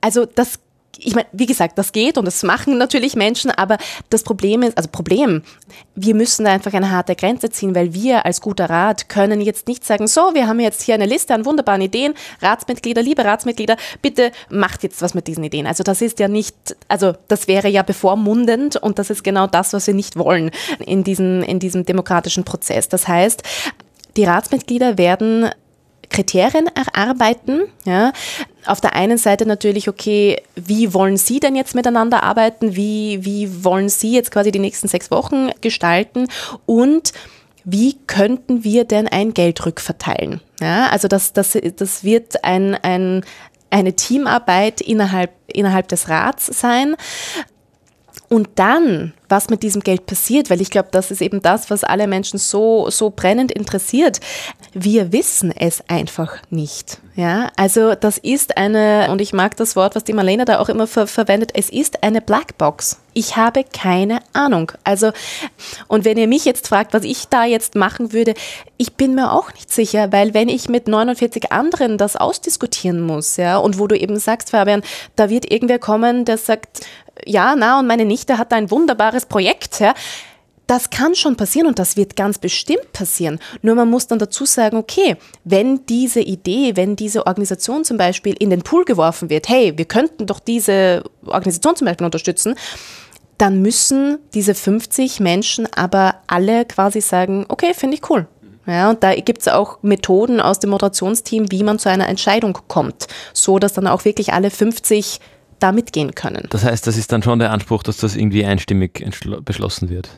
Also 0.00 0.26
das 0.26 0.58
ich 1.02 1.14
meine, 1.14 1.28
wie 1.32 1.46
gesagt, 1.46 1.78
das 1.78 1.92
geht 1.92 2.18
und 2.18 2.26
das 2.26 2.42
machen 2.42 2.76
natürlich 2.76 3.16
Menschen, 3.16 3.50
aber 3.50 3.78
das 4.10 4.22
Problem 4.22 4.62
ist, 4.62 4.76
also 4.76 4.90
Problem, 4.90 5.42
wir 5.94 6.14
müssen 6.14 6.44
da 6.44 6.52
einfach 6.52 6.74
eine 6.74 6.90
harte 6.90 7.16
Grenze 7.16 7.48
ziehen, 7.48 7.74
weil 7.74 7.94
wir 7.94 8.26
als 8.26 8.42
guter 8.42 8.68
Rat 8.68 9.08
können 9.08 9.40
jetzt 9.40 9.66
nicht 9.66 9.86
sagen, 9.86 10.06
so, 10.08 10.34
wir 10.34 10.46
haben 10.46 10.60
jetzt 10.60 10.82
hier 10.82 10.94
eine 10.94 11.06
Liste 11.06 11.32
an 11.32 11.46
wunderbaren 11.46 11.80
Ideen, 11.80 12.12
Ratsmitglieder, 12.42 13.02
liebe 13.02 13.24
Ratsmitglieder, 13.24 13.76
bitte 14.02 14.30
macht 14.50 14.82
jetzt 14.82 15.00
was 15.00 15.14
mit 15.14 15.26
diesen 15.26 15.44
Ideen. 15.44 15.66
Also 15.66 15.84
das 15.84 16.02
ist 16.02 16.18
ja 16.18 16.28
nicht, 16.28 16.76
also 16.88 17.14
das 17.28 17.48
wäre 17.48 17.68
ja 17.68 17.82
bevormundend 17.82 18.76
und 18.76 18.98
das 18.98 19.08
ist 19.08 19.24
genau 19.24 19.46
das, 19.46 19.72
was 19.72 19.86
wir 19.86 19.94
nicht 19.94 20.16
wollen 20.16 20.50
in 20.80 21.02
diesem, 21.02 21.42
in 21.42 21.60
diesem 21.60 21.86
demokratischen 21.86 22.44
Prozess. 22.44 22.90
Das 22.90 23.08
heißt, 23.08 23.42
die 24.16 24.24
Ratsmitglieder 24.24 24.98
werden 24.98 25.50
Kriterien 26.10 26.68
erarbeiten. 26.74 27.62
Ja. 27.84 28.12
Auf 28.66 28.80
der 28.80 28.94
einen 28.94 29.16
Seite 29.16 29.46
natürlich, 29.46 29.88
okay, 29.88 30.42
wie 30.54 30.92
wollen 30.92 31.16
Sie 31.16 31.40
denn 31.40 31.56
jetzt 31.56 31.74
miteinander 31.74 32.22
arbeiten? 32.22 32.76
Wie, 32.76 33.24
wie 33.24 33.64
wollen 33.64 33.88
Sie 33.88 34.12
jetzt 34.12 34.30
quasi 34.30 34.52
die 34.52 34.58
nächsten 34.58 34.88
sechs 34.88 35.10
Wochen 35.10 35.50
gestalten? 35.62 36.28
Und 36.66 37.12
wie 37.64 37.96
könnten 38.06 38.64
wir 38.64 38.84
denn 38.84 39.08
ein 39.08 39.34
Geld 39.34 39.64
rückverteilen? 39.64 40.40
Ja, 40.60 40.88
also 40.88 41.08
das, 41.08 41.32
das, 41.32 41.56
das 41.76 42.04
wird 42.04 42.44
ein, 42.44 42.74
ein, 42.74 43.24
eine 43.70 43.94
Teamarbeit 43.94 44.80
innerhalb, 44.80 45.30
innerhalb 45.46 45.88
des 45.88 46.08
Rats 46.08 46.46
sein. 46.46 46.96
Und 48.32 48.48
dann, 48.54 49.12
was 49.28 49.50
mit 49.50 49.64
diesem 49.64 49.82
Geld 49.82 50.06
passiert, 50.06 50.50
weil 50.50 50.60
ich 50.60 50.70
glaube, 50.70 50.88
das 50.92 51.10
ist 51.10 51.20
eben 51.20 51.42
das, 51.42 51.68
was 51.68 51.82
alle 51.82 52.06
Menschen 52.06 52.38
so, 52.38 52.88
so 52.88 53.10
brennend 53.10 53.50
interessiert. 53.50 54.20
Wir 54.72 55.10
wissen 55.10 55.50
es 55.50 55.82
einfach 55.88 56.36
nicht. 56.48 57.00
Ja, 57.16 57.50
also 57.56 57.96
das 57.96 58.18
ist 58.18 58.56
eine, 58.56 59.08
und 59.10 59.20
ich 59.20 59.32
mag 59.32 59.56
das 59.56 59.74
Wort, 59.74 59.96
was 59.96 60.04
die 60.04 60.12
Marlene 60.12 60.44
da 60.44 60.60
auch 60.60 60.68
immer 60.68 60.86
ver 60.86 61.08
verwendet, 61.08 61.50
es 61.54 61.70
ist 61.70 62.04
eine 62.04 62.20
Blackbox. 62.20 63.00
Ich 63.14 63.36
habe 63.36 63.64
keine 63.64 64.20
Ahnung. 64.32 64.70
Also, 64.84 65.10
und 65.88 66.04
wenn 66.04 66.16
ihr 66.16 66.28
mich 66.28 66.44
jetzt 66.44 66.68
fragt, 66.68 66.94
was 66.94 67.02
ich 67.02 67.26
da 67.26 67.44
jetzt 67.44 67.74
machen 67.74 68.12
würde, 68.12 68.34
ich 68.76 68.94
bin 68.94 69.16
mir 69.16 69.32
auch 69.32 69.52
nicht 69.52 69.72
sicher, 69.72 70.12
weil 70.12 70.34
wenn 70.34 70.48
ich 70.48 70.68
mit 70.68 70.86
49 70.86 71.50
anderen 71.50 71.98
das 71.98 72.14
ausdiskutieren 72.14 73.00
muss, 73.00 73.36
ja, 73.36 73.58
und 73.58 73.80
wo 73.80 73.88
du 73.88 73.98
eben 73.98 74.20
sagst, 74.20 74.50
Fabian, 74.50 74.82
da 75.16 75.28
wird 75.30 75.50
irgendwer 75.50 75.80
kommen, 75.80 76.24
der 76.24 76.38
sagt, 76.38 76.86
ja, 77.26 77.54
na, 77.56 77.78
und 77.78 77.86
meine 77.86 78.04
Nichte 78.04 78.38
hat 78.38 78.52
ein 78.52 78.70
wunderbares 78.70 79.26
Projekt, 79.26 79.80
ja. 79.80 79.94
Das 80.66 80.90
kann 80.90 81.16
schon 81.16 81.34
passieren 81.34 81.66
und 81.66 81.80
das 81.80 81.96
wird 81.96 82.14
ganz 82.14 82.38
bestimmt 82.38 82.92
passieren. 82.92 83.40
Nur 83.60 83.74
man 83.74 83.90
muss 83.90 84.06
dann 84.06 84.20
dazu 84.20 84.44
sagen, 84.44 84.76
okay, 84.76 85.16
wenn 85.42 85.84
diese 85.86 86.20
Idee, 86.20 86.76
wenn 86.76 86.94
diese 86.94 87.26
Organisation 87.26 87.84
zum 87.84 87.96
Beispiel 87.96 88.36
in 88.38 88.50
den 88.50 88.62
Pool 88.62 88.84
geworfen 88.84 89.30
wird, 89.30 89.48
hey, 89.48 89.76
wir 89.76 89.86
könnten 89.86 90.26
doch 90.26 90.38
diese 90.38 91.02
Organisation 91.26 91.74
zum 91.74 91.86
Beispiel 91.86 92.04
unterstützen, 92.04 92.54
dann 93.36 93.62
müssen 93.62 94.18
diese 94.32 94.54
50 94.54 95.18
Menschen 95.18 95.66
aber 95.74 96.16
alle 96.28 96.64
quasi 96.66 97.00
sagen, 97.00 97.46
okay, 97.48 97.74
finde 97.74 97.96
ich 97.96 98.08
cool. 98.08 98.28
Ja, 98.66 98.90
und 98.90 99.02
da 99.02 99.14
gibt 99.14 99.40
es 99.40 99.48
auch 99.48 99.78
Methoden 99.82 100.40
aus 100.40 100.60
dem 100.60 100.70
Moderationsteam, 100.70 101.50
wie 101.50 101.64
man 101.64 101.78
zu 101.78 101.88
einer 101.88 102.08
Entscheidung 102.08 102.56
kommt, 102.68 103.08
so 103.32 103.58
dass 103.58 103.72
dann 103.72 103.86
auch 103.86 104.04
wirklich 104.04 104.32
alle 104.32 104.50
50 104.50 105.18
da 105.60 105.72
mitgehen 105.72 106.14
können. 106.14 106.46
Das 106.50 106.64
heißt, 106.64 106.86
das 106.86 106.96
ist 106.96 107.12
dann 107.12 107.22
schon 107.22 107.38
der 107.38 107.50
Anspruch, 107.50 107.82
dass 107.82 107.98
das 107.98 108.16
irgendwie 108.16 108.44
einstimmig 108.44 109.04
beschlossen 109.44 109.88
wird. 109.88 110.08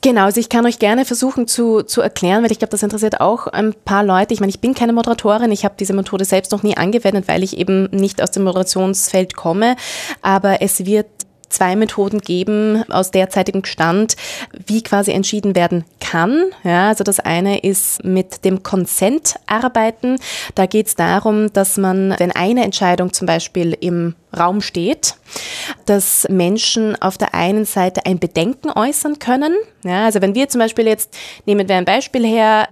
Genau, 0.00 0.24
also 0.24 0.38
ich 0.38 0.48
kann 0.48 0.66
euch 0.66 0.78
gerne 0.78 1.04
versuchen 1.04 1.48
zu, 1.48 1.82
zu 1.82 2.00
erklären, 2.00 2.44
weil 2.44 2.52
ich 2.52 2.58
glaube, 2.58 2.70
das 2.70 2.82
interessiert 2.82 3.20
auch 3.20 3.46
ein 3.48 3.74
paar 3.84 4.04
Leute. 4.04 4.32
Ich 4.32 4.40
meine, 4.40 4.50
ich 4.50 4.60
bin 4.60 4.74
keine 4.74 4.92
Moderatorin, 4.92 5.50
ich 5.50 5.64
habe 5.64 5.74
diese 5.78 5.92
Methode 5.92 6.24
selbst 6.24 6.52
noch 6.52 6.62
nie 6.62 6.76
angewendet, 6.76 7.26
weil 7.26 7.42
ich 7.42 7.56
eben 7.56 7.84
nicht 7.90 8.22
aus 8.22 8.30
dem 8.30 8.44
Moderationsfeld 8.44 9.34
komme, 9.34 9.76
aber 10.22 10.62
es 10.62 10.84
wird 10.86 11.06
zwei 11.48 11.76
Methoden 11.76 12.20
geben 12.20 12.84
aus 12.90 13.10
derzeitigem 13.10 13.64
Stand, 13.64 14.16
wie 14.66 14.82
quasi 14.82 15.12
entschieden 15.12 15.54
werden 15.56 15.84
kann. 16.00 16.44
Ja, 16.64 16.88
also 16.88 17.04
das 17.04 17.20
eine 17.20 17.58
ist 17.58 18.04
mit 18.04 18.44
dem 18.44 18.62
Consent 18.62 19.36
arbeiten. 19.46 20.16
Da 20.54 20.66
geht 20.66 20.86
es 20.88 20.94
darum, 20.94 21.52
dass 21.52 21.76
man, 21.76 22.14
wenn 22.18 22.32
eine 22.32 22.64
Entscheidung 22.64 23.12
zum 23.12 23.26
Beispiel 23.26 23.76
im 23.80 24.14
Raum 24.36 24.60
steht, 24.60 25.14
dass 25.86 26.26
Menschen 26.28 27.00
auf 27.00 27.18
der 27.18 27.34
einen 27.34 27.64
Seite 27.64 28.04
ein 28.06 28.18
Bedenken 28.18 28.70
äußern 28.70 29.18
können. 29.18 29.54
Ja, 29.84 30.04
also 30.04 30.20
wenn 30.20 30.34
wir 30.34 30.48
zum 30.48 30.60
Beispiel 30.60 30.86
jetzt, 30.86 31.16
nehmen 31.46 31.68
wir 31.68 31.76
ein 31.76 31.84
Beispiel 31.84 32.26
her, 32.26 32.68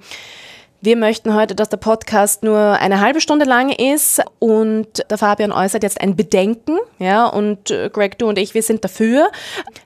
wir 0.86 0.96
möchten 0.96 1.34
heute, 1.34 1.56
dass 1.56 1.68
der 1.68 1.78
Podcast 1.78 2.44
nur 2.44 2.58
eine 2.58 3.00
halbe 3.00 3.20
Stunde 3.20 3.44
lang 3.44 3.70
ist 3.70 4.22
und 4.38 4.86
der 5.10 5.18
Fabian 5.18 5.50
äußert 5.50 5.82
jetzt 5.82 6.00
ein 6.00 6.14
Bedenken, 6.14 6.78
ja, 7.00 7.26
und 7.26 7.72
äh, 7.72 7.90
Greg, 7.92 8.18
du 8.18 8.28
und 8.28 8.38
ich, 8.38 8.54
wir 8.54 8.62
sind 8.62 8.84
dafür, 8.84 9.28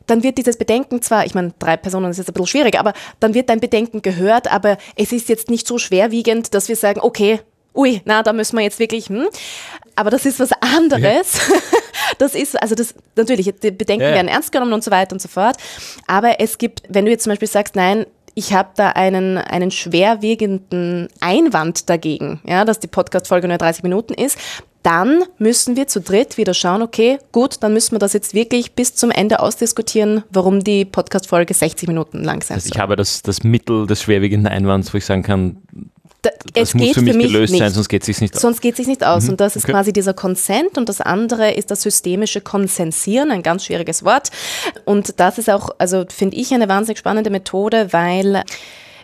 dann 0.06 0.22
wird 0.22 0.36
dieses 0.36 0.58
Bedenken 0.58 1.00
zwar, 1.00 1.24
ich 1.24 1.34
meine, 1.34 1.54
drei 1.58 1.78
Personen 1.78 2.10
ist 2.10 2.18
jetzt 2.18 2.28
ein 2.28 2.34
bisschen 2.34 2.48
schwierig, 2.48 2.78
aber 2.78 2.92
dann 3.18 3.32
wird 3.32 3.48
dein 3.48 3.60
Bedenken 3.60 4.02
gehört, 4.02 4.52
aber 4.52 4.76
es 4.94 5.10
ist 5.10 5.30
jetzt 5.30 5.48
nicht 5.48 5.66
so 5.66 5.78
schwerwiegend, 5.78 6.52
dass 6.52 6.68
wir 6.68 6.76
sagen, 6.76 7.00
okay, 7.02 7.40
ui, 7.74 8.02
na, 8.04 8.22
da 8.22 8.34
müssen 8.34 8.56
wir 8.58 8.62
jetzt 8.62 8.78
wirklich, 8.78 9.08
hm. 9.08 9.26
Aber 9.96 10.10
das 10.10 10.26
ist 10.26 10.38
was 10.38 10.52
anderes. 10.60 11.48
Ja. 11.48 11.54
Das 12.18 12.34
ist, 12.34 12.60
also 12.60 12.74
das, 12.74 12.94
natürlich, 13.16 13.50
die 13.62 13.70
Bedenken 13.70 14.04
ja. 14.04 14.12
werden 14.12 14.28
ernst 14.28 14.52
genommen 14.52 14.72
und 14.72 14.84
so 14.84 14.90
weiter 14.90 15.12
und 15.12 15.22
so 15.22 15.28
fort. 15.28 15.56
Aber 16.06 16.40
es 16.40 16.58
gibt, 16.58 16.82
wenn 16.88 17.04
du 17.04 17.10
jetzt 17.10 17.22
zum 17.22 17.30
Beispiel 17.30 17.48
sagst, 17.48 17.76
nein, 17.76 18.04
ich 18.40 18.54
habe 18.54 18.70
da 18.74 18.88
einen, 18.88 19.36
einen 19.36 19.70
schwerwiegenden 19.70 21.08
Einwand 21.20 21.90
dagegen, 21.90 22.40
ja, 22.46 22.64
dass 22.64 22.80
die 22.80 22.86
Podcast-Folge 22.86 23.46
nur 23.48 23.58
30 23.58 23.82
Minuten 23.82 24.14
ist, 24.14 24.38
dann 24.82 25.24
müssen 25.36 25.76
wir 25.76 25.88
zu 25.88 26.00
dritt 26.00 26.38
wieder 26.38 26.54
schauen, 26.54 26.80
okay, 26.80 27.18
gut, 27.32 27.62
dann 27.62 27.74
müssen 27.74 27.92
wir 27.92 27.98
das 27.98 28.14
jetzt 28.14 28.32
wirklich 28.32 28.72
bis 28.72 28.94
zum 28.94 29.10
Ende 29.10 29.40
ausdiskutieren, 29.40 30.24
warum 30.30 30.64
die 30.64 30.86
Podcast-Folge 30.86 31.52
60 31.52 31.86
Minuten 31.86 32.24
lang 32.24 32.42
sein 32.42 32.54
also 32.54 32.70
Ich 32.72 32.80
habe 32.80 32.96
das, 32.96 33.20
das 33.20 33.44
Mittel 33.44 33.86
des 33.86 34.00
schwerwiegenden 34.00 34.50
Einwands, 34.50 34.94
wo 34.94 34.96
ich 34.96 35.04
sagen 35.04 35.22
kann, 35.22 35.58
da, 36.22 36.30
es 36.54 36.74
muss 36.74 36.92
für 36.92 37.02
mich 37.02 37.16
gelöst 37.16 37.52
nicht. 37.52 37.60
sein, 37.60 37.70
sonst 37.70 37.88
geht 37.88 38.02
es 38.02 38.06
sich 38.06 38.20
nicht 38.20 38.34
aus. 38.34 38.42
Sonst 38.42 38.60
geht 38.60 38.72
es 38.72 38.76
sich 38.78 38.86
nicht 38.86 39.04
aus. 39.04 39.24
Mhm. 39.24 39.30
Und 39.30 39.40
das 39.40 39.56
ist 39.56 39.64
okay. 39.64 39.72
quasi 39.72 39.92
dieser 39.92 40.14
Consent 40.14 40.76
und 40.76 40.88
das 40.88 41.00
andere 41.00 41.52
ist 41.52 41.70
das 41.70 41.82
systemische 41.82 42.40
Konsensieren, 42.40 43.30
ein 43.30 43.42
ganz 43.42 43.64
schwieriges 43.64 44.04
Wort. 44.04 44.30
Und 44.84 45.18
das 45.18 45.38
ist 45.38 45.48
auch, 45.48 45.70
also 45.78 46.04
finde 46.08 46.36
ich 46.36 46.52
eine 46.52 46.68
wahnsinnig 46.68 46.98
spannende 46.98 47.30
Methode, 47.30 47.92
weil 47.92 48.44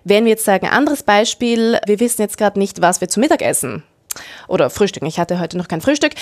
wenn 0.05 0.25
wir 0.25 0.31
jetzt 0.31 0.45
sagen, 0.45 0.69
anderes 0.69 1.03
Beispiel, 1.03 1.79
wir 1.87 2.01
wissen 2.01 2.23
jetzt 2.23 2.39
gerade 2.39 2.59
nicht, 2.59 2.81
was 2.83 3.01
wir 3.01 3.09
zu 3.09 3.19
Mittag 3.19 3.43
essen 3.43 3.83
oder 4.49 4.71
frühstücken. 4.71 5.07
Ich 5.07 5.19
hatte 5.19 5.41
heute 5.41 5.59
noch 5.59 5.69
kein 5.69 5.81
Frühstück. 5.81 6.13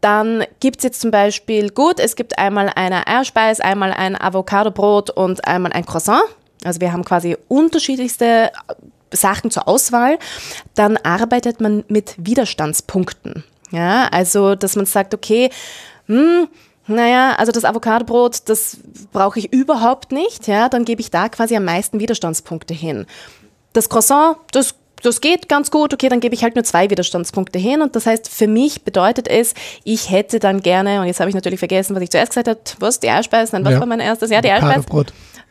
Dann 0.00 0.44
gibt 0.60 0.78
es 0.78 0.84
jetzt 0.84 1.00
zum 1.00 1.10
Beispiel, 1.10 1.70
gut, 1.70 1.98
es 1.98 2.16
gibt 2.16 2.38
einmal 2.38 2.70
eine 2.74 3.06
Eierspeis, 3.06 3.60
einmal 3.60 3.92
ein 3.92 4.20
Avocadobrot 4.20 5.10
und 5.10 5.46
einmal 5.46 5.72
ein 5.72 5.84
Croissant. 5.84 6.22
Also 6.64 6.80
wir 6.80 6.92
haben 6.92 7.04
quasi 7.04 7.36
unterschiedlichste 7.48 8.50
Sachen 9.12 9.50
zur 9.50 9.68
Auswahl, 9.68 10.18
dann 10.74 10.96
arbeitet 10.96 11.60
man 11.60 11.84
mit 11.88 12.14
Widerstandspunkten. 12.18 13.44
Ja, 13.70 14.08
also, 14.08 14.54
dass 14.54 14.76
man 14.76 14.86
sagt, 14.86 15.14
okay, 15.14 15.50
hm, 16.06 16.48
naja, 16.86 17.34
also 17.36 17.50
das 17.52 17.64
Avocadobrot, 17.64 18.48
das 18.48 18.78
brauche 19.12 19.38
ich 19.38 19.52
überhaupt 19.52 20.12
nicht, 20.12 20.46
ja, 20.46 20.68
dann 20.68 20.84
gebe 20.84 21.00
ich 21.00 21.10
da 21.10 21.28
quasi 21.28 21.56
am 21.56 21.64
meisten 21.64 21.98
Widerstandspunkte 21.98 22.74
hin. 22.74 23.06
Das 23.72 23.88
Croissant, 23.88 24.36
das 24.52 24.74
das 25.02 25.20
geht 25.20 25.48
ganz 25.48 25.70
gut, 25.70 25.92
okay, 25.92 26.08
dann 26.08 26.20
gebe 26.20 26.34
ich 26.34 26.42
halt 26.42 26.54
nur 26.54 26.64
zwei 26.64 26.90
Widerstandspunkte 26.90 27.58
hin. 27.58 27.82
Und 27.82 27.94
das 27.94 28.06
heißt, 28.06 28.28
für 28.28 28.48
mich 28.48 28.82
bedeutet 28.82 29.28
es, 29.28 29.54
ich 29.84 30.10
hätte 30.10 30.38
dann 30.40 30.62
gerne, 30.62 31.00
und 31.00 31.06
jetzt 31.06 31.20
habe 31.20 31.28
ich 31.28 31.34
natürlich 31.34 31.58
vergessen, 31.58 31.94
was 31.94 32.02
ich 32.02 32.10
zuerst 32.10 32.30
gesagt 32.30 32.48
habe, 32.48 32.60
was, 32.80 32.98
die 32.98 33.10
Eierspeise, 33.10 33.52
dann 33.52 33.64
was 33.64 33.74
ja. 33.74 33.80
war 33.80 33.86
mein 33.86 34.00
erstes? 34.00 34.30
Ja, 34.30 34.40
die 34.40 34.50
Eierspeise. 34.50 34.86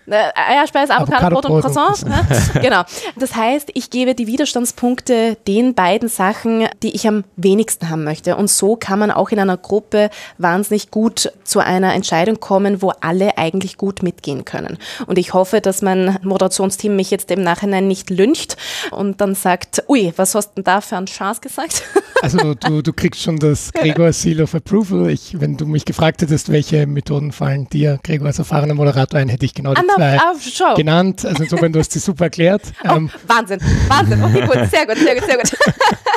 Äh, 0.07 0.31
Eierspeis, 0.35 0.89
Avocadobrot 0.89 1.45
und 1.45 1.61
Croissant. 1.61 2.05
Ne? 2.05 2.25
genau. 2.61 2.83
Das 3.15 3.35
heißt, 3.35 3.71
ich 3.73 3.89
gebe 3.89 4.13
die 4.13 4.27
Widerstandspunkte 4.27 5.37
den 5.47 5.73
beiden 5.73 6.09
Sachen, 6.09 6.67
die 6.83 6.95
ich 6.95 7.07
am 7.07 7.23
wenigsten 7.35 7.89
haben 7.89 8.03
möchte. 8.03 8.35
Und 8.35 8.49
so 8.49 8.75
kann 8.75 8.99
man 8.99 9.11
auch 9.11 9.29
in 9.29 9.39
einer 9.39 9.57
Gruppe 9.57 10.09
wahnsinnig 10.37 10.91
gut 10.91 11.31
zu 11.43 11.59
einer 11.59 11.93
Entscheidung 11.93 12.39
kommen, 12.39 12.81
wo 12.81 12.91
alle 13.01 13.37
eigentlich 13.37 13.77
gut 13.77 14.03
mitgehen 14.03 14.45
können. 14.45 14.77
Und 15.07 15.17
ich 15.17 15.33
hoffe, 15.33 15.61
dass 15.61 15.81
mein 15.81 16.19
Moderationsteam 16.21 16.95
mich 16.95 17.09
jetzt 17.09 17.31
im 17.31 17.41
Nachhinein 17.41 17.87
nicht 17.87 18.09
lyncht 18.09 18.57
und 18.91 19.21
dann 19.21 19.33
sagt, 19.33 19.83
ui, 19.87 20.13
was 20.17 20.35
hast 20.35 20.49
du 20.49 20.55
denn 20.55 20.63
da 20.65 20.81
für 20.81 20.97
einen 20.97 21.07
Chance 21.07 21.41
gesagt? 21.41 21.83
Also 22.21 22.55
du, 22.55 22.81
du 22.81 22.93
kriegst 22.93 23.21
schon 23.21 23.37
das 23.37 23.71
Gregor 23.71 24.11
Seal 24.11 24.41
of 24.41 24.55
Approval. 24.55 25.11
Ich, 25.11 25.39
wenn 25.39 25.57
du 25.57 25.67
mich 25.67 25.85
gefragt 25.85 26.23
hättest, 26.23 26.49
welche 26.49 26.87
Methoden 26.87 27.31
fallen 27.31 27.67
dir, 27.69 27.99
Gregor, 28.01 28.27
als 28.27 28.39
erfahrener 28.39 28.73
Moderator 28.73 29.19
ein, 29.19 29.29
hätte 29.29 29.45
ich 29.45 29.53
genau 29.53 29.73
die 29.73 29.81
ah, 30.01 30.33
zwei 30.39 30.65
ah, 30.65 30.73
genannt. 30.75 31.25
Also 31.25 31.43
insofern, 31.43 31.73
du 31.73 31.79
hast 31.79 31.91
sie 31.91 31.99
super 31.99 32.25
erklärt. 32.25 32.61
Oh, 32.83 32.95
ähm, 32.95 33.09
Wahnsinn, 33.27 33.59
Wahnsinn. 33.87 34.23
Okay, 34.23 34.41
gut, 34.41 34.69
sehr 34.69 34.85
gut, 34.85 34.97
sehr 34.97 35.15
gut, 35.15 35.25
sehr 35.25 35.37
gut. 35.37 35.57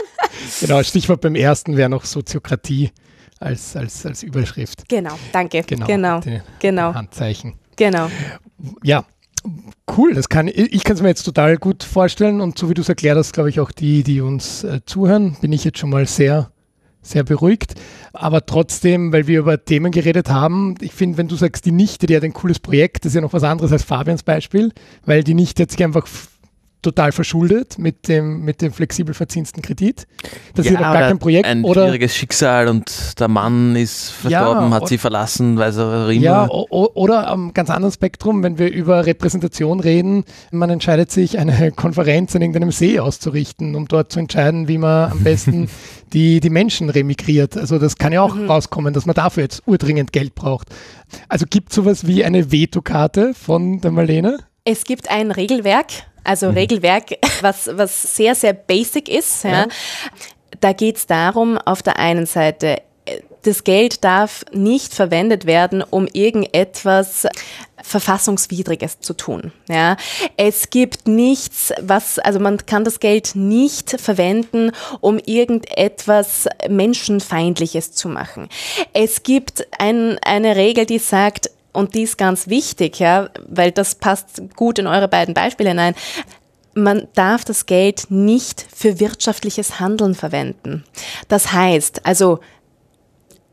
genau, 0.61 0.83
Stichwort 0.83 1.21
beim 1.21 1.35
ersten 1.35 1.77
wäre 1.77 1.89
noch 1.89 2.05
Soziokratie 2.05 2.91
als, 3.41 3.77
als, 3.77 4.05
als 4.07 4.23
Überschrift. 4.23 4.89
Genau, 4.89 5.19
danke. 5.33 5.63
Genau, 5.63 5.87
genau. 5.87 6.21
Die, 6.21 6.41
genau. 6.59 6.95
Handzeichen. 6.95 7.55
Genau. 7.77 8.11
Ja, 8.83 9.05
Cool, 9.97 10.15
das 10.15 10.29
kann 10.29 10.49
ich 10.49 10.85
kann 10.85 10.97
es 10.97 11.03
mir 11.03 11.09
jetzt 11.09 11.23
total 11.23 11.57
gut 11.57 11.85
vorstellen 11.85 12.41
und 12.41 12.59
so 12.59 12.69
wie 12.69 12.75
du 12.75 12.83
es 12.83 12.89
erklärt 12.89 13.17
hast, 13.17 13.33
glaube 13.33 13.49
ich 13.51 13.61
auch 13.61 13.71
die, 13.71 14.03
die 14.03 14.21
uns 14.21 14.65
äh, 14.65 14.81
zuhören, 14.85 15.37
bin 15.41 15.53
ich 15.53 15.65
jetzt 15.65 15.79
schon 15.79 15.91
mal 15.91 16.07
sehr 16.07 16.51
sehr 17.11 17.25
beruhigt. 17.25 17.75
Aber 18.13 18.45
trotzdem, 18.47 19.13
weil 19.13 19.27
wir 19.27 19.41
über 19.41 19.65
Themen 19.65 19.93
geredet 19.93 20.31
haben, 20.31 20.75
ich 20.81 20.93
finde, 20.93 21.19
wenn 21.19 21.29
du 21.29 21.37
sagst, 21.37 21.67
die 21.67 21.73
Nichte, 21.73 22.07
die 22.07 22.17
hat 22.17 22.25
ein 22.25 22.33
cooles 22.33 22.59
Projekt, 22.59 23.05
das 23.05 23.11
ist 23.11 23.17
ja 23.17 23.21
noch 23.21 23.33
was 23.33 23.43
anderes 23.43 23.73
als 23.73 23.85
Fabians 23.85 24.23
Beispiel, 24.23 24.73
weil 25.05 25.25
die 25.25 25.35
Nichte 25.35 25.63
hat 25.63 25.71
sich 25.71 25.83
einfach 25.83 26.07
total 26.89 27.13
verschuldet 27.13 27.79
mit 27.79 28.09
dem, 28.09 28.45
mit 28.45 28.63
dem 28.63 28.73
flexibel 28.73 29.15
verzinsten 29.15 29.61
Kredit. 29.61 30.07
Das 30.55 30.65
ja, 30.65 30.73
ist 30.73 30.81
ja 30.81 30.93
gar 30.93 31.03
kein 31.09 31.19
Projekt. 31.19 31.47
Ein 31.47 31.65
oder 31.65 31.85
schwieriges 31.85 32.17
Schicksal 32.17 32.69
und 32.69 33.21
der 33.21 33.29
Mann 33.29 33.77
ist 33.77 34.11
verstorben, 34.11 34.71
ja, 34.71 34.75
hat 34.75 34.89
sie 34.89 34.97
verlassen, 34.97 35.59
weil 35.59 35.73
sie 35.73 35.83
immer. 35.83 36.17
Ja, 36.17 36.49
oder 36.49 37.29
am 37.29 37.53
ganz 37.53 37.69
anderen 37.71 37.93
Spektrum, 37.93 38.43
wenn 38.43 38.59
wir 38.59 38.73
über 38.73 39.05
Repräsentation 39.05 39.81
reden, 39.81 40.25
man 40.51 40.71
entscheidet 40.71 41.13
sich, 41.13 41.39
eine 41.39 41.73
Konferenz 41.77 42.35
an 42.35 42.43
irgendeinem 42.43 42.73
See 42.73 42.99
auszurichten, 42.99 43.75
um 43.75 43.87
dort 43.87 44.11
zu 44.11 44.19
entscheiden, 44.19 44.69
wie 44.69 44.79
man 44.79 45.13
am 45.13 45.23
besten 45.23 45.69
die, 46.13 46.41
die 46.41 46.51
Menschen 46.51 46.89
remigriert. 46.89 47.57
Also 47.57 47.79
das 47.79 47.97
kann 47.97 48.13
ja 48.13 48.23
auch 48.23 48.35
mhm. 48.35 48.51
rauskommen, 48.51 48.95
dass 48.95 49.05
man 49.05 49.15
dafür 49.15 49.43
jetzt 49.43 49.63
urdringend 49.67 50.13
Geld 50.13 50.35
braucht. 50.35 50.69
Also 51.29 51.45
gibt 51.49 51.71
es 51.71 51.77
sowas 51.77 52.07
wie 52.07 52.25
eine 52.25 52.51
Vetokarte 52.51 53.35
von 53.35 53.81
der 53.81 53.91
Marlene? 53.91 54.39
Es 54.65 54.85
gibt 54.85 55.11
ein 55.11 55.31
Regelwerk, 55.31 55.87
also 56.29 56.51
mhm. 56.51 56.59
Regelwerk, 56.59 57.17
was, 57.41 57.71
was 57.73 58.17
sehr, 58.17 58.35
sehr 58.35 58.53
basic 58.53 59.09
ist. 59.09 59.45
Ja. 59.45 59.51
ja. 59.51 59.67
Da 60.61 60.73
geht 60.73 60.97
es 60.97 61.07
darum, 61.07 61.57
auf 61.59 61.83
der 61.83 61.99
einen 61.99 62.27
Seite, 62.27 62.83
das 63.43 63.65
Geld 63.65 64.05
darf 64.05 64.45
nicht 64.53 64.93
verwendet 64.93 65.47
werden, 65.47 65.83
um 65.83 66.07
irgendetwas 66.13 67.27
verfassungswidriges 67.83 69.01
zu 69.01 69.15
tun. 69.15 69.53
Ja, 69.69 69.97
es 70.37 70.69
gibt 70.69 71.09
nichts, 71.09 71.73
was 71.81 72.19
also 72.19 72.41
man 72.41 72.59
kann 72.67 72.85
das 72.85 73.01
Geld 73.01 73.35
nicht 73.35 73.99
verwenden, 74.01 74.73
um 75.01 75.19
irgendetwas 75.19 76.47
menschenfeindliches 76.69 77.93
zu 77.93 78.09
machen. 78.09 78.49
Es 78.93 79.23
gibt 79.23 79.67
ein, 79.79 80.19
eine 80.23 80.57
Regel, 80.57 80.85
die 80.85 80.99
sagt, 80.99 81.51
und 81.79 81.95
die 81.95 82.03
ist 82.03 82.19
ganz 82.19 82.49
wichtig, 82.49 82.99
ja, 82.99 83.31
weil 83.47 83.71
das 83.71 83.95
passt 83.95 84.43
gut 84.57 84.81
in 84.81 84.89
eure 84.89 85.07
beiden 85.07 85.33
Beispiele 85.33 85.71
hinein. 85.71 85.95
Man 86.75 87.07
darf 87.15 87.45
das 87.45 87.67
Geld 87.67 88.11
nicht 88.11 88.67
für 88.75 88.99
wirtschaftliches 89.01 89.79
Handeln 89.79 90.15
verwenden. 90.15 90.85
Das 91.29 91.53
heißt, 91.53 92.05
also 92.05 92.41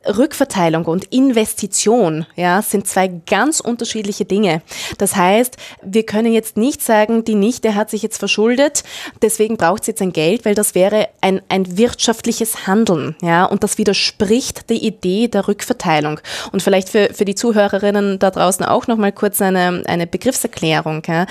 Rückverteilung 0.08 0.86
und 0.86 1.06
Investition, 1.06 2.26
ja, 2.36 2.62
sind 2.62 2.88
zwei 2.88 3.08
ganz 3.08 3.60
unterschiedliche 3.60 4.26
Dinge. 4.26 4.62
Das 4.98 5.16
heißt, 5.16 5.58
wir 5.84 6.06
können 6.06 6.34
jetzt 6.34 6.58
nicht 6.58 6.82
sagen, 6.82 7.24
die 7.24 7.36
Nichte 7.36 7.76
hat 7.76 7.90
sich 7.90 8.02
jetzt 8.02 8.18
verschuldet, 8.18 8.84
deswegen 9.22 9.58
braucht 9.58 9.86
sie 9.86 9.92
jetzt 9.92 10.02
ein 10.02 10.14
Geld, 10.14 10.46
weil 10.46 10.56
das 10.56 10.76
wäre 10.76 11.10
ein, 11.22 11.42
ein 11.50 11.78
wirtschaftliches 11.78 12.68
Handeln, 12.68 13.16
ja, 13.22 13.46
und 13.46 13.64
das 13.64 13.78
widerspricht 13.78 14.70
der 14.70 14.78
Idee 14.78 15.28
der 15.28 15.48
Rückverteilung. 15.48 16.20
Und 16.52 16.62
vielleicht 16.62 16.90
für, 16.90 17.14
für 17.14 17.26
die 17.26 17.36
Zuhörerinnen 17.36 18.20
da 18.20 18.32
draußen 18.32 18.66
auch 18.66 18.88
nochmal 18.88 19.12
kurz 19.12 19.42
eine, 19.42 19.84
eine 19.86 20.08
Begriffserklärung, 20.08 21.04
ja, 21.08 21.26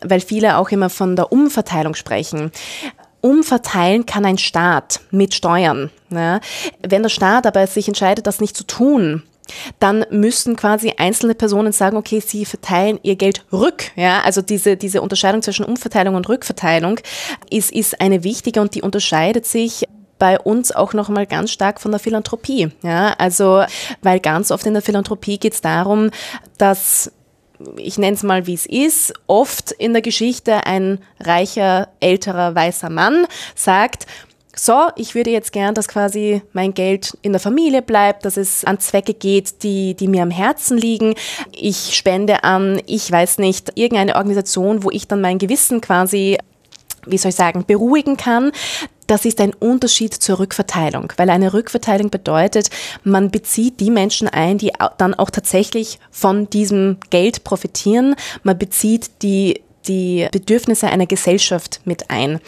weil 0.00 0.20
viele 0.20 0.58
auch 0.58 0.70
immer 0.70 0.90
von 0.90 1.16
der 1.16 1.32
Umverteilung 1.32 1.94
sprechen. 1.94 2.52
Umverteilen 3.26 4.06
kann 4.06 4.24
ein 4.24 4.38
Staat 4.38 5.00
mit 5.10 5.34
Steuern. 5.34 5.90
Ja. 6.10 6.40
Wenn 6.86 7.02
der 7.02 7.08
Staat 7.08 7.44
aber 7.44 7.66
sich 7.66 7.88
entscheidet, 7.88 8.26
das 8.28 8.40
nicht 8.40 8.56
zu 8.56 8.64
tun, 8.64 9.24
dann 9.80 10.06
müssen 10.10 10.54
quasi 10.54 10.94
einzelne 10.96 11.34
Personen 11.34 11.72
sagen, 11.72 11.96
okay, 11.96 12.20
sie 12.24 12.44
verteilen 12.44 13.00
ihr 13.02 13.16
Geld 13.16 13.44
rück. 13.52 13.90
Ja, 13.96 14.22
also 14.22 14.42
diese, 14.42 14.76
diese 14.76 15.02
Unterscheidung 15.02 15.42
zwischen 15.42 15.64
Umverteilung 15.64 16.14
und 16.14 16.28
Rückverteilung 16.28 17.00
ist, 17.50 17.72
ist 17.72 18.00
eine 18.00 18.22
wichtige 18.22 18.60
und 18.60 18.76
die 18.76 18.82
unterscheidet 18.82 19.44
sich 19.44 19.88
bei 20.18 20.38
uns 20.38 20.70
auch 20.70 20.94
nochmal 20.94 21.26
ganz 21.26 21.50
stark 21.50 21.80
von 21.80 21.90
der 21.90 22.00
Philanthropie. 22.00 22.70
Ja, 22.82 23.12
also, 23.18 23.64
weil 24.02 24.20
ganz 24.20 24.52
oft 24.52 24.66
in 24.66 24.72
der 24.72 24.82
Philanthropie 24.82 25.38
geht 25.38 25.54
es 25.54 25.60
darum, 25.60 26.10
dass 26.58 27.10
ich 27.76 27.98
nenne 27.98 28.16
es 28.16 28.22
mal, 28.22 28.46
wie 28.46 28.54
es 28.54 28.66
ist, 28.66 29.14
oft 29.26 29.72
in 29.72 29.92
der 29.92 30.02
Geschichte 30.02 30.66
ein 30.66 30.98
reicher, 31.20 31.88
älterer, 32.00 32.54
weißer 32.54 32.90
Mann 32.90 33.26
sagt, 33.54 34.06
so, 34.58 34.88
ich 34.96 35.14
würde 35.14 35.30
jetzt 35.30 35.52
gern, 35.52 35.74
dass 35.74 35.86
quasi 35.86 36.40
mein 36.54 36.72
Geld 36.72 37.16
in 37.20 37.32
der 37.32 37.40
Familie 37.40 37.82
bleibt, 37.82 38.24
dass 38.24 38.38
es 38.38 38.64
an 38.64 38.80
Zwecke 38.80 39.12
geht, 39.12 39.62
die, 39.62 39.94
die 39.94 40.08
mir 40.08 40.22
am 40.22 40.30
Herzen 40.30 40.78
liegen. 40.78 41.14
Ich 41.52 41.94
spende 41.94 42.42
an, 42.42 42.80
ich 42.86 43.12
weiß 43.12 43.36
nicht, 43.36 43.72
irgendeine 43.74 44.16
Organisation, 44.16 44.82
wo 44.82 44.90
ich 44.90 45.08
dann 45.08 45.20
mein 45.20 45.36
Gewissen 45.36 45.82
quasi 45.82 46.38
wie 47.06 47.18
soll 47.18 47.30
ich 47.30 47.36
sagen, 47.36 47.64
beruhigen 47.64 48.16
kann. 48.16 48.52
Das 49.06 49.24
ist 49.24 49.40
ein 49.40 49.54
Unterschied 49.54 50.14
zur 50.14 50.38
Rückverteilung, 50.38 51.12
weil 51.16 51.30
eine 51.30 51.52
Rückverteilung 51.52 52.10
bedeutet, 52.10 52.70
man 53.04 53.30
bezieht 53.30 53.80
die 53.80 53.90
Menschen 53.90 54.28
ein, 54.28 54.58
die 54.58 54.72
dann 54.98 55.14
auch 55.14 55.30
tatsächlich 55.30 55.98
von 56.10 56.50
diesem 56.50 56.98
Geld 57.10 57.44
profitieren. 57.44 58.16
Man 58.42 58.58
bezieht 58.58 59.22
die 59.22 59.62
die 59.86 60.28
Bedürfnisse 60.32 60.88
einer 60.88 61.06
Gesellschaft 61.06 61.80
mit 61.84 62.10
ein. 62.10 62.40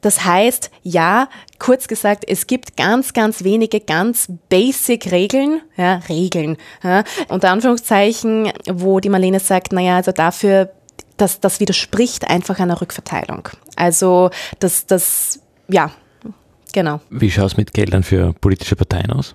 Das 0.00 0.24
heißt, 0.24 0.70
ja, 0.82 1.28
kurz 1.58 1.88
gesagt, 1.88 2.24
es 2.26 2.46
gibt 2.46 2.76
ganz, 2.76 3.12
ganz 3.12 3.44
wenige 3.44 3.80
ganz 3.80 4.28
basic 4.48 5.10
Regeln, 5.10 5.60
ja, 5.76 5.96
Regeln, 6.08 6.56
ja, 6.82 7.04
unter 7.28 7.50
Anführungszeichen, 7.50 8.52
wo 8.70 9.00
die 9.00 9.08
Marlene 9.08 9.40
sagt, 9.40 9.72
naja, 9.72 9.96
also 9.96 10.12
dafür, 10.12 10.70
das, 11.16 11.40
das 11.40 11.60
widerspricht 11.60 12.28
einfach 12.28 12.58
einer 12.58 12.80
Rückverteilung. 12.80 13.48
Also, 13.76 14.30
das, 14.58 14.86
das, 14.86 15.41
ja, 15.68 15.90
genau. 16.72 17.00
Wie 17.10 17.30
schaut 17.30 17.46
es 17.46 17.56
mit 17.56 17.72
Geldern 17.72 18.02
für 18.02 18.32
politische 18.34 18.76
Parteien 18.76 19.10
aus? 19.10 19.34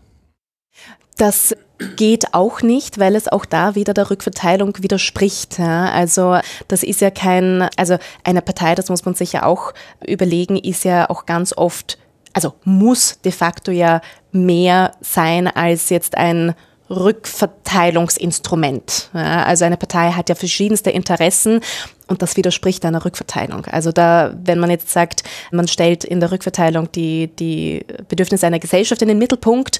Das 1.17 1.55
geht 1.95 2.33
auch 2.33 2.61
nicht, 2.61 2.99
weil 2.99 3.15
es 3.15 3.27
auch 3.27 3.45
da 3.45 3.75
wieder 3.75 3.93
der 3.93 4.09
Rückverteilung 4.09 4.81
widerspricht. 4.81 5.59
Ja. 5.59 5.91
Also 5.91 6.39
das 6.67 6.83
ist 6.83 7.01
ja 7.01 7.11
kein, 7.11 7.69
also 7.75 7.97
eine 8.23 8.41
Partei, 8.41 8.75
das 8.75 8.89
muss 8.89 9.05
man 9.05 9.15
sich 9.15 9.33
ja 9.33 9.43
auch 9.43 9.73
überlegen, 10.05 10.57
ist 10.57 10.85
ja 10.85 11.09
auch 11.09 11.25
ganz 11.25 11.53
oft, 11.53 11.97
also 12.33 12.53
muss 12.63 13.19
de 13.21 13.31
facto 13.31 13.71
ja 13.71 14.01
mehr 14.31 14.91
sein 15.01 15.47
als 15.47 15.89
jetzt 15.89 16.17
ein 16.17 16.53
Rückverteilungsinstrument. 16.89 19.09
Ja, 19.13 19.43
also 19.43 19.65
eine 19.65 19.77
Partei 19.77 20.11
hat 20.11 20.29
ja 20.29 20.35
verschiedenste 20.35 20.89
Interessen 20.89 21.59
und 22.07 22.21
das 22.21 22.37
widerspricht 22.37 22.85
einer 22.85 23.03
Rückverteilung. 23.03 23.65
Also 23.65 23.91
da, 23.91 24.33
wenn 24.43 24.59
man 24.59 24.69
jetzt 24.69 24.89
sagt, 24.89 25.23
man 25.51 25.67
stellt 25.67 26.03
in 26.03 26.19
der 26.19 26.31
Rückverteilung 26.31 26.91
die, 26.91 27.27
die 27.27 27.85
Bedürfnisse 28.07 28.47
einer 28.47 28.59
Gesellschaft 28.59 29.01
in 29.01 29.09
den 29.09 29.17
Mittelpunkt 29.17 29.79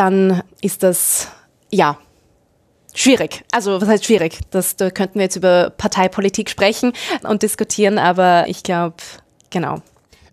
dann 0.00 0.42
ist 0.62 0.82
das, 0.82 1.28
ja, 1.70 1.98
schwierig. 2.94 3.44
Also 3.52 3.82
was 3.82 3.88
heißt 3.88 4.06
schwierig? 4.06 4.38
Das, 4.50 4.76
da 4.76 4.90
könnten 4.90 5.16
wir 5.16 5.24
jetzt 5.24 5.36
über 5.36 5.70
Parteipolitik 5.70 6.48
sprechen 6.48 6.94
und 7.22 7.42
diskutieren, 7.42 7.98
aber 7.98 8.46
ich 8.48 8.62
glaube, 8.62 8.96
genau. 9.50 9.82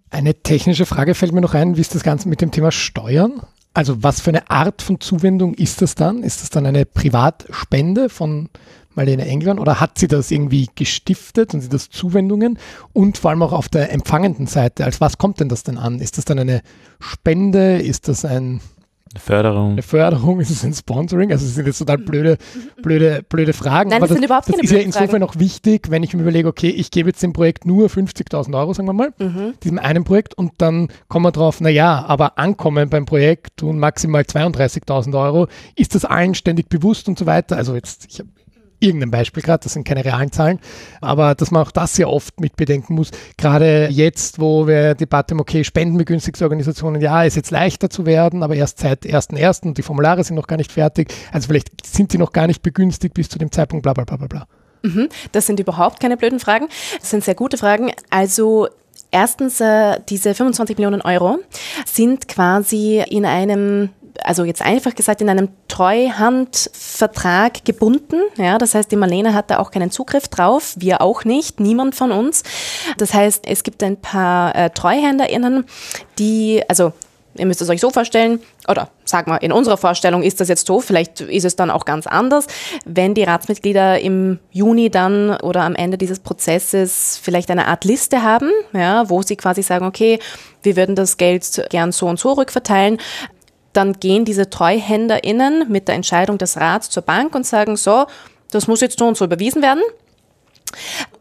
Eine 0.10 0.36
technische 0.36 0.86
Frage 0.86 1.16
fällt 1.16 1.34
mir 1.34 1.42
noch 1.42 1.54
ein, 1.54 1.76
wie 1.76 1.82
ist 1.82 1.94
das 1.94 2.04
Ganze 2.04 2.30
mit 2.30 2.40
dem 2.40 2.52
Thema 2.52 2.72
Steuern? 2.72 3.42
Also 3.78 4.02
was 4.02 4.22
für 4.22 4.32
eine 4.32 4.50
Art 4.50 4.82
von 4.82 5.00
Zuwendung 5.00 5.54
ist 5.54 5.84
das 5.84 5.94
dann? 5.94 6.24
Ist 6.24 6.42
das 6.42 6.50
dann 6.50 6.66
eine 6.66 6.84
Privatspende 6.84 8.10
von 8.10 8.50
Marlene 8.96 9.28
Englern 9.28 9.60
oder 9.60 9.80
hat 9.80 10.00
sie 10.00 10.08
das 10.08 10.32
irgendwie 10.32 10.68
gestiftet 10.74 11.54
und 11.54 11.62
sie 11.62 11.70
das 11.70 11.92
Zuwendungen 11.92 12.58
und 12.94 13.20
vor 13.20 13.30
allem 13.30 13.44
auch 13.44 13.54
auf 13.54 13.70
der 13.70 13.94
empfangenden 13.94 14.48
Seite? 14.48 14.84
Als 14.84 15.00
was 15.00 15.20
kommt 15.20 15.42
denn 15.42 15.48
das 15.48 15.62
denn 15.62 15.78
an? 15.78 16.00
Ist 16.00 16.18
das 16.18 16.26
dann 16.26 16.40
eine 16.40 16.64
Spende? 17.00 17.78
Ist 17.78 18.08
das 18.08 18.26
ein 18.26 18.62
eine 19.18 19.20
Förderung. 19.20 19.72
Eine 19.72 19.82
Förderung, 19.82 20.40
ist 20.42 20.50
es 20.50 20.64
ein 20.64 20.74
Sponsoring? 20.74 21.32
Also 21.32 21.46
es 21.46 21.56
sind 21.56 21.66
jetzt 21.66 21.80
total 21.80 21.98
blöde, 21.98 22.38
blöde, 22.82 23.24
blöde 23.28 23.54
Fragen. 23.54 23.90
Nein, 23.90 24.00
das, 24.00 24.10
das 24.10 24.18
sind 24.18 24.26
überhaupt 24.26 24.46
keine 24.46 24.62
Das 24.62 24.72
ist 24.72 24.78
ja 24.78 24.84
insofern 24.84 25.10
Fragen. 25.10 25.24
auch 25.24 25.36
wichtig, 25.38 25.90
wenn 25.90 26.04
ich 26.04 26.14
mir 26.14 26.22
überlege, 26.22 26.48
okay, 26.48 26.70
ich 26.70 26.92
gebe 26.92 27.10
jetzt 27.10 27.22
dem 27.24 27.34
Projekt 27.34 27.66
nur 27.66 27.88
50.000 27.88 28.58
Euro, 28.58 28.74
sagen 28.74 28.88
wir 28.88 28.94
mal, 28.94 29.14
mhm. 29.18 29.54
diesem 29.64 29.80
einen 29.80 30.04
Projekt 30.04 30.36
und 30.36 30.54
dann 30.60 30.90
kommen 31.08 31.26
wir 31.26 31.32
drauf, 31.32 31.62
naja, 31.62 32.06
aber 32.08 32.38
ankommen 32.38 32.90
beim 32.90 33.06
Projekt 33.06 33.58
tun 33.58 33.80
maximal 33.80 34.22
32.000 34.22 35.20
Euro. 35.20 35.48
Ist 35.76 35.96
das 35.96 36.06
allen 36.06 36.36
ständig 36.36 36.70
bewusst 36.70 37.08
und 37.08 37.18
so 37.18 37.26
weiter? 37.26 37.58
Also 37.58 37.76
jetzt, 37.76 38.06
ich 38.10 38.20
habe 38.20 38.30
irgendein 38.80 39.12
Beispiel 39.12 39.44
gerade, 39.44 39.64
das 39.64 39.74
sind 39.74 39.88
keine 39.88 40.06
realen 40.06 40.32
Zahlen, 40.32 40.60
aber 41.02 41.36
dass 41.36 41.52
man 41.52 41.64
auch 41.64 41.72
das 41.72 41.96
sehr 41.96 42.10
oft 42.10 42.40
mit 42.40 42.56
bedenken 42.56 42.94
muss. 42.96 43.12
Gerade 43.38 43.88
jetzt, 43.90 44.40
wo 44.40 44.68
wir 44.68 44.96
Debatte 44.96 45.34
haben, 45.34 45.40
okay, 45.40 45.64
spendenbegünstigte 45.64 46.44
Organisationen, 46.44 47.02
ja, 47.02 47.24
ist 47.24 47.36
jetzt 47.36 47.52
leichter 47.52 47.90
zu 47.90 48.06
werden, 48.06 48.44
aber 48.44 48.56
erst 48.56 48.80
seit 48.80 49.04
1.1. 49.04 49.68
und 49.68 49.78
die 49.78 49.84
Formulare 49.84 50.24
sind 50.24 50.36
noch 50.36 50.48
gar 50.48 50.58
nicht 50.58 50.72
fertig. 50.72 51.14
Also 51.32 51.48
vielleicht 51.48 51.86
sind 51.86 52.12
sie 52.12 52.18
noch 52.18 52.32
gar 52.32 52.48
nicht 52.48 52.62
begünstigt 52.62 53.14
bis 53.14 53.30
zu 53.30 53.40
dem 53.40 53.52
Zeitpunkt, 53.52 53.84
bla 53.84 53.94
bla 53.94 54.04
bla 54.04 54.18
bla 54.18 54.28
bla. 54.28 54.48
Mhm, 54.84 55.10
das 55.32 55.48
sind 55.48 55.60
überhaupt 55.60 56.00
keine 56.00 56.18
blöden 56.18 56.40
Fragen. 56.40 56.68
Das 57.00 57.10
sind 57.10 57.24
sehr 57.24 57.36
gute 57.36 57.58
Fragen. 57.58 57.92
Also 58.10 58.68
Erstens, 59.10 59.62
äh, 59.62 60.00
diese 60.10 60.34
25 60.34 60.78
Millionen 60.78 61.02
Euro 61.02 61.40
sind 61.86 62.28
quasi 62.28 63.02
in 63.10 63.26
einem 63.26 63.90
also 64.24 64.44
jetzt 64.44 64.62
einfach 64.62 64.96
gesagt, 64.96 65.22
in 65.22 65.30
einem 65.30 65.50
Treuhandvertrag 65.68 67.66
gebunden. 67.66 68.22
Ja, 68.38 68.58
das 68.58 68.76
heißt, 68.76 68.92
die 68.92 68.96
Marlene 68.96 69.34
hat 69.34 69.50
da 69.52 69.60
auch 69.60 69.72
keinen 69.72 69.92
Zugriff 69.92 70.28
drauf, 70.28 70.76
wir 70.78 71.02
auch 71.02 71.26
nicht, 71.26 71.60
niemand 71.60 71.96
von 71.96 72.12
uns. 72.12 72.44
Das 72.98 73.14
heißt, 73.14 73.46
es 73.48 73.64
gibt 73.64 73.84
ein 73.84 73.98
paar 73.98 74.56
äh, 74.56 74.70
TreuhänderInnen, 74.70 75.66
die, 76.18 76.64
also 76.68 76.94
Ihr 77.38 77.46
müsst 77.46 77.62
es 77.62 77.70
euch 77.70 77.82
so 77.82 77.90
vorstellen, 77.90 78.40
oder 78.68 78.90
sag 79.06 79.28
mal, 79.28 79.38
in 79.38 79.52
unserer 79.52 79.78
Vorstellung 79.78 80.24
ist 80.24 80.40
das 80.40 80.50
jetzt 80.50 80.68
so, 80.68 80.80
vielleicht 80.80 81.22
ist 81.22 81.46
es 81.46 81.56
dann 81.56 81.70
auch 81.70 81.86
ganz 81.86 82.08
anders, 82.08 82.48
wenn 82.86 83.14
die 83.14 83.24
Ratsmitglieder 83.24 84.00
im 84.00 84.40
Juni 84.52 84.90
dann 84.90 85.38
oder 85.38 85.62
am 85.62 85.76
Ende 85.76 85.98
dieses 85.98 86.20
Prozesses 86.20 87.20
vielleicht 87.22 87.52
eine 87.52 87.68
Art 87.68 87.86
Liste 87.86 88.24
haben, 88.24 88.50
ja, 88.74 89.10
wo 89.10 89.22
sie 89.22 89.36
quasi 89.36 89.62
sagen, 89.62 89.86
okay, 89.86 90.20
wir 90.64 90.76
würden 90.76 90.96
das 90.96 91.18
Geld 91.18 91.66
gern 91.70 91.92
so 91.92 92.08
und 92.08 92.20
so 92.20 92.34
rückverteilen 92.34 92.98
dann 93.78 93.94
gehen 93.94 94.26
diese 94.26 94.50
TreuhänderInnen 94.50 95.72
mit 95.72 95.88
der 95.88 95.96
Entscheidung 95.96 96.38
des 96.40 96.58
Rats 96.58 96.90
zur 96.90 97.04
Bank 97.04 97.36
und 97.36 97.46
sagen, 97.46 97.78
so, 97.78 98.08
das 98.52 98.68
muss 98.68 98.82
jetzt 98.82 98.98
so 98.98 99.08
und 99.08 99.16
so 99.16 99.26
überwiesen 99.26 99.62
werden. 99.62 99.84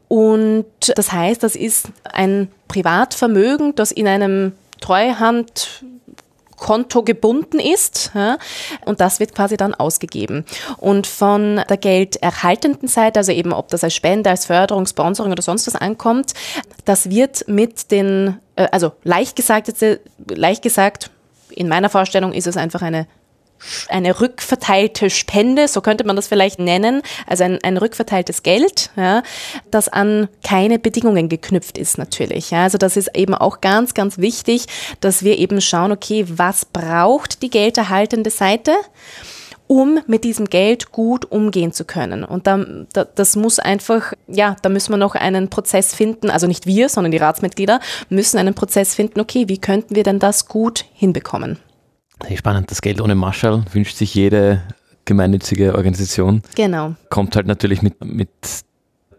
Und 0.09 0.65
das 0.95 1.13
heißt, 1.13 1.43
das 1.43 1.55
ist 1.57 1.89
ein 2.13 2.49
Privatvermögen, 2.69 3.75
das 3.75 3.93
in 3.93 4.09
einem 4.09 4.53
Treuhandkonto 4.81 7.03
gebunden 7.03 7.59
ist 7.59 8.13
ja, 8.15 8.39
und 8.85 9.01
das 9.01 9.21
wird 9.21 9.35
quasi 9.35 9.57
dann 9.57 9.75
ausgegeben. 9.75 10.45
Und 10.79 11.07
von 11.07 11.63
der 11.69 11.77
gelderhaltenden 11.77 12.89
Seite, 12.89 13.19
also 13.19 13.33
eben 13.33 13.53
ob 13.53 13.69
das 13.69 13.85
als 13.85 13.95
Spende, 13.95 14.31
als 14.31 14.47
Förderung, 14.47 14.87
Sponsoring 14.87 15.33
oder 15.33 15.43
sonst 15.43 15.67
was 15.67 15.77
ankommt, 15.77 16.33
das 16.85 17.11
wird 17.11 17.49
mit 17.49 17.91
den, 17.91 18.41
äh, 18.55 18.69
also 18.71 18.93
leicht 19.03 19.37
gesagt, 19.37 19.73
leicht 20.29 20.63
gesagt, 20.63 21.11
in 21.57 21.69
meiner 21.69 21.89
Vorstellung 21.89 22.33
ist 22.33 22.47
es 22.47 22.57
einfach 22.57 22.83
eine 22.83 23.07
eine 23.89 24.21
rückverteilte 24.21 25.11
Spende, 25.11 25.67
so 25.67 25.81
könnte 25.81 26.05
man 26.05 26.17
das 26.17 26.29
vielleicht 26.29 26.59
nennen, 26.59 27.03
also 27.27 27.45
ein, 27.45 27.59
ein 27.63 27.77
rückverteiltes 27.77 28.43
Geld, 28.43 28.91
ja, 28.97 29.23
das 29.71 29.89
an 29.89 30.29
keine 30.45 30.79
Bedingungen 30.79 31.29
geknüpft 31.29 31.79
ist 31.79 31.99
natürlich. 31.99 32.51
Ja. 32.51 32.65
Also 32.65 32.79
das 32.79 32.97
ist 32.97 33.17
eben 33.17 33.35
auch 33.35 33.61
ganz, 33.61 33.95
ganz 33.95 34.19
wichtig, 34.19 34.67
dass 35.01 35.25
wir 35.25 35.39
eben 35.39 35.61
schauen, 35.61 35.93
okay, 35.93 36.27
was 36.29 36.65
braucht 36.65 37.43
die 37.43 37.51
gelderhaltende 37.51 38.31
Seite? 38.31 38.75
Um 39.67 39.99
mit 40.07 40.25
diesem 40.25 40.47
Geld 40.47 40.93
gut 40.93 41.25
umgehen 41.31 41.73
zu 41.73 41.85
können. 41.85 42.25
Und 42.25 42.47
da, 42.47 42.65
da, 42.93 43.05
das 43.05 43.37
muss 43.37 43.59
einfach, 43.59 44.13
ja, 44.29 44.57
da 44.63 44.69
müssen 44.69 44.93
wir 44.93 44.97
noch 44.97 45.15
einen 45.15 45.49
Prozess 45.49 45.95
finden, 45.95 46.31
also 46.31 46.47
nicht 46.47 46.67
wir, 46.67 46.89
sondern 46.89 47.11
die 47.11 47.19
Ratsmitglieder 47.19 47.81
müssen 48.09 48.39
einen 48.39 48.55
Prozess 48.55 48.95
finden, 48.95 49.21
okay, 49.21 49.49
wie 49.49 49.59
könnten 49.59 49.95
wir 49.95 50.03
denn 50.03 50.19
das 50.19 50.47
gut 50.47 50.85
hinbekommen? 50.93 51.59
Spannend, 52.35 52.71
das 52.71 52.81
Geld 52.81 53.01
ohne 53.01 53.15
Marschall 53.15 53.65
wünscht 53.73 53.97
sich 53.97 54.15
jede 54.15 54.63
gemeinnützige 55.05 55.75
Organisation. 55.75 56.43
Genau. 56.57 56.95
Kommt 57.11 57.37
halt 57.37 57.47
natürlich 57.47 57.83
mit, 57.83 58.05
mit 58.05 58.31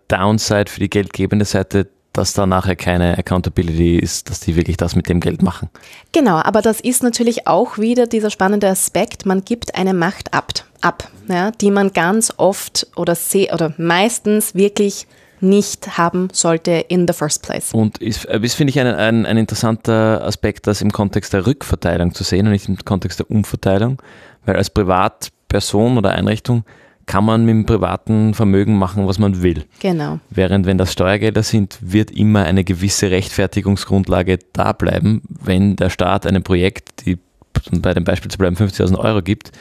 Downside 0.08 0.70
für 0.70 0.80
die 0.80 0.90
geldgebende 0.90 1.46
Seite 1.46 1.88
dass 2.18 2.34
da 2.34 2.46
nachher 2.46 2.76
keine 2.76 3.18
Accountability 3.18 3.98
ist, 3.98 4.30
dass 4.30 4.40
die 4.40 4.56
wirklich 4.56 4.78
das 4.78 4.96
mit 4.96 5.08
dem 5.08 5.20
Geld 5.20 5.42
machen. 5.42 5.70
Genau, 6.12 6.38
aber 6.38 6.62
das 6.62 6.82
ist 6.82 7.04
natürlich 7.04 7.48
auch 7.48 7.78
wieder 7.78 8.08
dieser 8.08 8.30
spannende 8.30 8.68
Aspekt, 8.68 9.26
man 9.26 9.46
gibt 9.46 9.76
eine 9.76 9.94
Macht 9.94 10.34
ab, 10.34 10.52
ab 10.82 11.10
ja, 11.28 11.52
die 11.52 11.72
man 11.72 11.94
ganz 11.94 12.34
oft 12.38 12.88
oder, 12.96 13.16
sehr, 13.16 13.54
oder 13.54 13.74
meistens 13.78 14.56
wirklich 14.56 15.08
nicht 15.40 15.98
haben 15.98 16.30
sollte 16.34 16.72
in 16.72 17.08
the 17.08 17.14
first 17.14 17.44
place. 17.44 17.74
Und 17.74 18.00
ist, 18.00 18.26
äh, 18.26 18.40
ist 18.40 18.56
finde 18.56 18.72
ich, 18.72 18.80
ein, 18.80 18.88
ein, 18.88 19.26
ein 19.26 19.38
interessanter 19.38 20.24
Aspekt, 20.24 20.68
das 20.68 20.82
im 20.82 20.92
Kontext 20.92 21.34
der 21.34 21.46
Rückverteilung 21.46 22.14
zu 22.14 22.24
sehen 22.24 22.48
und 22.48 22.54
nicht 22.54 22.68
im 22.68 22.78
Kontext 22.78 23.20
der 23.20 23.30
Umverteilung, 23.30 24.02
weil 24.46 24.56
als 24.56 24.70
Privatperson 24.70 25.98
oder 25.98 26.12
Einrichtung 26.12 26.64
kann 27.08 27.24
man 27.24 27.46
mit 27.46 27.54
dem 27.54 27.66
privaten 27.66 28.34
Vermögen 28.34 28.78
machen, 28.78 29.08
was 29.08 29.18
man 29.18 29.42
will. 29.42 29.64
Genau. 29.80 30.20
Während 30.30 30.66
wenn 30.66 30.78
das 30.78 30.92
Steuergelder 30.92 31.42
sind, 31.42 31.80
wird 31.82 32.12
immer 32.12 32.44
eine 32.44 32.64
gewisse 32.64 33.10
Rechtfertigungsgrundlage 33.10 34.40
da 34.54 34.74
bleiben, 34.74 35.22
wenn 35.30 35.78
der 35.78 35.90
Staat 35.90 36.28
einem 36.28 36.44
Projekt, 36.44 37.06
die 37.06 37.18
bei 37.72 37.94
dem 37.94 38.04
Beispiel 38.04 38.30
zu 38.30 38.38
bleiben 38.38 38.58
50.000 38.58 39.00
Euro 39.00 39.22
gibt, 39.22 39.52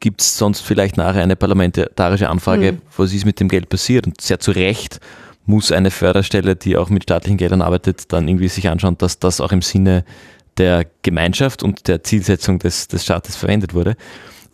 gibt 0.00 0.22
es 0.22 0.38
sonst 0.38 0.60
vielleicht 0.60 0.96
nachher 0.96 1.22
eine 1.22 1.36
parlamentarische 1.36 2.28
Anfrage, 2.28 2.72
mhm. 2.72 2.82
was 2.96 3.12
ist 3.12 3.26
mit 3.26 3.38
dem 3.38 3.48
Geld 3.48 3.68
passiert. 3.68 4.06
Und 4.06 4.20
sehr 4.20 4.40
zu 4.40 4.50
Recht 4.50 4.98
muss 5.44 5.72
eine 5.72 5.90
Förderstelle, 5.90 6.56
die 6.56 6.76
auch 6.76 6.88
mit 6.88 7.04
staatlichen 7.04 7.36
Geldern 7.36 7.60
arbeitet, 7.60 8.12
dann 8.12 8.26
irgendwie 8.28 8.48
sich 8.48 8.68
anschauen, 8.68 8.96
dass 8.98 9.18
das 9.18 9.40
auch 9.40 9.52
im 9.52 9.62
Sinne 9.62 10.04
der 10.56 10.86
Gemeinschaft 11.02 11.62
und 11.62 11.86
der 11.86 12.02
Zielsetzung 12.02 12.58
des, 12.58 12.88
des 12.88 13.04
Staates 13.04 13.36
verwendet 13.36 13.74
wurde 13.74 13.96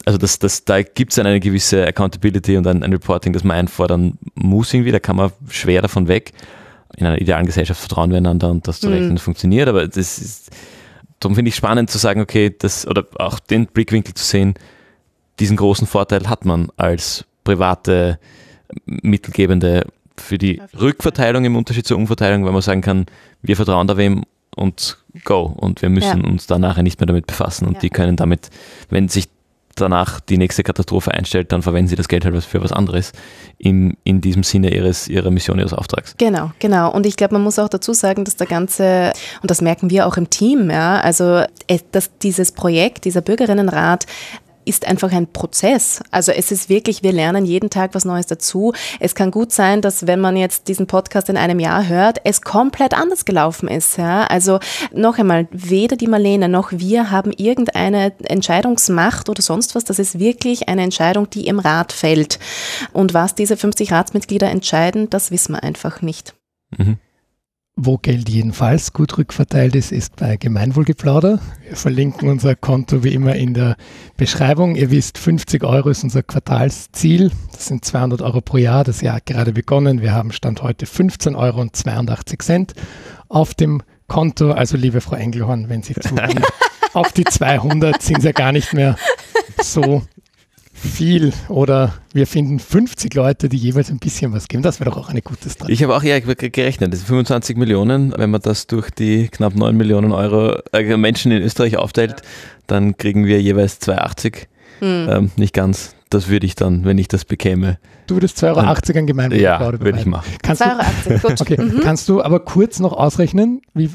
also 0.04 0.18
das, 0.18 0.38
das, 0.38 0.64
da 0.64 0.82
gibt 0.82 1.12
es 1.12 1.18
eine 1.18 1.40
gewisse 1.40 1.86
Accountability 1.86 2.56
und 2.56 2.66
ein, 2.66 2.82
ein, 2.82 2.92
Reporting, 2.92 3.32
das 3.32 3.44
man 3.44 3.56
einfordern 3.56 4.18
muss 4.34 4.72
irgendwie, 4.72 4.92
da 4.92 5.00
kann 5.00 5.16
man 5.16 5.32
schwer 5.48 5.82
davon 5.82 6.08
weg. 6.08 6.32
in 6.96 7.06
einer 7.06 7.20
idealen 7.20 7.46
Gesellschaft 7.46 7.80
vertrauen 7.80 8.10
wir 8.10 8.18
einander 8.18 8.50
und 8.50 8.66
das 8.68 8.80
zurecht 8.80 9.10
mhm. 9.10 9.18
funktioniert, 9.18 9.68
aber 9.68 9.86
das 9.86 10.18
ist, 10.18 10.50
darum 11.20 11.34
finde 11.34 11.50
ich 11.50 11.54
spannend 11.54 11.90
zu 11.90 11.98
sagen, 11.98 12.20
okay, 12.20 12.54
das, 12.56 12.86
oder 12.86 13.06
auch 13.18 13.38
den 13.38 13.66
Blickwinkel 13.66 14.14
zu 14.14 14.24
sehen, 14.24 14.54
diesen 15.38 15.56
großen 15.56 15.86
Vorteil 15.86 16.28
hat 16.28 16.44
man 16.44 16.68
als 16.76 17.24
private 17.44 18.18
Mittelgebende 18.84 19.86
für 20.16 20.38
die 20.38 20.60
Rückverteilung 20.78 21.44
im 21.44 21.56
Unterschied 21.56 21.86
zur 21.86 21.96
Umverteilung, 21.96 22.44
weil 22.44 22.52
man 22.52 22.62
sagen 22.62 22.80
kann, 22.80 23.06
wir 23.40 23.56
vertrauen 23.56 23.86
da 23.86 23.96
wem 23.96 24.24
und 24.54 24.98
go 25.24 25.42
und 25.42 25.82
wir 25.82 25.88
müssen 25.88 26.22
ja. 26.22 26.28
uns 26.28 26.46
da 26.46 26.58
nachher 26.58 26.82
nicht 26.82 27.00
mehr 27.00 27.06
damit 27.06 27.26
befassen 27.26 27.66
und 27.66 27.74
ja. 27.74 27.80
die 27.80 27.90
können 27.90 28.16
damit, 28.16 28.50
wenn 28.90 29.08
sich 29.08 29.28
danach 29.74 30.20
die 30.20 30.38
nächste 30.38 30.62
Katastrophe 30.62 31.12
einstellt, 31.12 31.52
dann 31.52 31.62
verwenden 31.62 31.88
sie 31.88 31.96
das 31.96 32.08
Geld 32.08 32.24
halt 32.24 32.42
für 32.44 32.62
was 32.62 32.72
anderes 32.72 33.12
in, 33.58 33.96
in 34.04 34.20
diesem 34.20 34.42
Sinne 34.42 34.74
ihres, 34.74 35.08
ihrer 35.08 35.30
Mission, 35.30 35.58
ihres 35.58 35.72
Auftrags. 35.72 36.14
Genau, 36.18 36.52
genau. 36.58 36.90
Und 36.92 37.06
ich 37.06 37.16
glaube, 37.16 37.34
man 37.34 37.42
muss 37.42 37.58
auch 37.58 37.68
dazu 37.68 37.92
sagen, 37.92 38.24
dass 38.24 38.36
der 38.36 38.46
ganze, 38.46 39.12
und 39.40 39.50
das 39.50 39.60
merken 39.60 39.90
wir 39.90 40.06
auch 40.06 40.16
im 40.16 40.30
Team, 40.30 40.70
ja, 40.70 41.00
also 41.00 41.44
dass 41.92 42.10
dieses 42.18 42.52
Projekt, 42.52 43.04
dieser 43.04 43.20
Bürgerinnenrat 43.20 44.06
ist 44.64 44.86
einfach 44.86 45.12
ein 45.12 45.32
Prozess. 45.32 46.02
Also 46.10 46.32
es 46.32 46.50
ist 46.52 46.68
wirklich, 46.68 47.02
wir 47.02 47.12
lernen 47.12 47.44
jeden 47.44 47.70
Tag 47.70 47.94
was 47.94 48.04
Neues 48.04 48.26
dazu. 48.26 48.72
Es 49.00 49.14
kann 49.14 49.30
gut 49.30 49.52
sein, 49.52 49.80
dass 49.80 50.06
wenn 50.06 50.20
man 50.20 50.36
jetzt 50.36 50.68
diesen 50.68 50.86
Podcast 50.86 51.28
in 51.28 51.36
einem 51.36 51.58
Jahr 51.58 51.88
hört, 51.88 52.20
es 52.24 52.42
komplett 52.42 52.94
anders 52.94 53.24
gelaufen 53.24 53.68
ist. 53.68 53.98
Ja? 53.98 54.24
Also 54.24 54.60
noch 54.92 55.18
einmal, 55.18 55.48
weder 55.50 55.96
die 55.96 56.06
Marlene 56.06 56.48
noch 56.48 56.72
wir 56.72 57.10
haben 57.10 57.32
irgendeine 57.32 58.12
Entscheidungsmacht 58.24 59.28
oder 59.28 59.42
sonst 59.42 59.74
was. 59.74 59.84
Das 59.84 59.98
ist 59.98 60.18
wirklich 60.18 60.68
eine 60.68 60.82
Entscheidung, 60.82 61.28
die 61.30 61.46
im 61.46 61.58
Rat 61.58 61.92
fällt. 61.92 62.38
Und 62.92 63.14
was 63.14 63.34
diese 63.34 63.56
50 63.56 63.92
Ratsmitglieder 63.92 64.50
entscheiden, 64.50 65.10
das 65.10 65.30
wissen 65.30 65.52
wir 65.52 65.62
einfach 65.62 66.02
nicht. 66.02 66.34
Mhm. 66.76 66.98
Wo 67.76 67.96
Geld 67.96 68.28
jedenfalls 68.28 68.92
gut 68.92 69.16
rückverteilt 69.16 69.74
ist, 69.74 69.92
ist 69.92 70.16
bei 70.16 70.36
Gemeinwohlgeplauder. 70.36 71.40
Wir 71.66 71.74
verlinken 71.74 72.28
unser 72.28 72.54
Konto 72.54 73.02
wie 73.02 73.14
immer 73.14 73.34
in 73.34 73.54
der 73.54 73.76
Beschreibung. 74.18 74.74
Ihr 74.74 74.90
wisst, 74.90 75.16
50 75.16 75.64
Euro 75.64 75.88
ist 75.88 76.04
unser 76.04 76.22
Quartalsziel. 76.22 77.30
Das 77.50 77.66
sind 77.68 77.82
200 77.82 78.20
Euro 78.20 78.42
pro 78.42 78.58
Jahr. 78.58 78.84
Das 78.84 79.00
Jahr 79.00 79.16
hat 79.16 79.26
gerade 79.26 79.52
begonnen. 79.52 80.02
Wir 80.02 80.12
haben 80.12 80.32
Stand 80.32 80.62
heute 80.62 80.84
15 80.84 81.34
Euro 81.34 81.62
und 81.62 81.74
82 81.74 82.42
Cent 82.42 82.74
auf 83.30 83.54
dem 83.54 83.82
Konto. 84.06 84.52
Also 84.52 84.76
liebe 84.76 85.00
Frau 85.00 85.16
Engelhorn, 85.16 85.70
wenn 85.70 85.82
Sie 85.82 85.94
zuhören, 85.94 86.44
auf 86.92 87.12
die 87.12 87.24
200 87.24 88.02
sind 88.02 88.20
Sie 88.20 88.26
ja 88.26 88.32
gar 88.32 88.52
nicht 88.52 88.74
mehr 88.74 88.96
so 89.62 90.02
viel 90.82 91.32
oder 91.48 91.94
wir 92.12 92.26
finden 92.26 92.58
50 92.58 93.14
Leute, 93.14 93.48
die 93.48 93.56
jeweils 93.56 93.90
ein 93.90 93.98
bisschen 93.98 94.32
was 94.32 94.48
geben. 94.48 94.62
Das 94.62 94.80
wäre 94.80 94.90
doch 94.90 94.98
auch 94.98 95.08
eine 95.08 95.22
gute 95.22 95.48
Strategie. 95.48 95.72
Ich 95.72 95.82
habe 95.82 95.96
auch 95.96 96.02
eher 96.02 96.20
gerechnet, 96.20 96.92
das 96.92 97.00
sind 97.00 97.08
25 97.08 97.56
Millionen. 97.56 98.12
Wenn 98.16 98.30
man 98.30 98.40
das 98.40 98.66
durch 98.66 98.90
die 98.90 99.28
knapp 99.28 99.54
9 99.54 99.76
Millionen 99.76 100.12
Euro 100.12 100.58
äh, 100.72 100.96
Menschen 100.96 101.32
in 101.32 101.42
Österreich 101.42 101.76
aufteilt, 101.76 102.10
ja. 102.10 102.28
dann 102.66 102.96
kriegen 102.96 103.26
wir 103.26 103.40
jeweils 103.40 103.80
2,80. 103.80 104.46
Hm. 104.80 105.08
Ähm, 105.08 105.30
nicht 105.36 105.54
ganz. 105.54 105.94
Das 106.10 106.28
würde 106.28 106.44
ich 106.44 106.56
dann, 106.56 106.84
wenn 106.84 106.98
ich 106.98 107.08
das 107.08 107.24
bekäme. 107.24 107.78
Du 108.06 108.16
würdest 108.16 108.42
2,80 108.42 108.48
Euro 108.48 108.98
an 108.98 109.06
Gemeinwohl 109.06 109.40
Ja, 109.40 109.80
würde 109.80 109.98
ich 109.98 110.04
machen. 110.04 110.30
2,80 110.42 110.66
Euro, 111.06 111.28
gut. 111.28 111.40
Okay. 111.40 111.62
Mhm. 111.62 111.80
Kannst 111.80 112.08
du 112.08 112.22
aber 112.22 112.40
kurz 112.40 112.80
noch 112.80 112.92
ausrechnen, 112.92 113.62
wie, 113.72 113.90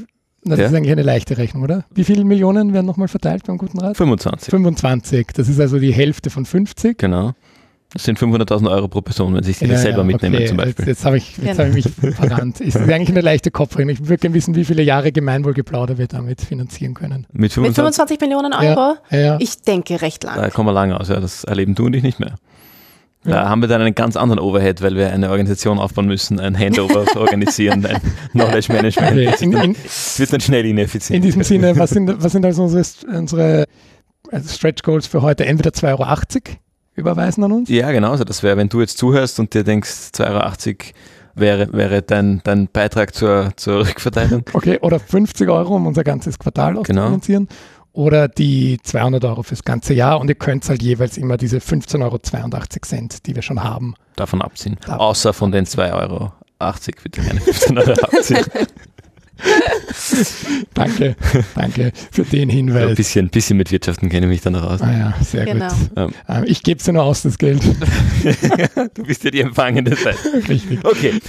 das 0.50 0.60
ja. 0.60 0.66
ist 0.68 0.74
eigentlich 0.74 0.92
eine 0.92 1.04
leichte 1.04 1.38
Rechnung, 1.38 1.64
oder? 1.64 1.86
Wie 1.94 2.04
viele 2.04 2.24
Millionen 2.24 2.74
werden 2.74 2.86
nochmal 2.86 3.08
verteilt 3.08 3.44
beim 3.46 3.58
Guten 3.58 3.80
Rat? 3.80 3.98
25. 3.98 4.50
25. 4.50 5.28
Das 5.36 5.48
ist 5.48 5.60
also 5.60 5.80
die 5.80 5.94
Hälfte 5.94 6.30
von 6.30 6.46
50. 6.46 6.98
Genau. 6.98 7.34
Das 7.94 8.04
sind 8.04 8.20
500.000 8.20 8.70
Euro 8.70 8.90
pro 8.90 9.02
Person, 9.02 9.34
wenn 9.34 9.44
sich 9.44 9.60
die 9.60 9.66
ja, 9.66 9.78
selber 9.78 10.00
ja, 10.00 10.04
mitnehmen 10.04 10.36
okay. 10.36 10.46
zum 10.46 10.58
Beispiel. 10.58 10.86
Jetzt, 10.86 10.88
jetzt 10.88 11.06
habe 11.06 11.18
ich, 11.18 11.36
genau. 11.36 11.58
hab 11.58 11.76
ich 11.76 11.86
mich 11.86 12.16
verrannt. 12.16 12.60
Ist 12.60 12.76
eigentlich 12.76 13.10
eine 13.10 13.22
leichte 13.22 13.50
Kopfrechnung. 13.50 13.94
Ich 13.94 14.02
würde 14.02 14.18
gerne 14.18 14.36
wissen, 14.36 14.56
wie 14.56 14.66
viele 14.66 14.84
Jahre 14.84 15.14
Gemeinwohlgeplauder 15.14 15.98
wir 15.98 16.08
damit 16.08 16.42
finanzieren 16.42 16.94
können. 16.94 17.26
Mit 17.32 17.54
25, 17.54 17.62
Mit 17.62 17.76
25 17.76 18.20
Millionen 18.20 18.54
Euro? 18.54 18.98
Ja, 19.10 19.38
Ich 19.40 19.62
denke 19.62 20.02
recht 20.02 20.26
lang. 20.26 20.36
Da 20.36 20.50
kommen 20.50 20.68
wir 20.68 20.74
lange 20.74 21.00
aus. 21.00 21.08
Ja, 21.08 21.22
das 21.22 21.46
erleben 21.46 21.76
du 21.76 21.86
und 21.86 21.96
ich 21.96 22.04
nicht 22.04 22.20
mehr. 22.20 22.36
Da 23.28 23.50
haben 23.50 23.62
wir 23.62 23.68
dann 23.68 23.82
einen 23.82 23.96
ganz 23.96 24.16
anderen 24.16 24.40
Overhead, 24.40 24.82
weil 24.82 24.96
wir 24.96 25.12
eine 25.12 25.30
Organisation 25.30 25.80
aufbauen 25.80 26.08
müssen, 26.08 26.40
ein 26.40 26.58
Handover 26.58 27.06
organisieren, 27.16 27.86
ein 27.86 28.00
Knowledge 28.32 28.72
Management. 28.72 29.42
Okay. 29.42 29.76
Es 29.86 30.20
wird 30.20 30.34
dann 30.34 30.42
schnell 30.42 30.66
ineffizient. 30.66 31.18
In 31.18 31.22
diesem 31.22 31.44
Sinne, 31.44 31.78
was 31.78 31.92
sind, 31.92 32.24
was 32.24 32.32
sind 32.32 32.46
also 32.46 32.64
unsere, 32.64 32.84
unsere 33.08 33.66
also 34.32 34.50
Stretch 34.50 34.84
Goals 34.84 35.08
für 35.08 35.22
heute? 35.22 35.46
Entweder 35.46 35.72
2,80 35.72 35.86
Euro 35.90 36.58
überweisen 36.96 37.44
an 37.44 37.52
uns? 37.52 37.70
Ja, 37.70 37.92
genau. 37.92 38.12
Also 38.12 38.24
das 38.24 38.44
wäre, 38.44 38.58
wenn 38.58 38.70
du 38.70 38.82
jetzt 38.82 38.98
zuhörst 38.98 39.40
und 39.40 39.54
dir 39.54 39.64
denkst, 39.64 40.12
2,80 40.14 40.68
Euro 40.68 40.78
wäre, 41.36 41.74
wäre 41.74 42.02
dein, 42.02 42.42
dein 42.44 42.68
Beitrag 42.68 43.14
zur, 43.14 43.52
zur 43.56 43.88
Rückverteilung. 43.88 44.44
Okay, 44.54 44.80
oder 44.82 45.00
50 45.00 45.50
Euro, 45.50 45.76
um 45.76 45.86
unser 45.86 46.04
ganzes 46.04 46.40
Quartal 46.40 46.74
genau. 46.74 46.82
auszufinanzieren. 46.82 47.48
Genau 47.48 47.58
oder 47.98 48.28
die 48.28 48.78
200 48.84 49.26
Euro 49.26 49.42
fürs 49.42 49.64
ganze 49.64 49.96
Jahr 49.96 50.20
und 50.20 50.30
ihr 50.30 50.36
könnt 50.36 50.70
halt 50.70 50.84
jeweils 50.84 51.18
immer 51.18 51.36
diese 51.36 51.58
15,82 51.58 52.04
Euro, 52.04 53.08
die 53.26 53.36
wir 53.36 53.42
schon 53.42 53.64
haben. 53.64 53.96
Davon 54.16 54.42
abziehen. 54.44 54.78
Davon. 54.82 55.00
Außer 55.00 55.34
von 55.34 55.52
den 55.52 55.66
2,80 55.66 55.94
Euro. 55.94 56.32
Bitte 57.04 57.22
keine 57.22 57.42
15 57.42 57.78
Euro 57.78 57.92
abziehen. 57.94 58.46
danke, 60.74 61.16
danke 61.56 61.92
für 62.12 62.24
den 62.24 62.50
Hinweis. 62.50 62.84
Ja, 62.84 62.88
ein 62.90 62.96
bisschen, 62.96 63.30
bisschen 63.30 63.58
mit 63.58 63.72
Wirtschaften 63.72 64.10
kenne 64.10 64.28
ich 64.28 64.30
mich 64.30 64.42
dann 64.42 64.54
noch 64.54 64.64
aus. 64.64 64.82
Ah 64.82 64.92
ja, 64.92 65.14
sehr 65.24 65.46
genau. 65.46 65.68
gut. 65.68 65.90
Ähm. 65.96 66.14
ähm 66.28 66.44
ich 66.46 66.62
gebe 66.62 66.78
es 66.78 66.86
dir 66.86 66.94
nur 66.94 67.04
aus, 67.04 67.24
das 67.24 67.38
Geld. 67.38 67.64
du 68.94 69.04
bist 69.04 69.24
ja 69.24 69.32
die 69.32 69.42
empfangende 69.42 69.96
Seite. 69.96 70.18
Richtig. 70.48 70.86
Okay. 70.86 71.20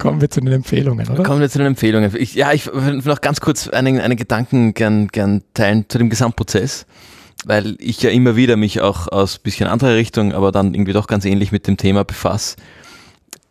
Kommen 0.00 0.20
wir 0.20 0.30
zu 0.30 0.40
den 0.40 0.52
Empfehlungen, 0.52 1.06
oder? 1.08 1.22
Kommen 1.22 1.40
wir 1.40 1.50
zu 1.50 1.58
den 1.58 1.68
Empfehlungen. 1.68 2.10
Ich, 2.16 2.34
ja, 2.34 2.52
ich 2.52 2.66
will 2.66 3.02
noch 3.04 3.20
ganz 3.20 3.40
kurz 3.40 3.68
einen, 3.68 4.00
einen 4.00 4.16
Gedanken 4.16 4.72
gern, 4.72 5.08
gern 5.08 5.42
teilen 5.52 5.84
zu 5.88 5.98
dem 5.98 6.08
Gesamtprozess, 6.08 6.86
weil 7.44 7.76
ich 7.78 8.00
ja 8.00 8.08
immer 8.08 8.34
wieder 8.34 8.56
mich 8.56 8.80
auch 8.80 9.08
aus 9.08 9.38
bisschen 9.38 9.68
anderer 9.68 9.94
Richtung, 9.94 10.32
aber 10.32 10.52
dann 10.52 10.74
irgendwie 10.74 10.94
doch 10.94 11.06
ganz 11.06 11.26
ähnlich 11.26 11.52
mit 11.52 11.66
dem 11.66 11.76
Thema 11.76 12.04
befasse. 12.04 12.56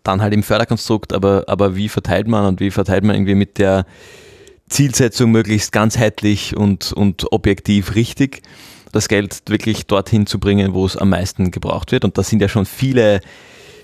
Dann 0.02 0.24
halt 0.24 0.34
im 0.34 0.42
Förderkonstrukt, 0.42 1.14
aber, 1.14 1.44
aber 1.46 1.76
wie 1.76 1.88
verteilt 1.88 2.28
man 2.28 2.46
und 2.46 2.60
wie 2.60 2.72
verteilt 2.72 3.04
man 3.04 3.16
irgendwie 3.16 3.36
mit 3.36 3.60
der 3.60 3.86
Zielsetzung 4.70 5.30
möglichst 5.30 5.72
ganzheitlich 5.72 6.58
und, 6.58 6.94
und 6.94 7.32
objektiv 7.32 7.94
richtig, 7.94 8.42
das 8.92 9.08
Geld 9.08 9.44
wirklich 9.48 9.86
dorthin 9.86 10.26
zu 10.26 10.40
bringen, 10.40 10.74
wo 10.74 10.84
es 10.84 10.98
am 10.98 11.10
meisten 11.10 11.52
gebraucht 11.52 11.92
wird. 11.92 12.06
Und 12.06 12.18
da 12.18 12.24
sind 12.24 12.42
ja 12.42 12.50
schon 12.50 12.66
viele 12.66 13.22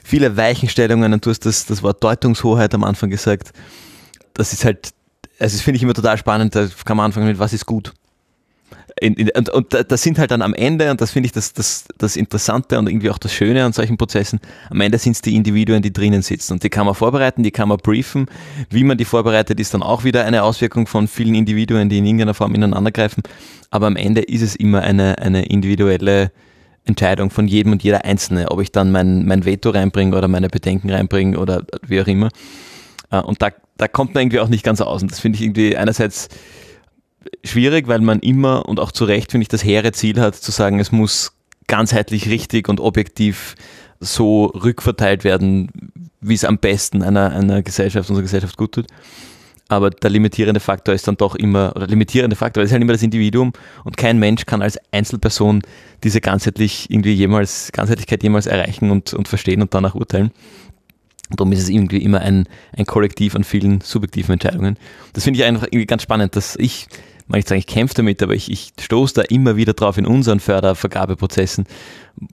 viele 0.05 0.37
Weichenstellungen 0.37 1.13
und 1.13 1.25
du 1.25 1.31
hast 1.31 1.45
das, 1.45 1.65
das 1.65 1.81
Wort 1.81 2.03
Deutungshoheit 2.03 2.73
am 2.75 2.83
Anfang 2.83 3.09
gesagt. 3.09 3.51
Das 4.33 4.53
ist 4.53 4.63
halt, 4.63 4.91
also 5.39 5.57
das 5.57 5.61
finde 5.61 5.77
ich 5.77 5.83
immer 5.83 5.95
total 5.95 6.17
spannend, 6.17 6.55
da 6.55 6.67
kann 6.85 6.95
man 6.95 7.07
anfangen 7.07 7.27
mit, 7.27 7.39
was 7.39 7.53
ist 7.53 7.65
gut? 7.65 7.91
In, 9.01 9.15
in, 9.15 9.29
und, 9.35 9.49
und 9.49 9.91
das 9.91 10.01
sind 10.03 10.19
halt 10.19 10.31
dann 10.31 10.41
am 10.41 10.53
Ende, 10.53 10.89
und 10.89 11.01
das 11.01 11.11
finde 11.11 11.25
ich 11.25 11.33
das, 11.33 11.51
das, 11.51 11.85
das 11.97 12.15
Interessante 12.15 12.79
und 12.79 12.87
irgendwie 12.87 13.09
auch 13.09 13.17
das 13.17 13.33
Schöne 13.33 13.65
an 13.65 13.73
solchen 13.73 13.97
Prozessen, 13.97 14.39
am 14.69 14.79
Ende 14.79 14.97
sind 14.99 15.13
es 15.13 15.21
die 15.21 15.35
Individuen, 15.35 15.81
die 15.81 15.91
drinnen 15.91 16.21
sitzen. 16.21 16.53
Und 16.53 16.63
die 16.63 16.69
kann 16.69 16.85
man 16.85 16.95
vorbereiten, 16.95 17.43
die 17.43 17.51
kann 17.51 17.67
man 17.67 17.77
briefen. 17.77 18.27
Wie 18.69 18.85
man 18.85 18.97
die 18.97 19.03
vorbereitet, 19.03 19.59
ist 19.59 19.73
dann 19.73 19.83
auch 19.83 20.05
wieder 20.05 20.23
eine 20.23 20.43
Auswirkung 20.43 20.87
von 20.87 21.09
vielen 21.09 21.35
Individuen, 21.35 21.89
die 21.89 21.97
in 21.97 22.05
irgendeiner 22.05 22.35
Form 22.35 22.55
ineinandergreifen. 22.55 23.23
Aber 23.69 23.87
am 23.87 23.97
Ende 23.97 24.21
ist 24.21 24.41
es 24.41 24.55
immer 24.55 24.81
eine, 24.81 25.17
eine 25.17 25.45
individuelle 25.45 26.31
Entscheidung 26.86 27.29
von 27.29 27.47
jedem 27.47 27.71
und 27.71 27.83
jeder 27.83 28.05
Einzelne, 28.05 28.51
ob 28.51 28.61
ich 28.61 28.71
dann 28.71 28.91
mein, 28.91 29.25
mein 29.25 29.45
Veto 29.45 29.71
reinbringe 29.71 30.15
oder 30.15 30.27
meine 30.27 30.49
Bedenken 30.49 30.89
reinbringe 30.89 31.38
oder 31.38 31.63
wie 31.86 32.01
auch 32.01 32.07
immer. 32.07 32.29
Äh, 33.11 33.21
und 33.21 33.41
da, 33.41 33.49
da 33.77 33.88
kommt 33.88 34.13
man 34.13 34.23
irgendwie 34.23 34.39
auch 34.39 34.47
nicht 34.47 34.63
ganz 34.63 34.81
aus. 34.81 35.01
Und 35.01 35.11
das 35.11 35.19
finde 35.19 35.38
ich 35.38 35.43
irgendwie 35.43 35.75
einerseits 35.75 36.29
schwierig, 37.43 37.88
weil 37.88 38.01
man 38.01 38.19
immer 38.19 38.67
und 38.67 38.79
auch 38.79 38.91
zu 38.91 39.05
Recht, 39.05 39.31
finde 39.31 39.43
ich, 39.43 39.49
das 39.49 39.63
hehre 39.63 39.91
Ziel 39.91 40.19
hat, 40.19 40.36
zu 40.36 40.51
sagen, 40.51 40.79
es 40.79 40.91
muss 40.91 41.33
ganzheitlich 41.67 42.29
richtig 42.29 42.69
und 42.69 42.79
objektiv 42.79 43.55
so 43.99 44.45
rückverteilt 44.45 45.23
werden, 45.23 45.69
wie 46.21 46.36
es 46.36 46.45
am 46.45 46.59
besten 46.59 47.01
einer, 47.01 47.31
einer 47.31 47.63
Gesellschaft, 47.63 48.09
unserer 48.09 48.23
Gesellschaft 48.23 48.57
gut 48.57 48.73
tut 48.73 48.88
aber 49.68 49.89
der 49.89 50.09
limitierende 50.09 50.59
Faktor 50.59 50.93
ist 50.93 51.07
dann 51.07 51.18
doch 51.18 51.36
immer, 51.36 51.74
oder 51.76 51.88
limitierende 51.88 52.36
Faktor, 52.36 52.63
ist 52.63 52.72
halt 52.72 52.82
immer 52.82 52.93
das 52.93 53.01
Individuum 53.01 53.53
und 53.84 53.97
kein 53.97 54.20
Mensch 54.20 54.45
kann 54.45 54.61
als 54.61 54.78
Einzelperson 54.91 55.61
diese 56.03 56.22
ganzheitlich 56.22 56.89
irgendwie 56.89 57.13
jemals, 57.13 57.72
Ganzheitlichkeit 57.72 58.22
jemals 58.22 58.45
erreichen 58.45 58.91
und, 58.91 59.13
und 59.13 59.28
verstehen 59.28 59.61
und 59.61 59.74
danach 59.74 59.95
urteilen. 59.95 60.32
Und 61.30 61.39
darum 61.39 61.51
ist 61.53 61.63
es 61.63 61.70
irgendwie 61.70 61.97
immer 61.97 62.22
ein, 62.22 62.47
ein 62.78 62.86
Kollektiv 62.86 63.36
an 63.36 63.43
vielen 63.43 63.82
subjektiven 63.82 64.34
Entscheidungen. 64.34 64.78
Das 65.13 65.24
finde 65.24 65.39
ich 65.39 65.45
einfach 65.45 65.63
irgendwie 65.63 65.88
ganz 65.88 66.03
spannend, 66.03 66.36
dass 66.36 66.55
ich, 66.55 66.88
man 67.28 67.38
nicht 67.38 67.47
sagen, 67.47 67.59
ich 67.59 67.67
kämpfe 67.67 67.95
damit, 67.95 68.21
aber 68.21 68.34
ich, 68.34 68.51
ich 68.51 68.73
stoße 68.80 69.15
da 69.15 69.21
immer 69.23 69.55
wieder 69.55 69.73
drauf 69.73 69.97
in 69.97 70.05
unseren 70.05 70.39
Fördervergabeprozessen, 70.39 71.65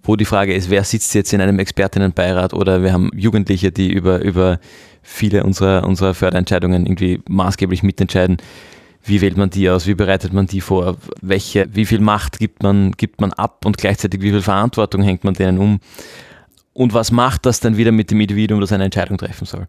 wo 0.02 0.16
die 0.16 0.24
Frage 0.24 0.54
ist, 0.54 0.70
wer 0.70 0.84
sitzt 0.84 1.14
jetzt 1.14 1.32
in 1.32 1.40
einem 1.40 1.58
Expertinnenbeirat 1.58 2.52
oder 2.54 2.82
wir 2.82 2.92
haben 2.92 3.10
Jugendliche, 3.14 3.72
die 3.72 3.90
über, 3.92 4.20
über 4.20 4.60
viele 5.02 5.44
unserer, 5.44 5.86
unserer 5.86 6.14
Förderentscheidungen 6.14 6.86
irgendwie 6.86 7.20
maßgeblich 7.28 7.82
mitentscheiden. 7.82 8.36
Wie 9.04 9.20
wählt 9.20 9.36
man 9.36 9.50
die 9.50 9.68
aus? 9.68 9.88
Wie 9.88 9.94
bereitet 9.94 10.32
man 10.32 10.46
die 10.46 10.60
vor? 10.60 10.96
Welche, 11.20 11.66
wie 11.72 11.86
viel 11.86 11.98
Macht 11.98 12.38
gibt 12.38 12.62
man, 12.62 12.92
gibt 12.92 13.20
man 13.20 13.32
ab 13.32 13.64
und 13.64 13.78
gleichzeitig 13.78 14.20
wie 14.20 14.30
viel 14.30 14.42
Verantwortung 14.42 15.02
hängt 15.02 15.24
man 15.24 15.34
denen 15.34 15.58
um? 15.58 15.80
Und 16.74 16.94
was 16.94 17.10
macht 17.10 17.44
das 17.44 17.60
dann 17.60 17.76
wieder 17.76 17.92
mit 17.92 18.10
dem 18.10 18.20
Individuum, 18.20 18.60
das 18.60 18.72
eine 18.72 18.84
Entscheidung 18.84 19.18
treffen 19.18 19.46
soll? 19.46 19.66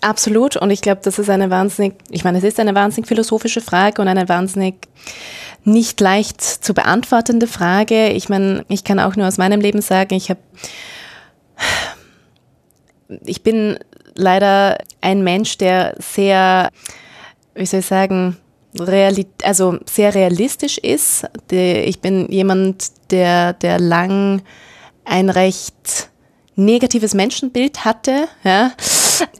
Absolut. 0.00 0.56
Und 0.56 0.70
ich 0.70 0.80
glaube, 0.80 1.00
das 1.02 1.18
ist 1.18 1.28
eine 1.28 1.50
wahnsinnig, 1.50 1.94
ich 2.10 2.22
meine, 2.22 2.38
es 2.38 2.44
ist 2.44 2.60
eine 2.60 2.74
wahnsinnig 2.74 3.08
philosophische 3.08 3.60
Frage 3.60 4.00
und 4.00 4.08
eine 4.08 4.28
wahnsinnig 4.28 4.88
nicht 5.64 6.00
leicht 6.00 6.40
zu 6.40 6.74
beantwortende 6.74 7.48
Frage. 7.48 8.10
Ich 8.10 8.28
meine, 8.28 8.64
ich 8.68 8.84
kann 8.84 9.00
auch 9.00 9.16
nur 9.16 9.26
aus 9.26 9.38
meinem 9.38 9.60
Leben 9.60 9.82
sagen, 9.82 10.14
ich 10.14 10.30
habe, 10.30 10.40
ich 13.24 13.42
bin 13.42 13.78
leider 14.14 14.78
ein 15.00 15.24
Mensch, 15.24 15.58
der 15.58 15.94
sehr, 15.98 16.70
wie 17.54 17.66
soll 17.66 17.80
ich 17.80 17.86
sagen, 17.86 18.36
reali 18.78 19.26
also 19.42 19.78
sehr 19.90 20.14
realistisch 20.14 20.78
ist. 20.78 21.26
Ich 21.50 22.00
bin 22.00 22.30
jemand, 22.30 22.92
der, 23.10 23.54
der 23.54 23.80
lang 23.80 24.42
ein 25.04 25.30
recht 25.30 26.11
negatives 26.54 27.14
Menschenbild 27.14 27.84
hatte, 27.84 28.28
ja. 28.44 28.72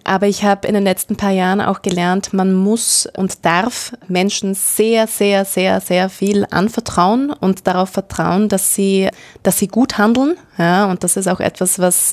Aber 0.05 0.29
ich 0.29 0.45
habe 0.45 0.69
in 0.69 0.75
den 0.75 0.85
letzten 0.85 1.17
paar 1.17 1.31
Jahren 1.31 1.61
auch 1.61 1.83
gelernt, 1.83 2.33
man 2.33 2.55
muss 2.55 3.09
und 3.17 3.45
darf 3.45 3.93
Menschen 4.09 4.55
sehr, 4.55 5.07
sehr, 5.07 5.45
sehr, 5.45 5.81
sehr 5.81 6.09
viel 6.09 6.47
anvertrauen 6.51 7.31
und 7.31 7.67
darauf 7.67 7.91
vertrauen, 7.91 8.49
dass 8.49 8.75
sie, 8.75 9.09
dass 9.43 9.59
sie 9.59 9.69
gut 9.69 9.99
handeln. 9.99 10.37
Ja, 10.59 10.91
und 10.91 11.05
das 11.05 11.17
ist 11.17 11.29
auch 11.29 11.41
etwas, 11.41 11.79
was, 11.79 12.13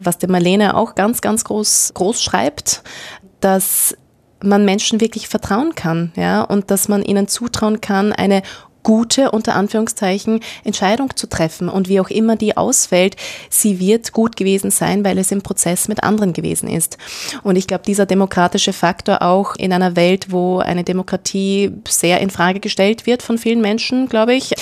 was 0.00 0.18
der 0.18 0.30
Marlene 0.30 0.76
auch 0.76 0.94
ganz, 0.94 1.20
ganz 1.20 1.44
groß, 1.44 1.92
groß 1.94 2.22
schreibt, 2.22 2.82
dass 3.40 3.96
man 4.42 4.64
Menschen 4.64 5.00
wirklich 5.00 5.28
vertrauen 5.28 5.74
kann, 5.74 6.12
ja, 6.16 6.42
und 6.42 6.70
dass 6.70 6.88
man 6.88 7.02
ihnen 7.02 7.28
zutrauen 7.28 7.80
kann, 7.80 8.12
eine 8.12 8.42
gute, 8.84 9.32
unter 9.32 9.56
Anführungszeichen, 9.56 10.38
Entscheidung 10.62 11.16
zu 11.16 11.26
treffen. 11.26 11.68
Und 11.68 11.88
wie 11.88 11.98
auch 11.98 12.10
immer 12.10 12.36
die 12.36 12.56
ausfällt, 12.56 13.16
sie 13.50 13.80
wird 13.80 14.12
gut 14.12 14.36
gewesen 14.36 14.70
sein, 14.70 15.04
weil 15.04 15.18
es 15.18 15.32
im 15.32 15.42
Prozess 15.42 15.88
mit 15.88 16.04
anderen 16.04 16.32
gewesen 16.32 16.68
ist. 16.68 16.96
Und 17.42 17.56
ich 17.56 17.66
glaube, 17.66 17.82
dieser 17.84 18.06
demokratische 18.06 18.72
Faktor 18.72 19.22
auch 19.22 19.56
in 19.56 19.72
einer 19.72 19.96
Welt, 19.96 20.30
wo 20.30 20.58
eine 20.58 20.84
Demokratie 20.84 21.72
sehr 21.88 22.20
in 22.20 22.30
Frage 22.30 22.60
gestellt 22.60 23.06
wird 23.06 23.22
von 23.22 23.38
vielen 23.38 23.60
Menschen, 23.60 24.08
glaube 24.08 24.34
ich, 24.34 24.52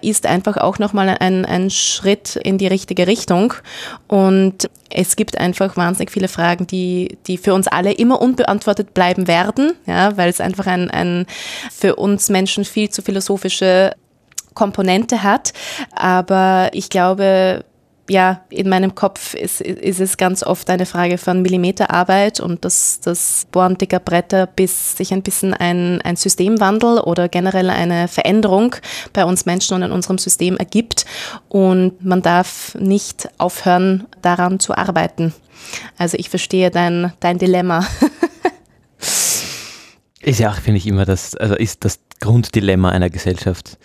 ist 0.00 0.26
einfach 0.26 0.58
auch 0.58 0.78
nochmal 0.78 1.16
ein, 1.18 1.44
ein 1.44 1.70
Schritt 1.70 2.36
in 2.36 2.58
die 2.58 2.68
richtige 2.68 3.06
Richtung. 3.06 3.54
Und 4.06 4.68
es 4.90 5.16
gibt 5.16 5.38
einfach 5.38 5.76
wahnsinnig 5.76 6.10
viele 6.10 6.28
Fragen, 6.28 6.66
die, 6.66 7.18
die 7.26 7.38
für 7.38 7.54
uns 7.54 7.68
alle 7.68 7.92
immer 7.92 8.20
unbeantwortet 8.20 8.94
bleiben 8.94 9.28
werden, 9.28 9.72
ja, 9.86 10.16
weil 10.16 10.28
es 10.28 10.40
einfach 10.40 10.66
ein, 10.66 10.90
ein 10.90 11.26
für 11.72 11.96
uns 11.96 12.28
Menschen 12.28 12.64
viel 12.64 12.90
zu 12.90 13.02
philosophische 13.02 13.94
Komponente 14.54 15.22
hat. 15.22 15.52
Aber 15.92 16.70
ich 16.72 16.90
glaube, 16.90 17.64
ja, 18.10 18.40
in 18.50 18.68
meinem 18.68 18.96
Kopf 18.96 19.34
ist, 19.34 19.60
ist 19.60 20.00
es 20.00 20.16
ganz 20.16 20.42
oft 20.42 20.68
eine 20.68 20.84
Frage 20.84 21.16
von 21.16 21.42
Millimeterarbeit 21.42 22.40
und 22.40 22.64
das, 22.64 22.98
das 22.98 23.46
Bohren 23.52 23.78
dicker 23.78 24.00
Bretter, 24.00 24.48
bis 24.48 24.96
sich 24.96 25.12
ein 25.12 25.22
bisschen 25.22 25.54
ein, 25.54 26.02
ein 26.02 26.16
Systemwandel 26.16 26.98
oder 26.98 27.28
generell 27.28 27.70
eine 27.70 28.08
Veränderung 28.08 28.74
bei 29.12 29.24
uns 29.24 29.46
Menschen 29.46 29.74
und 29.74 29.82
in 29.84 29.92
unserem 29.92 30.18
System 30.18 30.56
ergibt. 30.56 31.06
Und 31.48 32.04
man 32.04 32.20
darf 32.20 32.74
nicht 32.74 33.28
aufhören, 33.38 34.08
daran 34.22 34.58
zu 34.58 34.76
arbeiten. 34.76 35.32
Also 35.96 36.16
ich 36.18 36.30
verstehe 36.30 36.72
dein, 36.72 37.12
dein 37.20 37.38
Dilemma. 37.38 37.86
ist 40.20 40.40
ja 40.40 40.50
auch, 40.50 40.56
finde 40.56 40.78
ich, 40.78 40.86
immer 40.88 41.04
das, 41.04 41.36
also 41.36 41.54
ist 41.54 41.84
das 41.84 42.00
Grunddilemma 42.18 42.88
einer 42.88 43.08
Gesellschaft 43.08 43.78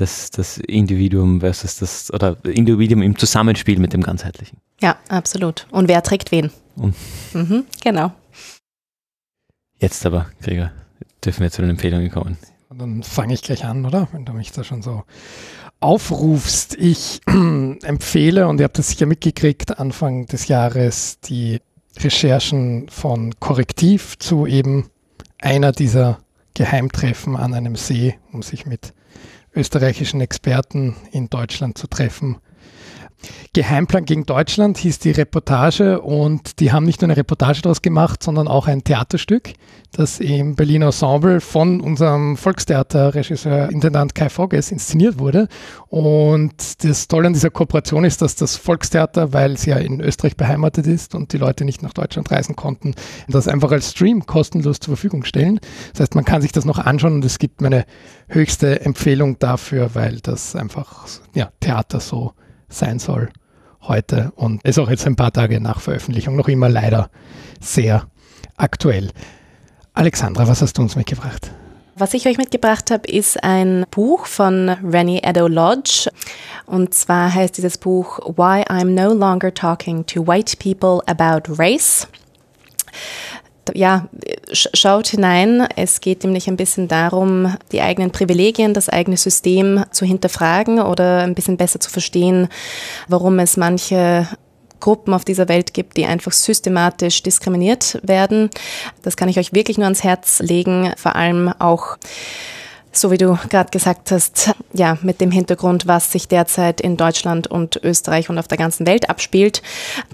das, 0.00 0.30
das 0.30 0.58
Individuum 0.58 1.40
versus 1.40 1.78
das, 1.78 2.12
oder 2.12 2.36
Individuum 2.44 3.02
im 3.02 3.18
Zusammenspiel 3.18 3.78
mit 3.78 3.92
dem 3.92 4.02
Ganzheitlichen. 4.02 4.58
Ja, 4.80 4.96
absolut. 5.08 5.66
Und 5.70 5.88
wer 5.88 6.02
trägt 6.02 6.30
wen? 6.30 6.50
Mhm, 6.76 7.64
genau. 7.82 8.12
Jetzt 9.78 10.06
aber, 10.06 10.26
Gregor, 10.42 10.70
dürfen 11.24 11.42
wir 11.42 11.50
zu 11.50 11.62
den 11.62 11.70
Empfehlungen 11.70 12.10
kommen. 12.10 12.38
Und 12.68 12.80
dann 12.80 13.02
fange 13.02 13.34
ich 13.34 13.42
gleich 13.42 13.64
an, 13.64 13.84
oder? 13.84 14.08
Wenn 14.12 14.24
du 14.24 14.32
mich 14.32 14.52
da 14.52 14.62
schon 14.62 14.82
so 14.82 15.04
aufrufst. 15.80 16.76
Ich 16.76 17.20
empfehle, 17.26 18.48
und 18.48 18.60
ihr 18.60 18.64
habt 18.64 18.78
das 18.78 18.88
sicher 18.88 19.06
mitgekriegt, 19.06 19.78
Anfang 19.78 20.26
des 20.26 20.48
Jahres 20.48 21.20
die 21.20 21.60
Recherchen 21.98 22.88
von 22.88 23.38
Korrektiv 23.40 24.18
zu 24.18 24.46
eben 24.46 24.90
einer 25.40 25.72
dieser 25.72 26.18
Geheimtreffen 26.54 27.36
an 27.36 27.54
einem 27.54 27.76
See, 27.76 28.16
um 28.32 28.42
sich 28.42 28.66
mit 28.66 28.92
österreichischen 29.54 30.20
Experten 30.20 30.96
in 31.12 31.28
Deutschland 31.28 31.78
zu 31.78 31.86
treffen. 31.86 32.38
Geheimplan 33.52 34.04
gegen 34.04 34.26
Deutschland 34.26 34.78
hieß 34.78 34.98
die 35.00 35.10
Reportage 35.10 36.00
und 36.00 36.60
die 36.60 36.72
haben 36.72 36.84
nicht 36.84 37.00
nur 37.00 37.06
eine 37.06 37.16
Reportage 37.16 37.62
daraus 37.62 37.82
gemacht, 37.82 38.22
sondern 38.22 38.46
auch 38.46 38.66
ein 38.68 38.84
Theaterstück, 38.84 39.54
das 39.92 40.20
im 40.20 40.54
Berliner 40.54 40.86
Ensemble 40.86 41.40
von 41.40 41.80
unserem 41.80 42.36
Volkstheaterregisseur 42.36 43.70
Intendant 43.70 44.14
Kai 44.14 44.28
Fogges 44.28 44.70
inszeniert 44.70 45.18
wurde. 45.18 45.48
Und 45.88 46.84
das 46.84 47.08
Tolle 47.08 47.28
an 47.28 47.32
dieser 47.32 47.50
Kooperation 47.50 48.04
ist, 48.04 48.22
dass 48.22 48.36
das 48.36 48.56
Volkstheater, 48.56 49.32
weil 49.32 49.52
es 49.52 49.64
ja 49.64 49.76
in 49.76 50.00
Österreich 50.00 50.36
beheimatet 50.36 50.86
ist 50.86 51.14
und 51.14 51.32
die 51.32 51.38
Leute 51.38 51.64
nicht 51.64 51.82
nach 51.82 51.94
Deutschland 51.94 52.30
reisen 52.30 52.54
konnten, 52.54 52.94
das 53.28 53.48
einfach 53.48 53.72
als 53.72 53.90
Stream 53.90 54.26
kostenlos 54.26 54.80
zur 54.80 54.94
Verfügung 54.94 55.24
stellen. 55.24 55.58
Das 55.92 56.00
heißt, 56.00 56.14
man 56.14 56.24
kann 56.24 56.42
sich 56.42 56.52
das 56.52 56.64
noch 56.64 56.78
anschauen 56.78 57.14
und 57.14 57.24
es 57.24 57.38
gibt 57.38 57.60
meine 57.60 57.84
höchste 58.28 58.82
Empfehlung 58.82 59.38
dafür, 59.38 59.94
weil 59.94 60.20
das 60.20 60.54
einfach 60.54 61.06
ja, 61.34 61.50
Theater 61.60 62.00
so 62.00 62.34
sein 62.68 62.98
soll 62.98 63.30
heute 63.82 64.32
und 64.36 64.64
ist 64.64 64.78
auch 64.78 64.90
jetzt 64.90 65.06
ein 65.06 65.16
paar 65.16 65.32
Tage 65.32 65.60
nach 65.60 65.80
Veröffentlichung 65.80 66.36
noch 66.36 66.48
immer 66.48 66.68
leider 66.68 67.10
sehr 67.60 68.06
aktuell. 68.56 69.10
Alexandra, 69.94 70.46
was 70.46 70.62
hast 70.62 70.78
du 70.78 70.82
uns 70.82 70.96
mitgebracht? 70.96 71.50
Was 71.96 72.14
ich 72.14 72.28
euch 72.28 72.38
mitgebracht 72.38 72.92
habe, 72.92 73.10
ist 73.10 73.42
ein 73.42 73.84
Buch 73.90 74.26
von 74.26 74.68
Rennie 74.68 75.20
Edo 75.24 75.48
Lodge. 75.48 76.08
Und 76.64 76.94
zwar 76.94 77.34
heißt 77.34 77.56
dieses 77.56 77.76
Buch 77.76 78.20
Why 78.20 78.62
I'm 78.68 78.90
No 78.90 79.12
Longer 79.12 79.52
Talking 79.52 80.06
to 80.06 80.24
White 80.24 80.58
People 80.58 81.02
About 81.06 81.52
Race 81.58 82.06
ja, 83.74 84.08
schaut 84.52 85.08
hinein. 85.08 85.66
Es 85.76 86.00
geht 86.00 86.24
nämlich 86.24 86.48
ein 86.48 86.56
bisschen 86.56 86.88
darum, 86.88 87.56
die 87.72 87.80
eigenen 87.80 88.10
Privilegien, 88.10 88.74
das 88.74 88.88
eigene 88.88 89.16
System 89.16 89.84
zu 89.90 90.04
hinterfragen 90.04 90.80
oder 90.80 91.20
ein 91.20 91.34
bisschen 91.34 91.56
besser 91.56 91.80
zu 91.80 91.90
verstehen, 91.90 92.48
warum 93.08 93.38
es 93.38 93.56
manche 93.56 94.28
Gruppen 94.80 95.12
auf 95.14 95.24
dieser 95.24 95.48
Welt 95.48 95.74
gibt, 95.74 95.96
die 95.96 96.06
einfach 96.06 96.32
systematisch 96.32 97.22
diskriminiert 97.22 97.98
werden. 98.02 98.50
Das 99.02 99.16
kann 99.16 99.28
ich 99.28 99.38
euch 99.38 99.52
wirklich 99.52 99.76
nur 99.76 99.86
ans 99.86 100.04
Herz 100.04 100.40
legen, 100.40 100.92
vor 100.96 101.16
allem 101.16 101.52
auch 101.58 101.96
so 102.92 103.10
wie 103.10 103.18
du 103.18 103.38
gerade 103.48 103.70
gesagt 103.70 104.10
hast, 104.10 104.54
ja, 104.72 104.98
mit 105.02 105.20
dem 105.20 105.30
Hintergrund, 105.30 105.86
was 105.86 106.12
sich 106.12 106.28
derzeit 106.28 106.80
in 106.80 106.96
Deutschland 106.96 107.46
und 107.46 107.80
Österreich 107.82 108.28
und 108.30 108.38
auf 108.38 108.48
der 108.48 108.58
ganzen 108.58 108.86
Welt 108.86 109.10
abspielt. 109.10 109.62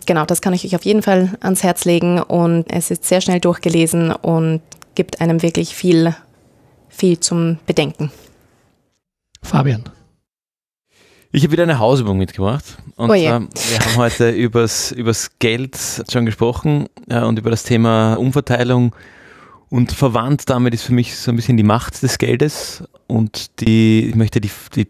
Genau, 0.07 0.25
das 0.25 0.41
kann 0.41 0.53
ich 0.53 0.65
euch 0.65 0.77
auf 0.77 0.85
jeden 0.85 1.03
Fall 1.03 1.37
ans 1.41 1.63
Herz 1.63 1.85
legen 1.85 2.21
und 2.21 2.71
es 2.71 2.91
ist 2.91 3.05
sehr 3.05 3.21
schnell 3.21 3.41
durchgelesen 3.41 4.13
und 4.13 4.61
gibt 4.95 5.21
einem 5.21 5.43
wirklich 5.43 5.75
viel, 5.75 6.15
viel 6.89 7.21
zum 7.21 7.59
Bedenken. 7.67 8.11
Fabian. 9.43 9.85
Ich 11.33 11.43
habe 11.43 11.53
wieder 11.53 11.65
eine 11.65 11.81
Hausübung 11.81 12.17
mitgebracht. 12.17 12.79
Und 12.95 13.11
oh 13.11 13.15
zwar, 13.15 13.41
wir 13.41 13.81
haben 13.81 13.97
heute 13.97 14.31
übers, 14.31 14.93
übers 14.93 15.33
Geld 15.41 15.77
schon 16.09 16.27
gesprochen 16.27 16.87
ja, 17.09 17.25
und 17.25 17.39
über 17.41 17.51
das 17.51 17.65
Thema 17.65 18.15
Umverteilung 18.15 18.95
und 19.75 19.91
verwandt 19.91 20.51
damit 20.51 20.73
ist 20.73 20.85
für 20.85 20.93
mich 20.93 21.17
so 21.17 21.33
ein 21.33 21.37
bisschen 21.37 21.57
die 21.57 21.65
Macht 21.65 22.01
des 22.05 22.19
Geldes 22.19 22.85
und 23.09 23.61
die, 23.61 24.07
ich 24.09 24.15
möchte 24.15 24.41
die, 24.41 24.51
die 24.77 24.87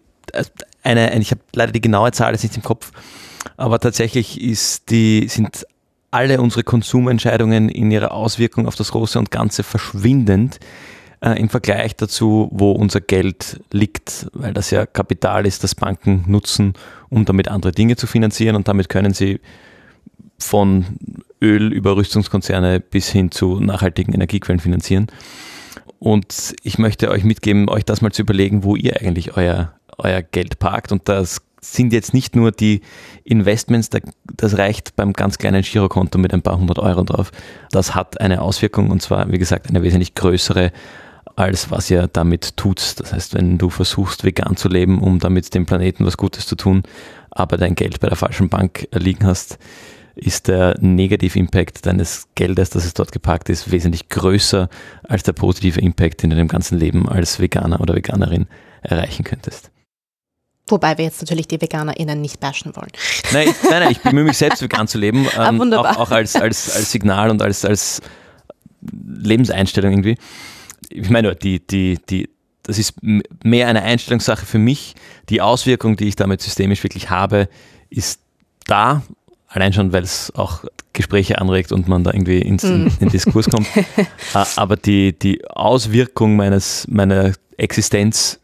eine, 0.82 1.18
ich 1.18 1.30
habe 1.30 1.40
leider 1.54 1.72
die 1.72 1.80
genaue 1.80 2.12
Zahl 2.12 2.32
jetzt 2.32 2.42
nicht 2.42 2.58
im 2.58 2.62
Kopf, 2.62 2.92
aber 3.56 3.78
tatsächlich 3.78 4.38
ist 4.38 4.90
die, 4.90 5.26
sind 5.26 5.66
alle 6.10 6.38
unsere 6.38 6.64
Konsumentscheidungen 6.64 7.70
in 7.70 7.90
ihrer 7.90 8.12
Auswirkung 8.12 8.66
auf 8.66 8.74
das 8.74 8.90
Große 8.90 9.18
und 9.18 9.30
Ganze 9.30 9.62
verschwindend 9.62 10.60
äh, 11.22 11.40
im 11.40 11.48
Vergleich 11.48 11.96
dazu, 11.96 12.50
wo 12.52 12.72
unser 12.72 13.00
Geld 13.00 13.62
liegt, 13.72 14.26
weil 14.34 14.52
das 14.52 14.70
ja 14.70 14.84
Kapital 14.84 15.46
ist, 15.46 15.64
das 15.64 15.74
Banken 15.74 16.24
nutzen, 16.26 16.74
um 17.08 17.24
damit 17.24 17.48
andere 17.48 17.72
Dinge 17.72 17.96
zu 17.96 18.06
finanzieren 18.06 18.54
und 18.54 18.68
damit 18.68 18.90
können 18.90 19.14
sie 19.14 19.40
von 20.38 20.84
Öl 21.44 21.72
über 21.72 21.96
Rüstungskonzerne 21.96 22.80
bis 22.80 23.10
hin 23.10 23.30
zu 23.30 23.60
nachhaltigen 23.60 24.14
Energiequellen 24.14 24.60
finanzieren. 24.60 25.08
Und 25.98 26.54
ich 26.62 26.78
möchte 26.78 27.10
euch 27.10 27.24
mitgeben, 27.24 27.68
euch 27.68 27.84
das 27.84 28.00
mal 28.00 28.12
zu 28.12 28.22
überlegen, 28.22 28.64
wo 28.64 28.76
ihr 28.76 29.00
eigentlich 29.00 29.36
euer, 29.36 29.74
euer 29.98 30.22
Geld 30.22 30.58
parkt. 30.58 30.90
Und 30.90 31.08
das 31.08 31.42
sind 31.60 31.92
jetzt 31.92 32.14
nicht 32.14 32.34
nur 32.36 32.50
die 32.50 32.80
Investments, 33.24 33.90
das 34.36 34.58
reicht 34.58 34.96
beim 34.96 35.12
ganz 35.12 35.38
kleinen 35.38 35.62
Girokonto 35.62 36.18
mit 36.18 36.32
ein 36.34 36.42
paar 36.42 36.58
hundert 36.58 36.78
Euro 36.78 37.04
drauf. 37.04 37.30
Das 37.70 37.94
hat 37.94 38.20
eine 38.20 38.42
Auswirkung 38.42 38.90
und 38.90 39.00
zwar, 39.02 39.30
wie 39.30 39.38
gesagt, 39.38 39.68
eine 39.68 39.82
wesentlich 39.82 40.14
größere 40.14 40.72
als 41.36 41.70
was 41.70 41.90
ihr 41.90 42.06
damit 42.06 42.56
tut. 42.56 43.00
Das 43.00 43.12
heißt, 43.12 43.34
wenn 43.34 43.58
du 43.58 43.70
versuchst, 43.70 44.24
vegan 44.24 44.56
zu 44.56 44.68
leben, 44.68 45.00
um 45.00 45.18
damit 45.18 45.52
dem 45.54 45.66
Planeten 45.66 46.06
was 46.06 46.16
Gutes 46.16 46.46
zu 46.46 46.54
tun, 46.54 46.82
aber 47.30 47.56
dein 47.56 47.74
Geld 47.74 48.00
bei 48.00 48.08
der 48.08 48.16
falschen 48.16 48.48
Bank 48.48 48.88
liegen 48.92 49.26
hast, 49.26 49.58
ist 50.16 50.48
der 50.48 50.76
Negativ-Impact 50.80 51.86
deines 51.86 52.28
Geldes, 52.34 52.70
das 52.70 52.84
es 52.84 52.94
dort 52.94 53.12
geparkt 53.12 53.48
ist, 53.48 53.70
wesentlich 53.70 54.08
größer 54.08 54.68
als 55.08 55.22
der 55.24 55.32
positive 55.32 55.80
Impact, 55.80 56.22
den 56.22 56.30
du 56.30 56.36
in 56.36 56.44
dem 56.44 56.48
ganzen 56.48 56.78
Leben 56.78 57.08
als 57.08 57.40
Veganer 57.40 57.80
oder 57.80 57.94
Veganerin 57.94 58.46
erreichen 58.82 59.24
könntest. 59.24 59.70
Wobei 60.68 60.96
wir 60.96 61.04
jetzt 61.04 61.20
natürlich 61.20 61.46
die 61.46 61.60
VeganerInnen 61.60 62.20
nicht 62.20 62.40
bashen 62.40 62.74
wollen. 62.74 62.90
Nein, 63.32 63.48
ich, 63.48 63.70
nein, 63.70 63.82
nein, 63.82 63.92
ich 63.92 64.00
bemühe 64.00 64.24
mich 64.24 64.38
selbst 64.38 64.62
vegan 64.62 64.88
zu 64.88 64.98
leben. 64.98 65.26
Ah, 65.36 65.48
Ähm, 65.50 65.58
wunderbar. 65.58 65.96
auch, 65.96 66.06
auch 66.06 66.10
als, 66.10 66.36
als, 66.36 66.74
als 66.74 66.90
Signal 66.90 67.30
und 67.30 67.42
als, 67.42 67.64
als 67.66 68.00
Lebenseinstellung 68.80 69.92
irgendwie. 69.92 70.16
Ich 70.90 71.10
meine, 71.10 71.28
nur, 71.28 71.34
die, 71.34 71.66
die, 71.66 71.98
die, 72.08 72.30
das 72.62 72.78
ist 72.78 72.94
mehr 73.02 73.68
eine 73.68 73.82
Einstellungssache 73.82 74.46
für 74.46 74.58
mich. 74.58 74.94
Die 75.28 75.40
Auswirkung, 75.40 75.96
die 75.96 76.08
ich 76.08 76.16
damit 76.16 76.40
systemisch 76.40 76.82
wirklich 76.82 77.10
habe, 77.10 77.48
ist 77.90 78.20
da. 78.66 79.02
Allein 79.54 79.72
schon, 79.72 79.92
weil 79.92 80.02
es 80.02 80.32
auch 80.34 80.64
Gespräche 80.92 81.40
anregt 81.40 81.70
und 81.70 81.86
man 81.86 82.02
da 82.02 82.12
irgendwie 82.12 82.40
ins, 82.40 82.64
in, 82.64 82.88
in 82.88 82.98
den 82.98 83.08
Diskurs 83.10 83.48
kommt. 83.48 83.68
Äh, 83.76 83.84
Aber 84.56 84.76
die, 84.76 85.16
die 85.16 85.48
Auswirkung 85.48 86.34
meines, 86.34 86.88
meiner 86.88 87.32
Existenz 87.56 88.40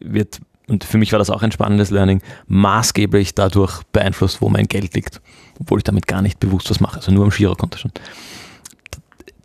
wird, 0.00 0.38
und 0.68 0.84
für 0.84 0.98
mich 0.98 1.12
war 1.12 1.18
das 1.18 1.30
auch 1.30 1.42
ein 1.42 1.50
spannendes 1.50 1.88
Learning, 1.88 2.20
maßgeblich 2.46 3.34
dadurch 3.34 3.82
beeinflusst, 3.84 4.42
wo 4.42 4.50
mein 4.50 4.66
Geld 4.66 4.94
liegt. 4.94 5.22
Obwohl 5.60 5.78
ich 5.78 5.84
damit 5.84 6.06
gar 6.06 6.20
nicht 6.20 6.38
bewusst 6.38 6.68
was 6.68 6.78
mache, 6.78 6.96
also 6.96 7.10
nur 7.10 7.24
am 7.24 7.30
Girokonto 7.30 7.78
schon. 7.78 7.92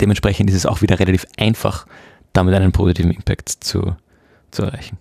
Dementsprechend 0.02 0.50
ist 0.50 0.58
es 0.58 0.66
auch 0.66 0.82
wieder 0.82 1.00
relativ 1.00 1.26
einfach, 1.38 1.88
damit 2.34 2.54
einen 2.56 2.74
positiven 2.74 3.12
Impact 3.12 3.48
zu, 3.48 3.96
zu 4.52 4.64
erreichen. 4.64 4.98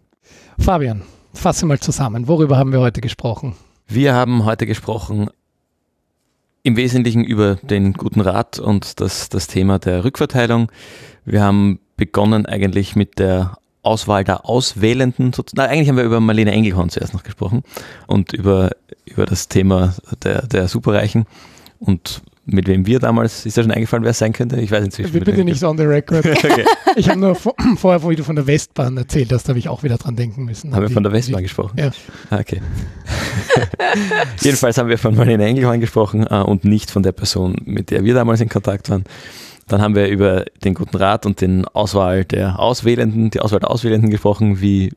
Fabian, 0.60 1.02
fasse 1.32 1.66
mal 1.66 1.80
zusammen. 1.80 2.28
Worüber 2.28 2.56
haben 2.56 2.70
wir 2.70 2.78
heute 2.78 3.00
gesprochen? 3.00 3.56
Wir 3.88 4.14
haben 4.14 4.44
heute 4.44 4.64
gesprochen 4.64 5.28
im 6.64 6.76
Wesentlichen 6.76 7.22
über 7.24 7.56
den 7.56 7.92
guten 7.92 8.22
Rat 8.22 8.58
und 8.58 9.00
das, 9.00 9.28
das 9.28 9.46
Thema 9.46 9.78
der 9.78 10.02
Rückverteilung. 10.02 10.72
Wir 11.24 11.42
haben 11.42 11.78
begonnen 11.96 12.46
eigentlich 12.46 12.96
mit 12.96 13.18
der 13.18 13.58
Auswahl 13.82 14.24
der 14.24 14.48
Auswählenden. 14.48 15.32
Na, 15.52 15.64
eigentlich 15.64 15.90
haben 15.90 15.98
wir 15.98 16.04
über 16.04 16.20
Marlene 16.20 16.52
Engelhorn 16.52 16.88
zuerst 16.88 17.12
noch 17.12 17.22
gesprochen 17.22 17.62
und 18.06 18.32
über, 18.32 18.70
über 19.04 19.26
das 19.26 19.48
Thema 19.48 19.94
der, 20.24 20.46
der 20.46 20.66
Superreichen 20.66 21.26
und 21.78 22.22
mit 22.47 22.68
wem 22.68 22.86
wir 22.86 22.99
damals, 22.99 23.47
ist 23.47 23.57
da 23.57 23.62
schon 23.62 23.70
eingefallen, 23.72 24.05
wer 24.05 24.11
es 24.11 24.18
sein 24.18 24.32
könnte? 24.32 24.61
Ich 24.61 24.70
weiß 24.70 24.84
inzwischen. 24.84 25.12
mit 25.14 25.24
Bitte 25.24 25.45
nicht 25.45 25.62
on 25.64 25.78
the 25.78 25.84
record. 25.84 26.24
Okay. 26.45 26.64
Ich 26.97 27.09
habe 27.09 27.18
nur 27.18 27.34
vor, 27.34 27.55
vorher, 27.76 28.03
wo 28.03 28.11
du 28.11 28.22
von 28.22 28.36
der 28.36 28.47
Westbahn 28.47 28.97
erzählt 28.97 29.32
hast, 29.32 29.49
habe 29.49 29.59
ich 29.59 29.68
auch 29.68 29.82
wieder 29.82 29.97
dran 29.97 30.14
denken 30.16 30.45
müssen. 30.45 30.74
Haben 30.74 30.82
wir 30.82 30.90
von 30.90 31.03
der 31.03 31.12
Westbahn 31.12 31.38
wie- 31.40 31.45
gesprochen? 31.45 31.78
Ja. 31.78 31.90
Ah, 32.30 32.38
Okay. 32.40 32.61
Jedenfalls 34.42 34.78
haben 34.78 34.88
wir 34.88 34.99
von 34.99 35.14
Marlene 35.14 35.45
Engelhorn 35.45 35.80
gesprochen 35.80 36.26
äh, 36.28 36.40
und 36.40 36.64
nicht 36.64 36.90
von 36.90 37.03
der 37.03 37.12
Person, 37.12 37.57
mit 37.64 37.90
der 37.90 38.05
wir 38.05 38.14
damals 38.14 38.40
in 38.40 38.49
Kontakt 38.49 38.90
waren. 38.90 39.05
Dann 39.68 39.80
haben 39.80 39.95
wir 39.95 40.09
über 40.09 40.45
den 40.64 40.74
guten 40.74 40.97
Rat 40.97 41.24
und 41.26 41.40
den 41.40 41.64
Auswahl 41.68 42.24
der 42.24 42.59
Auswählenden, 42.59 43.30
die 43.30 43.40
Auswahl 43.40 43.61
der 43.61 43.70
Auswählenden 43.70 44.11
gesprochen, 44.11 44.61
wie 44.61 44.92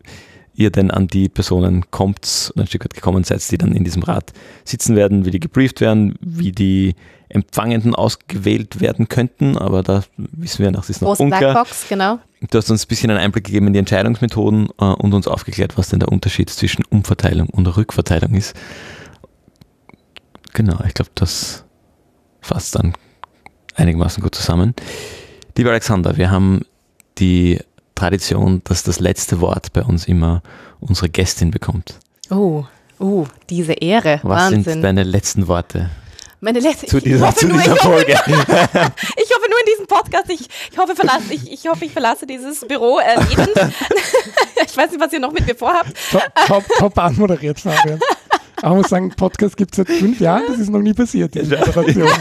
ihr 0.56 0.72
denn 0.72 0.92
an 0.92 1.08
die 1.08 1.30
Personen 1.30 1.86
kommt 1.92 2.52
und 2.56 2.62
ein 2.62 2.68
Stück 2.68 2.84
weit 2.84 2.94
gekommen 2.96 3.24
seid, 3.24 3.50
die 3.52 3.58
dann 3.58 3.74
in 3.74 3.84
diesem 3.84 4.04
Rat 4.04 4.34
sitzen 4.66 4.96
werden, 4.96 5.24
wie 5.26 5.32
die 5.32 5.40
gebrieft 5.40 5.80
werden, 5.82 6.16
wie 6.20 6.52
die 6.52 6.96
Empfangenden 7.30 7.94
ausgewählt 7.94 8.80
werden 8.80 9.10
könnten, 9.10 9.58
aber 9.58 9.84
da 9.84 10.04
wissen 10.16 10.64
wir 10.64 10.72
noch, 10.72 10.82
das 10.82 10.92
ist 10.92 11.02
noch 11.02 11.10
Große 11.10 11.24
unklar. 11.24 11.40
Blackbox, 11.40 11.90
genau. 11.90 12.20
Du 12.50 12.58
hast 12.58 12.70
uns 12.70 12.86
ein 12.86 12.88
bisschen 12.88 13.10
einen 13.10 13.20
Einblick 13.20 13.46
gegeben 13.46 13.68
in 13.68 13.74
die 13.74 13.80
Entscheidungsmethoden 13.80 14.70
äh, 14.80 14.86
und 14.86 15.14
uns 15.14 15.28
aufgeklärt, 15.28 15.78
was 15.78 15.90
denn 15.90 16.00
der 16.00 16.10
Unterschied 16.10 16.50
zwischen 16.50 16.86
Umverteilung 16.86 17.50
und 17.50 17.66
Rückverteilung 17.68 18.34
ist. 18.36 18.56
Genau, 20.54 20.80
ich 20.88 20.94
glaube, 20.94 21.12
das 21.16 21.66
fasst 22.42 22.76
dann 22.76 22.94
einigermaßen 23.76 24.24
gut 24.24 24.36
zusammen. 24.36 24.74
Lieber 25.58 25.72
Alexander, 25.72 26.18
wir 26.18 26.32
haben 26.32 26.62
die 27.18 27.60
Tradition, 27.96 28.62
dass 28.64 28.84
das 28.84 29.00
letzte 29.00 29.42
Wort 29.42 29.74
bei 29.74 29.84
uns 29.84 30.08
immer 30.08 30.44
unsere 30.80 31.10
Gästin 31.10 31.52
bekommt. 31.52 32.00
Oh, 32.30 32.66
oh, 33.00 33.26
diese 33.50 33.74
Ehre. 33.74 34.20
Was 34.24 34.54
Wahnsinn. 34.54 34.64
sind 34.64 34.82
deine 34.84 35.04
letzten 35.04 35.48
Worte 35.48 35.90
Meine 36.40 36.60
letzte, 36.60 36.86
zu 36.86 36.98
ich, 36.98 37.04
dieser, 37.04 37.28
hoffe 37.28 37.40
zu 37.40 37.48
nur, 37.48 37.58
dieser 37.58 37.76
ich, 37.76 37.82
Folge? 37.82 38.12
ich 38.14 38.20
hoffe 38.20 39.50
nur 39.50 39.60
in 39.60 39.66
diesem 39.72 39.88
Podcast. 39.88 40.26
Ich, 40.30 40.48
ich, 40.72 40.78
hoffe, 40.78 40.96
verlasse, 40.96 41.34
ich, 41.34 41.52
ich 41.52 41.68
hoffe, 41.68 41.86
ich 41.86 41.92
verlasse 41.92 42.28
dieses 42.28 42.60
Büro 42.68 43.00
äh, 43.00 43.16
lebend. 43.30 43.50
ich 44.68 44.78
weiß 44.78 44.92
nicht, 44.92 45.02
was 45.02 45.12
ihr 45.14 45.20
noch 45.20 45.32
mit 45.32 45.48
mir 45.48 45.56
vorhabt. 45.56 45.94
Top, 46.12 46.24
top, 46.46 46.64
top 46.78 46.98
anmoderiert, 47.00 47.60
Fabian. 47.60 48.00
Aber 48.62 48.76
ich 48.76 48.82
muss 48.82 48.90
sagen, 48.90 49.10
Podcast 49.16 49.58
gibt 49.58 49.72
es 49.74 49.78
seit 49.78 49.88
fünf 49.90 50.20
Jahren, 50.20 50.44
das 50.48 50.60
ist 50.60 50.70
noch 50.70 50.80
nie 50.80 50.94
passiert, 50.94 51.34
diese 51.36 51.58
Moderation. 51.58 52.10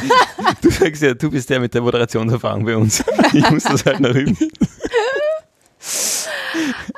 Du 0.63 0.71
sagst 0.71 1.03
ja, 1.03 1.13
du 1.15 1.31
bist 1.31 1.49
der 1.51 1.61
mit 1.61 1.75
der 1.75 1.83
Moderationserfahrung 1.83 2.65
bei 2.65 2.77
uns. 2.77 3.03
Ich 3.33 3.51
muss 3.51 3.65
das 3.65 3.85
halt 3.85 4.01
noch 4.01 4.15
üben. 4.15 4.37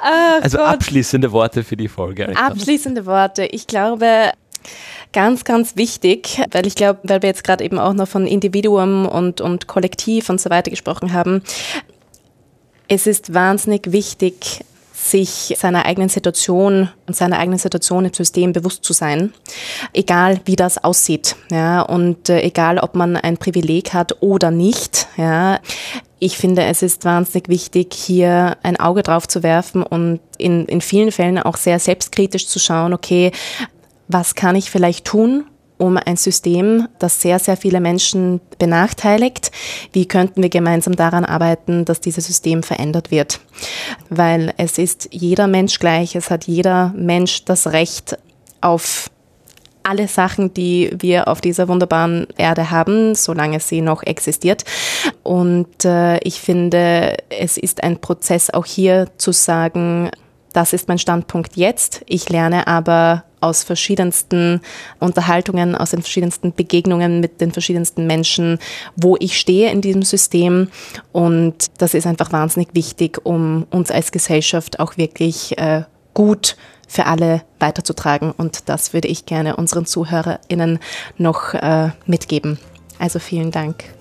Ah, 0.00 0.38
Also 0.40 0.58
Gott. 0.58 0.66
abschließende 0.68 1.32
Worte 1.32 1.64
für 1.64 1.76
die 1.76 1.88
Folge. 1.88 2.26
Alexander. 2.26 2.52
Abschließende 2.52 3.06
Worte. 3.06 3.44
Ich 3.46 3.66
glaube, 3.66 4.32
ganz, 5.12 5.44
ganz 5.44 5.76
wichtig, 5.76 6.40
weil 6.50 6.66
ich 6.66 6.74
glaube, 6.74 7.00
weil 7.04 7.22
wir 7.22 7.28
jetzt 7.28 7.44
gerade 7.44 7.64
eben 7.64 7.78
auch 7.78 7.94
noch 7.94 8.08
von 8.08 8.26
Individuum 8.26 9.06
und, 9.06 9.40
und 9.40 9.66
Kollektiv 9.66 10.28
und 10.28 10.40
so 10.40 10.50
weiter 10.50 10.70
gesprochen 10.70 11.12
haben. 11.12 11.42
Es 12.88 13.06
ist 13.06 13.34
wahnsinnig 13.34 13.92
wichtig, 13.92 14.64
sich 14.98 15.54
seiner 15.58 15.86
eigenen 15.86 16.08
Situation 16.08 16.88
und 17.06 17.16
seiner 17.16 17.38
eigenen 17.38 17.58
Situation 17.58 18.04
im 18.04 18.12
System 18.12 18.52
bewusst 18.52 18.84
zu 18.84 18.92
sein, 18.92 19.32
egal 19.92 20.40
wie 20.44 20.56
das 20.56 20.82
aussieht, 20.82 21.36
ja, 21.50 21.82
und 21.82 22.28
äh, 22.28 22.42
egal 22.42 22.78
ob 22.78 22.94
man 22.94 23.16
ein 23.16 23.38
Privileg 23.38 23.94
hat 23.94 24.16
oder 24.20 24.50
nicht, 24.50 25.06
ja. 25.16 25.60
Ich 26.20 26.36
finde, 26.36 26.64
es 26.64 26.82
ist 26.82 27.04
wahnsinnig 27.04 27.48
wichtig, 27.48 27.94
hier 27.94 28.56
ein 28.64 28.78
Auge 28.80 29.04
drauf 29.04 29.28
zu 29.28 29.44
werfen 29.44 29.84
und 29.84 30.18
in, 30.36 30.66
in 30.66 30.80
vielen 30.80 31.12
Fällen 31.12 31.38
auch 31.38 31.56
sehr 31.56 31.78
selbstkritisch 31.78 32.48
zu 32.48 32.58
schauen, 32.58 32.92
okay, 32.92 33.30
was 34.08 34.34
kann 34.34 34.56
ich 34.56 34.70
vielleicht 34.70 35.04
tun, 35.04 35.44
um 35.78 35.96
ein 35.96 36.16
System, 36.16 36.88
das 36.98 37.22
sehr, 37.22 37.38
sehr 37.38 37.56
viele 37.56 37.80
Menschen 37.80 38.40
benachteiligt, 38.58 39.52
wie 39.92 40.06
könnten 40.06 40.42
wir 40.42 40.48
gemeinsam 40.48 40.96
daran 40.96 41.24
arbeiten, 41.24 41.84
dass 41.84 42.00
dieses 42.00 42.26
System 42.26 42.62
verändert 42.62 43.10
wird. 43.10 43.40
Weil 44.10 44.52
es 44.56 44.76
ist 44.78 45.08
jeder 45.12 45.46
Mensch 45.46 45.78
gleich, 45.78 46.16
es 46.16 46.30
hat 46.30 46.46
jeder 46.46 46.92
Mensch 46.96 47.44
das 47.44 47.68
Recht 47.68 48.18
auf 48.60 49.08
alle 49.84 50.08
Sachen, 50.08 50.52
die 50.52 50.90
wir 50.98 51.28
auf 51.28 51.40
dieser 51.40 51.68
wunderbaren 51.68 52.26
Erde 52.36 52.70
haben, 52.70 53.14
solange 53.14 53.60
sie 53.60 53.80
noch 53.80 54.02
existiert. 54.02 54.64
Und 55.22 55.84
äh, 55.84 56.18
ich 56.18 56.40
finde, 56.40 57.16
es 57.30 57.56
ist 57.56 57.82
ein 57.82 57.98
Prozess 58.00 58.50
auch 58.50 58.66
hier 58.66 59.08
zu 59.16 59.32
sagen, 59.32 60.10
das 60.52 60.72
ist 60.72 60.88
mein 60.88 60.98
Standpunkt 60.98 61.56
jetzt. 61.56 62.02
Ich 62.06 62.28
lerne 62.28 62.66
aber 62.66 63.24
aus 63.40 63.64
verschiedensten 63.64 64.60
Unterhaltungen, 65.00 65.74
aus 65.74 65.90
den 65.90 66.02
verschiedensten 66.02 66.54
Begegnungen 66.54 67.20
mit 67.20 67.40
den 67.40 67.52
verschiedensten 67.52 68.06
Menschen, 68.06 68.58
wo 68.96 69.16
ich 69.18 69.38
stehe 69.38 69.70
in 69.70 69.80
diesem 69.80 70.02
System. 70.02 70.68
Und 71.12 71.66
das 71.78 71.94
ist 71.94 72.06
einfach 72.06 72.32
wahnsinnig 72.32 72.68
wichtig, 72.72 73.24
um 73.24 73.66
uns 73.70 73.90
als 73.90 74.12
Gesellschaft 74.12 74.80
auch 74.80 74.96
wirklich 74.96 75.56
äh, 75.58 75.82
gut 76.14 76.56
für 76.88 77.06
alle 77.06 77.42
weiterzutragen. 77.58 78.32
Und 78.32 78.68
das 78.68 78.92
würde 78.92 79.08
ich 79.08 79.26
gerne 79.26 79.56
unseren 79.56 79.86
ZuhörerInnen 79.86 80.78
noch 81.18 81.54
äh, 81.54 81.90
mitgeben. 82.06 82.58
Also 82.98 83.18
vielen 83.18 83.50
Dank. 83.50 83.97